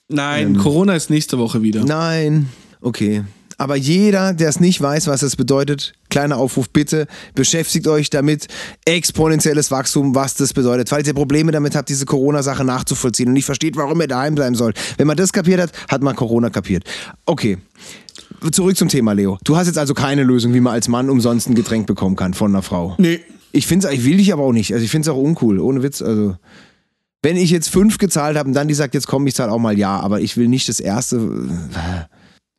Nein, 0.08 0.56
Corona 0.56 0.94
ist 0.94 1.10
nächste 1.10 1.38
Woche 1.38 1.62
wieder. 1.62 1.84
Nein, 1.84 2.48
okay. 2.80 3.24
Aber 3.60 3.74
jeder, 3.74 4.32
der 4.32 4.48
es 4.48 4.60
nicht 4.60 4.80
weiß, 4.80 5.08
was 5.08 5.22
es 5.22 5.34
bedeutet, 5.34 5.92
kleiner 6.10 6.36
Aufruf 6.36 6.70
bitte, 6.70 7.08
beschäftigt 7.34 7.88
euch 7.88 8.08
damit. 8.08 8.46
Exponentielles 8.84 9.72
Wachstum, 9.72 10.14
was 10.14 10.36
das 10.36 10.54
bedeutet. 10.54 10.88
Falls 10.88 11.08
ihr 11.08 11.14
Probleme 11.14 11.50
damit 11.50 11.74
habt, 11.74 11.88
diese 11.88 12.06
Corona-Sache 12.06 12.64
nachzuvollziehen 12.64 13.26
und 13.26 13.34
nicht 13.34 13.46
versteht, 13.46 13.76
warum 13.76 14.00
ihr 14.00 14.06
daheim 14.06 14.36
bleiben 14.36 14.54
sollt. 14.54 14.78
Wenn 14.96 15.08
man 15.08 15.16
das 15.16 15.32
kapiert 15.32 15.60
hat, 15.60 15.72
hat 15.90 16.02
man 16.02 16.14
Corona 16.14 16.50
kapiert. 16.50 16.84
Okay. 17.26 17.58
Zurück 18.52 18.76
zum 18.76 18.88
Thema, 18.88 19.12
Leo. 19.12 19.38
Du 19.42 19.56
hast 19.56 19.66
jetzt 19.66 19.78
also 19.78 19.92
keine 19.92 20.22
Lösung, 20.22 20.54
wie 20.54 20.60
man 20.60 20.72
als 20.72 20.86
Mann 20.86 21.10
umsonst 21.10 21.48
ein 21.48 21.56
Getränk 21.56 21.88
bekommen 21.88 22.14
kann 22.14 22.34
von 22.34 22.52
einer 22.52 22.62
Frau. 22.62 22.94
Nee. 22.98 23.20
Ich 23.50 23.66
finde 23.66 23.88
es, 23.88 23.92
ich 23.92 24.04
will 24.04 24.18
dich 24.18 24.32
aber 24.32 24.44
auch 24.44 24.52
nicht. 24.52 24.72
Also 24.72 24.84
ich 24.84 24.90
finde 24.90 25.10
es 25.10 25.14
auch 25.14 25.20
uncool, 25.20 25.58
ohne 25.58 25.82
Witz. 25.82 26.00
Also 26.00 26.36
wenn 27.22 27.36
ich 27.36 27.50
jetzt 27.50 27.70
fünf 27.70 27.98
gezahlt 27.98 28.36
habe 28.38 28.48
und 28.48 28.54
dann 28.54 28.68
die 28.68 28.74
sagt, 28.74 28.94
jetzt 28.94 29.08
komm, 29.08 29.26
ich 29.26 29.34
zahle 29.34 29.50
auch 29.50 29.58
mal 29.58 29.76
ja, 29.76 29.98
aber 29.98 30.20
ich 30.20 30.36
will 30.36 30.46
nicht 30.46 30.68
das 30.68 30.78
erste. 30.78 31.18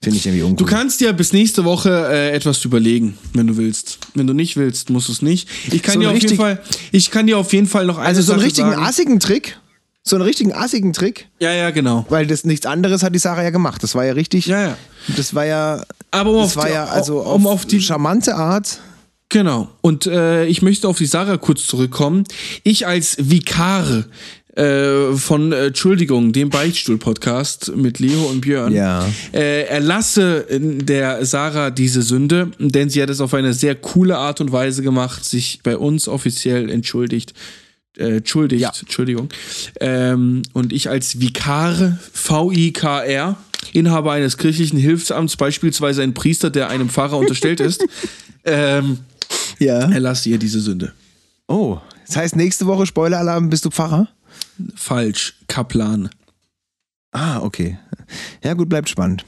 Finde 0.01 0.17
ich 0.17 0.25
irgendwie 0.25 0.43
uncool. 0.43 0.65
Du 0.65 0.65
kannst 0.65 1.01
dir 1.01 1.11
bis 1.11 1.33
nächste 1.33 1.65
Woche 1.65 1.89
äh, 2.09 2.31
etwas 2.31 2.63
überlegen, 2.63 3.17
wenn 3.33 3.47
du 3.47 3.57
willst. 3.57 3.99
Wenn 4.15 4.27
du 4.27 4.33
nicht 4.33 4.55
willst, 4.55 4.89
musst 4.89 5.09
du 5.09 5.11
es 5.11 5.21
nicht. 5.21 5.49
Ich 5.73 5.83
kann 5.83 5.95
So 5.95 5.99
dir 6.01 6.09
auf 6.11 6.17
jeden 6.21 6.37
Fall, 6.37 6.61
ich 6.93 7.11
kann 7.11 7.27
dir 7.27 7.37
auf 7.37 7.51
jeden 7.51 7.67
Fall 7.67 7.85
noch 7.85 7.97
eine 7.97 8.07
also 8.07 8.21
so 8.21 8.31
einen 8.31 8.39
Sache 8.39 8.47
richtigen 8.47 8.69
sagen. 8.71 8.83
assigen 8.83 9.19
Trick. 9.19 9.57
So 10.01 10.15
einen 10.15 10.23
richtigen 10.23 10.53
assigen 10.53 10.93
Trick, 10.93 11.27
Ja, 11.41 11.51
ja, 11.51 11.69
genau. 11.71 12.05
weil 12.09 12.25
das 12.25 12.45
nichts 12.45 12.65
anderes 12.65 13.03
hat 13.03 13.13
die 13.13 13.19
Sarah 13.19 13.43
ja 13.43 13.49
gemacht. 13.49 13.83
Das 13.83 13.93
war 13.95 14.05
ja 14.05 14.13
richtig. 14.13 14.45
Ja, 14.47 14.61
ja. 14.61 14.77
Das 15.17 15.35
war 15.35 15.45
ja. 15.45 15.83
Aber 16.11 16.31
um 16.31 16.37
das 16.37 16.51
auf 16.51 16.55
war 16.55 16.65
die- 16.67 16.71
ja 16.73 16.85
also 16.85 17.19
um 17.19 17.45
auf, 17.45 17.53
auf 17.53 17.65
die- 17.65 17.81
charmante 17.81 18.33
Art. 18.35 18.79
Genau. 19.27 19.67
Und 19.81 20.07
äh, 20.07 20.45
ich 20.45 20.61
möchte 20.63 20.87
auf 20.87 20.97
die 20.97 21.05
Sarah 21.05 21.37
kurz 21.37 21.67
zurückkommen. 21.67 22.23
Ich 22.63 22.87
als 22.87 23.17
Vikar 23.19 24.05
äh, 24.55 25.13
von 25.13 25.51
äh, 25.51 25.67
Entschuldigung, 25.67 26.33
dem 26.33 26.49
Beichtstuhl-Podcast 26.49 27.73
mit 27.75 27.99
Leo 27.99 28.23
und 28.25 28.41
Björn, 28.41 28.73
Ja. 28.73 29.07
äh, 29.33 29.63
erlasse 29.65 30.39
in 30.49 30.85
der 30.85 31.25
Sarah 31.25 31.69
diese 31.71 32.01
Sünde, 32.01 32.51
denn 32.59 32.89
sie 32.89 33.01
hat 33.01 33.09
es 33.09 33.21
auf 33.21 33.33
eine 33.33 33.53
sehr 33.53 33.75
coole 33.75 34.17
Art 34.17 34.41
und 34.41 34.51
Weise 34.51 34.81
gemacht, 34.81 35.23
sich 35.25 35.59
bei 35.63 35.77
uns 35.77 36.07
offiziell 36.07 36.69
entschuldigt. 36.69 37.33
Äh, 37.97 38.17
entschuldigt, 38.17 38.61
Ja. 38.61 38.71
Entschuldigung. 38.79 39.29
Ähm, 39.81 40.41
und 40.53 40.71
ich 40.73 40.89
als 40.89 41.19
Vikar, 41.19 41.97
V-I-K-R, 42.13 43.37
Inhaber 43.73 44.13
eines 44.13 44.37
kirchlichen 44.37 44.79
Hilfsamts, 44.79 45.35
beispielsweise 45.35 46.01
ein 46.01 46.13
Priester, 46.13 46.49
der 46.49 46.69
einem 46.69 46.89
Pfarrer 46.89 47.17
unterstellt 47.17 47.59
ist, 47.59 47.83
ähm, 48.45 48.99
Ja. 49.59 49.91
erlasse 49.91 50.29
ihr 50.29 50.37
diese 50.37 50.59
Sünde. 50.61 50.93
Oh, 51.47 51.77
Das 52.07 52.15
heißt, 52.15 52.35
nächste 52.35 52.65
Woche, 52.67 52.85
Spoiler-Alarm, 52.85 53.49
bist 53.49 53.65
du 53.65 53.69
Pfarrer? 53.69 54.07
Falsch. 54.75 55.35
Kaplan. 55.47 56.09
Ah, 57.11 57.39
okay. 57.41 57.77
Ja, 58.43 58.53
gut, 58.53 58.69
bleibt 58.69 58.89
spannend. 58.89 59.25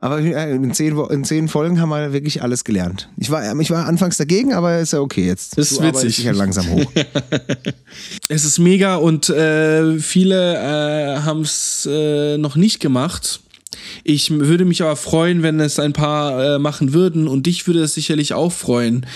Aber 0.00 0.18
in 0.18 0.74
zehn, 0.74 0.98
in 1.10 1.22
zehn 1.24 1.46
Folgen 1.46 1.80
haben 1.80 1.90
wir 1.90 2.12
wirklich 2.12 2.42
alles 2.42 2.64
gelernt. 2.64 3.08
Ich 3.18 3.30
war, 3.30 3.56
ich 3.60 3.70
war 3.70 3.86
anfangs 3.86 4.16
dagegen, 4.16 4.52
aber 4.52 4.80
ist 4.80 4.92
ja 4.92 4.98
okay 4.98 5.24
jetzt. 5.24 5.56
Das 5.56 5.70
ist 5.70 5.78
Du 5.80 5.84
witzig. 5.84 6.18
ja 6.24 6.32
langsam 6.32 6.68
hoch. 6.70 6.90
Es 8.28 8.44
ist 8.44 8.58
mega 8.58 8.96
und 8.96 9.28
äh, 9.28 9.98
viele 10.00 10.56
äh, 10.56 11.20
haben 11.20 11.42
es 11.42 11.86
äh, 11.88 12.36
noch 12.36 12.56
nicht 12.56 12.80
gemacht. 12.80 13.41
Ich 14.04 14.30
würde 14.30 14.64
mich 14.64 14.82
aber 14.82 14.96
freuen, 14.96 15.42
wenn 15.42 15.58
es 15.60 15.78
ein 15.78 15.92
paar 15.92 16.56
äh, 16.56 16.58
machen 16.58 16.92
würden 16.92 17.28
und 17.28 17.46
dich 17.46 17.66
würde 17.66 17.80
es 17.82 17.94
sicherlich 17.94 18.34
auch 18.34 18.52
freuen, 18.52 19.06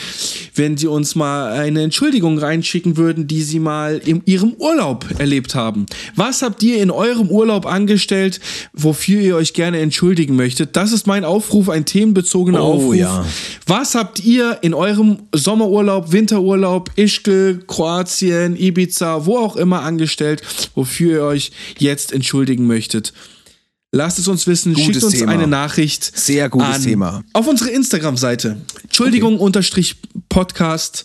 wenn 0.54 0.76
sie 0.76 0.86
uns 0.86 1.14
mal 1.14 1.52
eine 1.52 1.82
Entschuldigung 1.82 2.38
reinschicken 2.38 2.96
würden, 2.96 3.26
die 3.26 3.42
sie 3.42 3.58
mal 3.60 4.00
in 4.04 4.22
ihrem 4.26 4.54
Urlaub 4.54 5.06
erlebt 5.18 5.54
haben. 5.54 5.86
Was 6.14 6.42
habt 6.42 6.62
ihr 6.62 6.82
in 6.82 6.90
eurem 6.90 7.28
Urlaub 7.28 7.66
angestellt, 7.66 8.40
wofür 8.72 9.20
ihr 9.20 9.36
euch 9.36 9.52
gerne 9.52 9.78
entschuldigen 9.80 10.36
möchtet? 10.36 10.76
Das 10.76 10.92
ist 10.92 11.06
mein 11.06 11.24
Aufruf, 11.24 11.68
ein 11.68 11.84
themenbezogener 11.84 12.62
Oh, 12.64 12.74
Aufruf. 12.74 12.94
ja. 12.96 13.24
Was 13.66 13.94
habt 13.94 14.24
ihr 14.24 14.58
in 14.62 14.74
eurem 14.74 15.18
Sommerurlaub, 15.34 16.12
Winterurlaub, 16.12 16.90
Ischgl, 16.96 17.60
Kroatien, 17.66 18.56
Ibiza, 18.56 19.26
wo 19.26 19.38
auch 19.38 19.56
immer 19.56 19.82
angestellt, 19.82 20.42
wofür 20.74 21.12
ihr 21.12 21.24
euch 21.24 21.52
jetzt 21.78 22.12
entschuldigen 22.12 22.66
möchtet? 22.66 23.12
Lasst 23.92 24.18
es 24.18 24.26
uns 24.28 24.46
wissen, 24.46 24.72
Gutes 24.74 24.84
schickt 24.86 25.04
uns 25.04 25.14
Thema. 25.14 25.32
eine 25.32 25.46
Nachricht. 25.46 26.16
Sehr 26.16 26.48
gutes 26.48 26.76
an, 26.76 26.82
Thema. 26.82 27.22
Auf 27.32 27.46
unsere 27.46 27.70
Instagram-Seite. 27.70 28.60
Entschuldigung 28.82 29.38
unterstrich 29.38 29.96
Podcast 30.28 31.04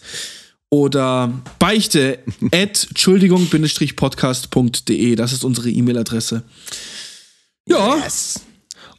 oder 0.69 1.31
beichte 1.59 2.19
at 2.51 2.87
entschuldigung-podcast.de. 2.89 5.15
Das 5.15 5.33
ist 5.33 5.43
unsere 5.43 5.69
E-Mail-Adresse. 5.69 6.43
Ja, 7.67 7.97
Yes. 7.97 8.41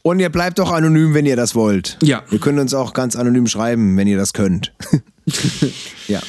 Und 0.05 0.19
ihr 0.19 0.27
bleibt 0.29 0.59
doch 0.59 0.69
anonym, 0.71 1.13
wenn 1.13 1.25
ihr 1.25 1.37
das 1.37 1.55
wollt. 1.55 1.97
Ja. 2.03 2.23
Wir 2.29 2.37
können 2.39 2.59
uns 2.59 2.73
auch 2.73 2.91
ganz 2.93 3.15
anonym 3.15 3.47
schreiben, 3.47 3.95
wenn 3.95 4.05
ihr 4.07 4.17
das 4.17 4.33
könnt. 4.33 4.73
ja. 6.09 6.21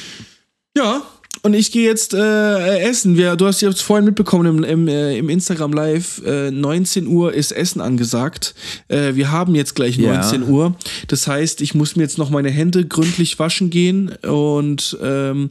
Ja, 0.77 1.01
und 1.45 1.53
ich 1.53 1.71
gehe 1.71 1.85
jetzt 1.87 2.13
äh, 2.15 2.79
essen. 2.79 3.17
Wir, 3.17 3.35
du 3.35 3.45
hast 3.45 3.61
jetzt 3.61 3.81
vorhin 3.83 4.03
mitbekommen 4.05 4.57
im, 4.57 4.63
im, 4.63 4.87
äh, 4.87 5.17
im 5.17 5.29
Instagram 5.29 5.73
Live, 5.73 6.21
äh, 6.25 6.49
19 6.49 7.05
Uhr 7.07 7.33
ist 7.33 7.51
Essen 7.51 7.81
angesagt. 7.81 8.55
Äh, 8.87 9.13
wir 9.15 9.31
haben 9.31 9.53
jetzt 9.53 9.75
gleich 9.75 9.95
Ja. 9.97 10.13
19 10.21 10.43
Uhr. 10.49 10.75
Das 11.07 11.27
heißt, 11.27 11.61
ich 11.61 11.75
muss 11.75 11.95
mir 11.95 12.01
jetzt 12.03 12.17
noch 12.17 12.29
meine 12.31 12.49
Hände 12.49 12.85
gründlich 12.85 13.37
waschen 13.37 13.69
gehen 13.69 14.09
und 14.23 14.97
ähm, 15.03 15.49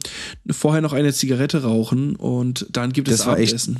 vorher 0.51 0.81
noch 0.81 0.93
eine 0.93 1.13
Zigarette 1.13 1.63
rauchen 1.63 2.15
und 2.17 2.65
dann 2.71 2.91
gibt 2.91 3.07
es 3.07 3.17
Das 3.19 3.27
war 3.27 3.39
echt- 3.39 3.53
Abendessen. 3.53 3.79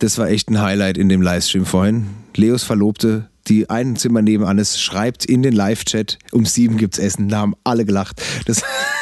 Das 0.00 0.16
war 0.18 0.28
echt 0.28 0.48
ein 0.50 0.60
Highlight 0.60 0.96
in 0.98 1.08
dem 1.08 1.22
Livestream 1.22 1.64
vorhin. 1.66 2.06
Leos 2.36 2.62
Verlobte, 2.62 3.30
die 3.48 3.68
ein 3.70 3.96
Zimmer 3.96 4.22
nebenan 4.22 4.58
ist, 4.58 4.80
schreibt 4.80 5.24
in 5.24 5.42
den 5.42 5.54
Live-Chat, 5.54 6.18
um 6.32 6.44
sieben 6.46 6.76
gibt's 6.76 6.98
Essen. 7.00 7.28
Da 7.28 7.38
haben 7.38 7.54
alle 7.64 7.84
gelacht. 7.84 8.22
Das, 8.46 8.62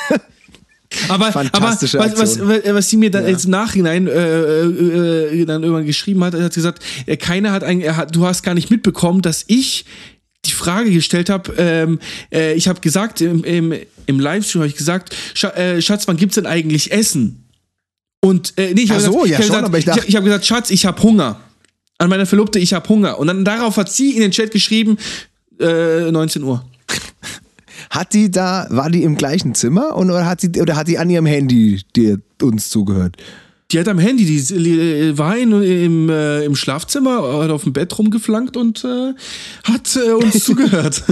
Aber, 1.09 1.27
aber 1.27 1.51
was, 1.61 1.95
was, 1.95 2.41
was, 2.41 2.91
sie 2.91 2.97
mir 2.97 3.11
dann 3.11 3.27
jetzt 3.27 3.45
im 3.45 3.51
Nachhinein 3.51 4.07
äh, 4.07 4.13
äh, 4.13 5.43
äh, 5.43 5.45
dann 5.45 5.63
irgendwann 5.63 5.87
geschrieben 5.87 6.23
hat, 6.25 6.35
er 6.35 6.45
hat 6.45 6.55
gesagt, 6.55 6.83
äh, 7.07 7.17
keiner 7.17 7.53
hat 7.53 7.65
eigentlich, 7.65 7.87
er 7.87 7.97
hat, 7.97 8.15
du 8.15 8.25
hast 8.27 8.43
gar 8.43 8.55
nicht 8.55 8.71
mitbekommen, 8.71 9.23
dass 9.23 9.45
ich 9.49 9.85
die 10.45 10.53
Frage 10.53 10.91
gestellt 10.91 11.29
habe, 11.29 11.53
ähm, 11.59 11.99
äh, 12.33 12.55
ich 12.55 12.69
habe 12.69 12.81
gesagt, 12.81 13.21
im, 13.21 13.43
im, 13.45 13.75
im 14.07 14.21
Livestream 14.21 14.63
habe 14.63 14.69
ich 14.69 14.77
gesagt, 14.77 15.15
Scha 15.35 15.51
äh, 15.51 15.83
Schatz, 15.83 16.07
wann 16.07 16.17
gibt's 16.17 16.37
denn 16.37 16.47
eigentlich 16.47 16.93
Essen? 16.93 17.45
Und 18.21 18.55
äh, 18.57 18.73
nee, 18.75 18.83
ich 18.83 18.91
habe 18.91 19.01
so, 19.01 19.13
gesagt, 19.13 19.27
ja 19.27 19.39
ich 19.39 19.51
hab 19.51 19.63
schon, 19.65 19.73
gesagt, 19.73 19.99
ich 19.99 20.05
ich, 20.05 20.09
ich 20.11 20.17
habe 20.17 20.25
gesagt, 20.25 20.47
Schatz, 20.47 20.71
ich 20.71 20.87
habe 20.87 21.03
Hunger. 21.03 21.41
An 21.99 22.11
meine 22.11 22.27
Verlobte, 22.27 22.59
ich 22.59 22.75
habe 22.75 22.89
Hunger. 22.89 23.19
Und 23.19 23.29
dann 23.29 23.45
darauf 23.45 23.77
hat 23.77 23.91
sie 23.91 24.13
in 24.13 24.21
den 24.21 24.31
Chat 24.31 24.51
geschrieben, 24.51 24.99
äh, 25.61 26.11
19 26.11 26.43
Uhr. 26.43 26.65
Hat 27.91 28.15
die 28.15 28.31
da, 28.31 28.67
war 28.71 28.91
die 28.91 29.03
im 29.03 29.17
gleichen 29.17 29.55
Zimmer 29.55 29.97
und, 29.97 30.11
oder, 30.11 30.27
hat 30.27 30.43
die, 30.43 30.61
oder 30.61 30.77
hat 30.77 30.89
die 30.89 30.99
an 30.99 31.11
ihrem 31.11 31.27
Handy 31.27 31.83
dir 31.95 32.21
uns 32.43 32.69
zugehört? 32.69 33.17
Die 33.73 33.81
hat 33.81 33.89
am 33.89 33.99
Handy, 33.99 34.25
die 34.25 34.71
äh, 34.71 35.19
war 35.19 35.37
in, 35.37 35.51
im, 35.51 36.09
äh, 36.09 36.45
im 36.45 36.55
Schlafzimmer, 36.55 37.43
hat 37.43 37.51
auf 37.51 37.65
dem 37.65 37.73
Bett 37.73 37.99
rumgeflankt 37.99 38.57
und 38.57 38.85
äh, 38.85 39.13
hat 39.65 39.97
äh, 39.97 40.13
uns 40.13 40.45
zugehört. 40.45 41.03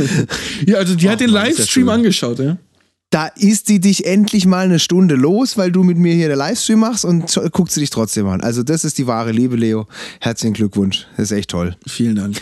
ja, 0.66 0.76
also 0.76 0.94
die 0.94 1.08
hat 1.10 1.20
den 1.20 1.30
Mann, 1.30 1.46
ja 1.46 1.48
Livestream 1.48 1.88
angeschaut, 1.88 2.38
ja. 2.38 2.56
Da 3.10 3.26
ist 3.26 3.68
die 3.68 3.80
dich 3.80 4.06
endlich 4.06 4.44
mal 4.44 4.64
eine 4.64 4.78
Stunde 4.78 5.14
los, 5.14 5.56
weil 5.56 5.70
du 5.70 5.84
mit 5.84 5.98
mir 5.98 6.14
hier 6.14 6.28
den 6.28 6.38
Livestream 6.38 6.80
machst 6.80 7.04
und 7.04 7.40
guckt 7.52 7.70
sie 7.70 7.80
dich 7.80 7.90
trotzdem 7.90 8.26
an. 8.26 8.40
Also 8.40 8.64
das 8.64 8.84
ist 8.84 8.98
die 8.98 9.06
wahre 9.06 9.30
Liebe, 9.30 9.54
Leo. 9.54 9.86
Herzlichen 10.20 10.54
Glückwunsch. 10.54 11.06
Das 11.16 11.30
ist 11.30 11.36
echt 11.36 11.50
toll. 11.50 11.76
Vielen 11.86 12.16
Dank. 12.16 12.40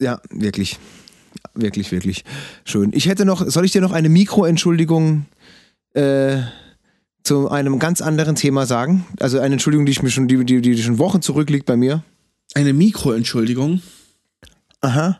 Ja, 0.00 0.22
wirklich. 0.30 0.78
Wirklich, 1.54 1.92
wirklich. 1.92 2.24
Schön. 2.64 2.90
Ich 2.94 3.06
hätte 3.06 3.24
noch, 3.24 3.46
soll 3.48 3.64
ich 3.64 3.72
dir 3.72 3.80
noch 3.82 3.92
eine 3.92 4.08
Mikroentschuldigung 4.08 5.26
äh, 5.94 6.38
zu 7.24 7.50
einem 7.50 7.78
ganz 7.78 8.00
anderen 8.00 8.34
Thema 8.36 8.66
sagen? 8.66 9.04
Also 9.20 9.38
eine 9.38 9.54
Entschuldigung, 9.54 9.84
die 9.86 9.92
ich 9.92 10.02
mir 10.02 10.10
schon, 10.10 10.28
die, 10.28 10.44
die, 10.44 10.60
die 10.62 10.82
schon 10.82 10.98
Wochen 10.98 11.20
zurückliegt 11.22 11.66
bei 11.66 11.76
mir. 11.76 12.02
Eine 12.54 12.72
Mikroentschuldigung. 12.72 13.82
Aha. 14.80 15.18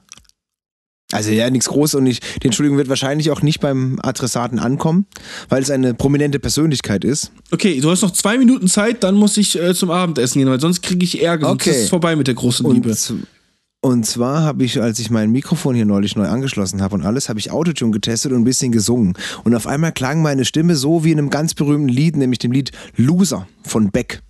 Also 1.13 1.31
ja, 1.31 1.51
nichts 1.51 1.69
Großes 1.69 1.97
und 1.97 2.07
ich, 2.07 2.21
die 2.43 2.47
Entschuldigung 2.47 2.79
wird 2.79 2.89
wahrscheinlich 2.89 3.31
auch 3.31 3.43
nicht 3.43 3.61
beim 3.61 3.99
Adressaten 4.03 4.59
ankommen, 4.59 5.05
weil 5.51 5.63
es 5.63 5.71
eine 5.71 5.93
prominente 5.93 6.39
Persönlichkeit 6.39 7.05
ist. 7.05 7.33
Okay, 7.51 7.79
du 7.83 7.91
hast 7.91 8.01
noch 8.01 8.13
zwei 8.13 8.39
Minuten 8.39 8.67
Zeit, 8.67 9.05
dann 9.05 9.17
muss 9.17 9.37
ich 9.37 9.61
äh, 9.61 9.75
zum 9.75 9.91
Abendessen 9.91 10.39
gehen, 10.39 10.49
weil 10.49 10.59
sonst 10.61 10.81
kriege 10.83 11.05
ich 11.05 11.23
Ärger, 11.23 11.49
sonst 11.49 11.63
Okay. 11.67 11.71
ist 11.77 11.83
es 11.85 11.89
vorbei 11.91 12.17
mit 12.17 12.29
der 12.29 12.35
großen 12.35 12.65
Liebe. 12.73 12.89
Und, 12.89 12.95
z- 12.97 13.17
und 13.85 14.07
zwar 14.07 14.43
habe 14.43 14.63
ich, 14.63 14.81
als 14.81 15.01
ich 15.01 15.11
mein 15.11 15.33
Mikrofon 15.33 15.75
hier 15.75 15.85
neulich 15.85 16.15
neu 16.15 16.29
angeschlossen 16.29 16.81
habe 16.81 16.95
und 16.95 17.05
alles, 17.05 17.29
habe 17.29 17.41
ich 17.41 17.51
Autotune 17.51 17.91
getestet 17.91 18.31
und 18.31 18.43
ein 18.43 18.45
bisschen 18.45 18.71
gesungen. 18.71 19.15
Und 19.43 19.57
auf 19.57 19.67
einmal 19.67 19.91
klang 19.91 20.23
meine 20.23 20.45
Stimme 20.45 20.77
so 20.77 21.03
wie 21.03 21.11
in 21.11 21.19
einem 21.19 21.31
ganz 21.31 21.53
berühmten 21.55 21.89
Lied, 21.89 22.17
nämlich 22.17 22.39
dem 22.39 22.53
Lied 22.53 22.71
Loser 22.97 23.49
von 23.65 23.91
Beck. 23.91 24.23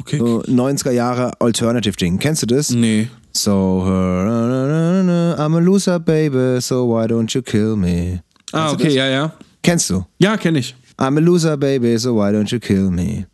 Okay. 0.00 0.16
So 0.18 0.40
90er 0.42 0.90
Jahre 0.90 1.32
Alternative-Ding. 1.38 2.18
Kennst 2.18 2.42
du 2.42 2.46
das? 2.46 2.70
Nee. 2.70 3.08
So, 3.32 3.82
uh, 3.84 5.36
I'm 5.38 5.54
a 5.54 5.60
loser, 5.60 5.98
baby, 5.98 6.58
so 6.62 6.86
why 6.86 7.06
don't 7.06 7.34
you 7.34 7.42
kill 7.42 7.76
me? 7.76 8.22
Ah, 8.52 8.68
Kennst 8.68 8.72
du 8.72 8.86
okay, 8.86 8.94
ja, 8.96 9.06
ja. 9.06 9.32
Kennst 9.62 9.90
du? 9.90 10.06
Ja, 10.18 10.38
kenne 10.38 10.60
ich. 10.60 10.74
I'm 10.96 11.18
a 11.18 11.20
loser, 11.20 11.58
baby, 11.58 11.98
so 11.98 12.14
why 12.14 12.30
don't 12.34 12.50
you 12.50 12.58
kill 12.58 12.90
me? 12.90 13.26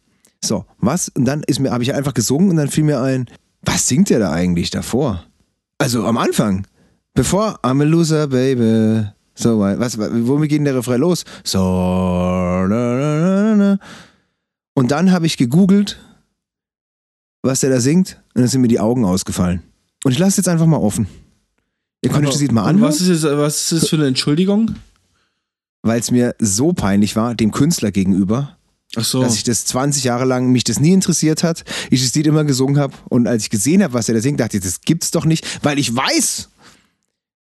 So, 0.45 0.65
was? 0.81 1.09
Und 1.11 1.27
dann 1.27 1.45
ist 1.45 1.61
mir, 1.61 1.71
habe 1.71 1.85
ich 1.85 1.95
einfach 1.95 2.15
gesungen 2.15 2.51
und 2.51 2.57
dann 2.57 2.67
fiel 2.67 2.83
mir 2.83 3.01
ein, 3.01 3.27
was 3.63 3.89
singt 3.89 4.11
der 4.11 4.19
da 4.19 4.33
eigentlich 4.33 4.71
davor? 4.71 5.25
Also 5.79 6.07
am 6.07 6.19
Anfang. 6.19 6.67
Bevor 7.15 7.59
I'm 7.63 7.81
a 7.81 7.85
loser, 7.85 8.27
baby. 8.27 9.07
So, 9.35 9.61
was, 9.61 9.99
womit 9.99 10.51
geht 10.51 10.59
denn 10.59 10.65
der 10.65 10.77
Refrain 10.77 11.01
los? 11.01 11.25
So, 11.45 11.59
na, 11.59 12.67
na, 12.69 13.57
na. 13.57 13.79
Und 14.75 14.91
dann 14.91 15.11
habe 15.11 15.27
ich 15.27 15.37
gegoogelt, 15.37 15.99
was 17.43 17.61
der 17.61 17.71
da 17.71 17.81
singt, 17.81 18.21
und 18.35 18.43
dann 18.43 18.49
sind 18.49 18.61
mir 18.61 18.69
die 18.69 18.81
Augen 18.81 19.05
ausgefallen. 19.05 19.63
Und 20.05 20.13
ich 20.13 20.19
lasse 20.19 20.31
es 20.31 20.37
jetzt 20.39 20.49
einfach 20.49 20.67
mal 20.67 20.79
offen. 20.79 21.07
Ihr 22.03 22.11
könnt 22.11 22.27
euch 22.27 22.33
das 22.33 22.41
Lied 22.41 22.53
mal 22.53 22.65
anhören 22.65 22.89
was 22.89 23.01
ist, 23.01 23.09
jetzt, 23.09 23.25
was 23.25 23.73
ist 23.73 23.83
das 23.83 23.89
für 23.89 23.97
eine 23.97 24.07
Entschuldigung? 24.07 24.75
weil 25.83 26.01
es 26.01 26.11
mir 26.11 26.35
so 26.39 26.73
peinlich 26.73 27.17
war, 27.17 27.35
dem 27.35 27.51
Künstler 27.51 27.91
gegenüber, 27.91 28.57
Ach 28.97 29.05
so. 29.05 29.23
dass 29.23 29.35
ich 29.35 29.43
das 29.43 29.65
20 29.65 30.05
Jahre 30.05 30.25
lang 30.25 30.49
mich 30.49 30.65
das 30.65 30.79
nie 30.79 30.93
interessiert 30.93 31.43
hat, 31.43 31.65
ich 31.91 32.03
das 32.03 32.15
Lied 32.15 32.27
immer 32.27 32.45
gesungen 32.45 32.79
habe 32.79 32.95
und 33.09 33.27
als 33.27 33.45
ich 33.45 33.51
gesehen 33.51 33.83
habe, 33.83 33.95
was 33.95 34.09
er 34.09 34.15
da 34.15 34.21
singt, 34.21 34.41
dachte 34.41 34.59
ich, 34.59 34.63
das 34.63 34.83
gibt's 34.83 35.11
doch 35.11 35.25
nicht, 35.25 35.65
weil 35.65 35.79
ich 35.79 35.95
weiß 35.95 36.51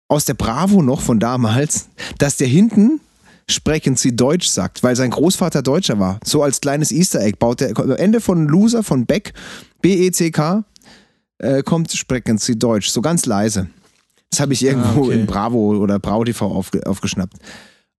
aus 0.07 0.25
der 0.25 0.33
Bravo 0.35 0.81
noch 0.81 1.01
von 1.01 1.19
damals, 1.19 1.87
dass 2.17 2.37
der 2.37 2.47
hinten 2.47 2.99
sprechen 3.47 3.95
sie 3.95 4.15
Deutsch 4.15 4.47
sagt, 4.47 4.83
weil 4.83 4.95
sein 4.95 5.09
Großvater 5.09 5.63
Deutscher 5.63 5.99
war. 5.99 6.19
So 6.23 6.43
als 6.43 6.61
kleines 6.61 6.91
Easter 6.91 7.21
Egg 7.21 7.37
baut 7.39 7.61
er 7.61 7.77
am 7.79 7.91
Ende 7.91 8.21
von 8.21 8.47
Loser 8.47 8.83
von 8.83 9.05
Beck 9.05 9.33
B-E-C-K 9.81 10.63
äh, 11.39 11.63
kommt 11.63 11.91
sprechen 11.91 12.37
sie 12.37 12.59
Deutsch, 12.59 12.89
so 12.89 13.01
ganz 13.01 13.25
leise. 13.25 13.67
Das 14.29 14.39
habe 14.39 14.53
ich 14.53 14.63
irgendwo 14.63 15.05
okay. 15.05 15.19
in 15.19 15.25
Bravo 15.25 15.75
oder 15.77 15.97
Bravo 15.97 16.23
TV 16.23 16.45
aufge 16.45 16.85
aufgeschnappt. 16.85 17.37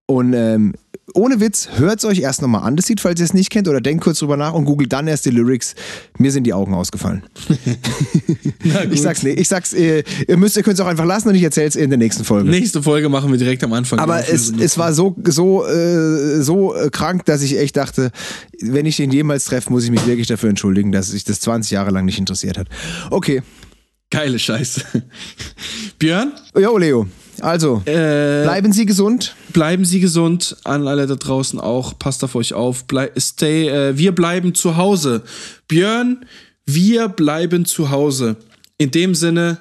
Und 0.06 0.32
ähm, 0.34 0.74
ohne 1.14 1.40
Witz, 1.40 1.68
hört 1.76 1.98
es 1.98 2.04
euch 2.04 2.20
erst 2.20 2.42
nochmal 2.42 2.62
an, 2.62 2.76
das 2.76 2.88
Lied, 2.88 3.00
falls 3.00 3.20
ihr 3.20 3.24
es 3.24 3.34
nicht 3.34 3.50
kennt, 3.50 3.68
oder 3.68 3.80
denkt 3.80 4.04
kurz 4.04 4.18
drüber 4.20 4.36
nach 4.36 4.52
und 4.54 4.64
googelt 4.64 4.92
dann 4.92 5.06
erst 5.08 5.26
die 5.26 5.30
Lyrics. 5.30 5.74
Mir 6.18 6.30
sind 6.32 6.44
die 6.44 6.52
Augen 6.52 6.74
ausgefallen. 6.74 7.22
Ich 8.90 9.02
sag's 9.02 9.22
nicht. 9.22 9.38
Ich 9.38 9.48
sag's, 9.48 9.72
äh, 9.72 10.04
ihr 10.28 10.36
müsst, 10.36 10.56
ihr 10.56 10.62
könnt 10.62 10.74
es 10.74 10.80
auch 10.80 10.86
einfach 10.86 11.04
lassen 11.04 11.28
und 11.28 11.34
ich 11.34 11.42
erzähl's 11.42 11.76
in 11.76 11.90
der 11.90 11.98
nächsten 11.98 12.24
Folge. 12.24 12.48
Nächste 12.50 12.82
Folge 12.82 13.08
machen 13.08 13.30
wir 13.30 13.38
direkt 13.38 13.64
am 13.64 13.72
Anfang. 13.72 13.98
Aber 13.98 14.28
es, 14.28 14.52
es 14.58 14.76
war 14.78 14.92
so, 14.92 15.16
so, 15.24 15.66
äh, 15.66 16.42
so 16.42 16.74
äh, 16.74 16.90
krank, 16.90 17.24
dass 17.24 17.42
ich 17.42 17.58
echt 17.58 17.76
dachte, 17.76 18.10
wenn 18.60 18.86
ich 18.86 18.96
den 18.96 19.10
jemals 19.10 19.46
treffe, 19.46 19.70
muss 19.70 19.84
ich 19.84 19.90
mich 19.90 20.06
wirklich 20.06 20.26
dafür 20.26 20.50
entschuldigen, 20.50 20.92
dass 20.92 21.08
sich 21.10 21.24
das 21.24 21.40
20 21.40 21.72
Jahre 21.72 21.90
lang 21.90 22.04
nicht 22.04 22.18
interessiert 22.18 22.58
hat. 22.58 22.68
Okay. 23.10 23.42
Geile 24.10 24.38
Scheiße. 24.38 24.82
Björn? 25.98 26.32
Jo, 26.58 26.76
Leo. 26.78 27.06
Also, 27.40 27.82
Äh, 27.86 28.42
bleiben 28.42 28.72
Sie 28.72 28.84
gesund. 28.86 29.34
Bleiben 29.52 29.84
Sie 29.84 30.00
gesund, 30.00 30.56
an 30.64 30.86
alle 30.86 31.06
da 31.06 31.14
draußen 31.14 31.60
auch. 31.60 31.98
Passt 31.98 32.24
auf 32.24 32.34
euch 32.34 32.54
auf. 32.54 32.84
Blei 32.84 33.10
stay, 33.16 33.68
äh, 33.68 33.96
wir 33.96 34.12
bleiben 34.12 34.54
zu 34.54 34.76
Hause. 34.76 35.22
Björn, 35.68 36.24
wir 36.66 37.08
bleiben 37.08 37.64
zu 37.64 37.90
Hause. 37.90 38.36
In 38.78 38.90
dem 38.90 39.14
Sinne, 39.14 39.58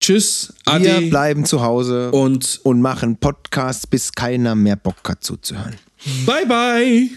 tschüss, 0.00 0.52
Wir 0.66 0.72
ade 0.72 1.00
bleiben 1.08 1.44
zu 1.44 1.62
Hause 1.62 2.10
und 2.10 2.60
und 2.62 2.80
machen 2.80 3.16
Podcasts, 3.16 3.86
bis 3.86 4.12
keiner 4.12 4.54
mehr 4.54 4.76
Bock 4.76 4.96
hat 5.08 5.24
zuzuhören. 5.24 5.76
bye 6.26 6.46
bye. 6.46 7.10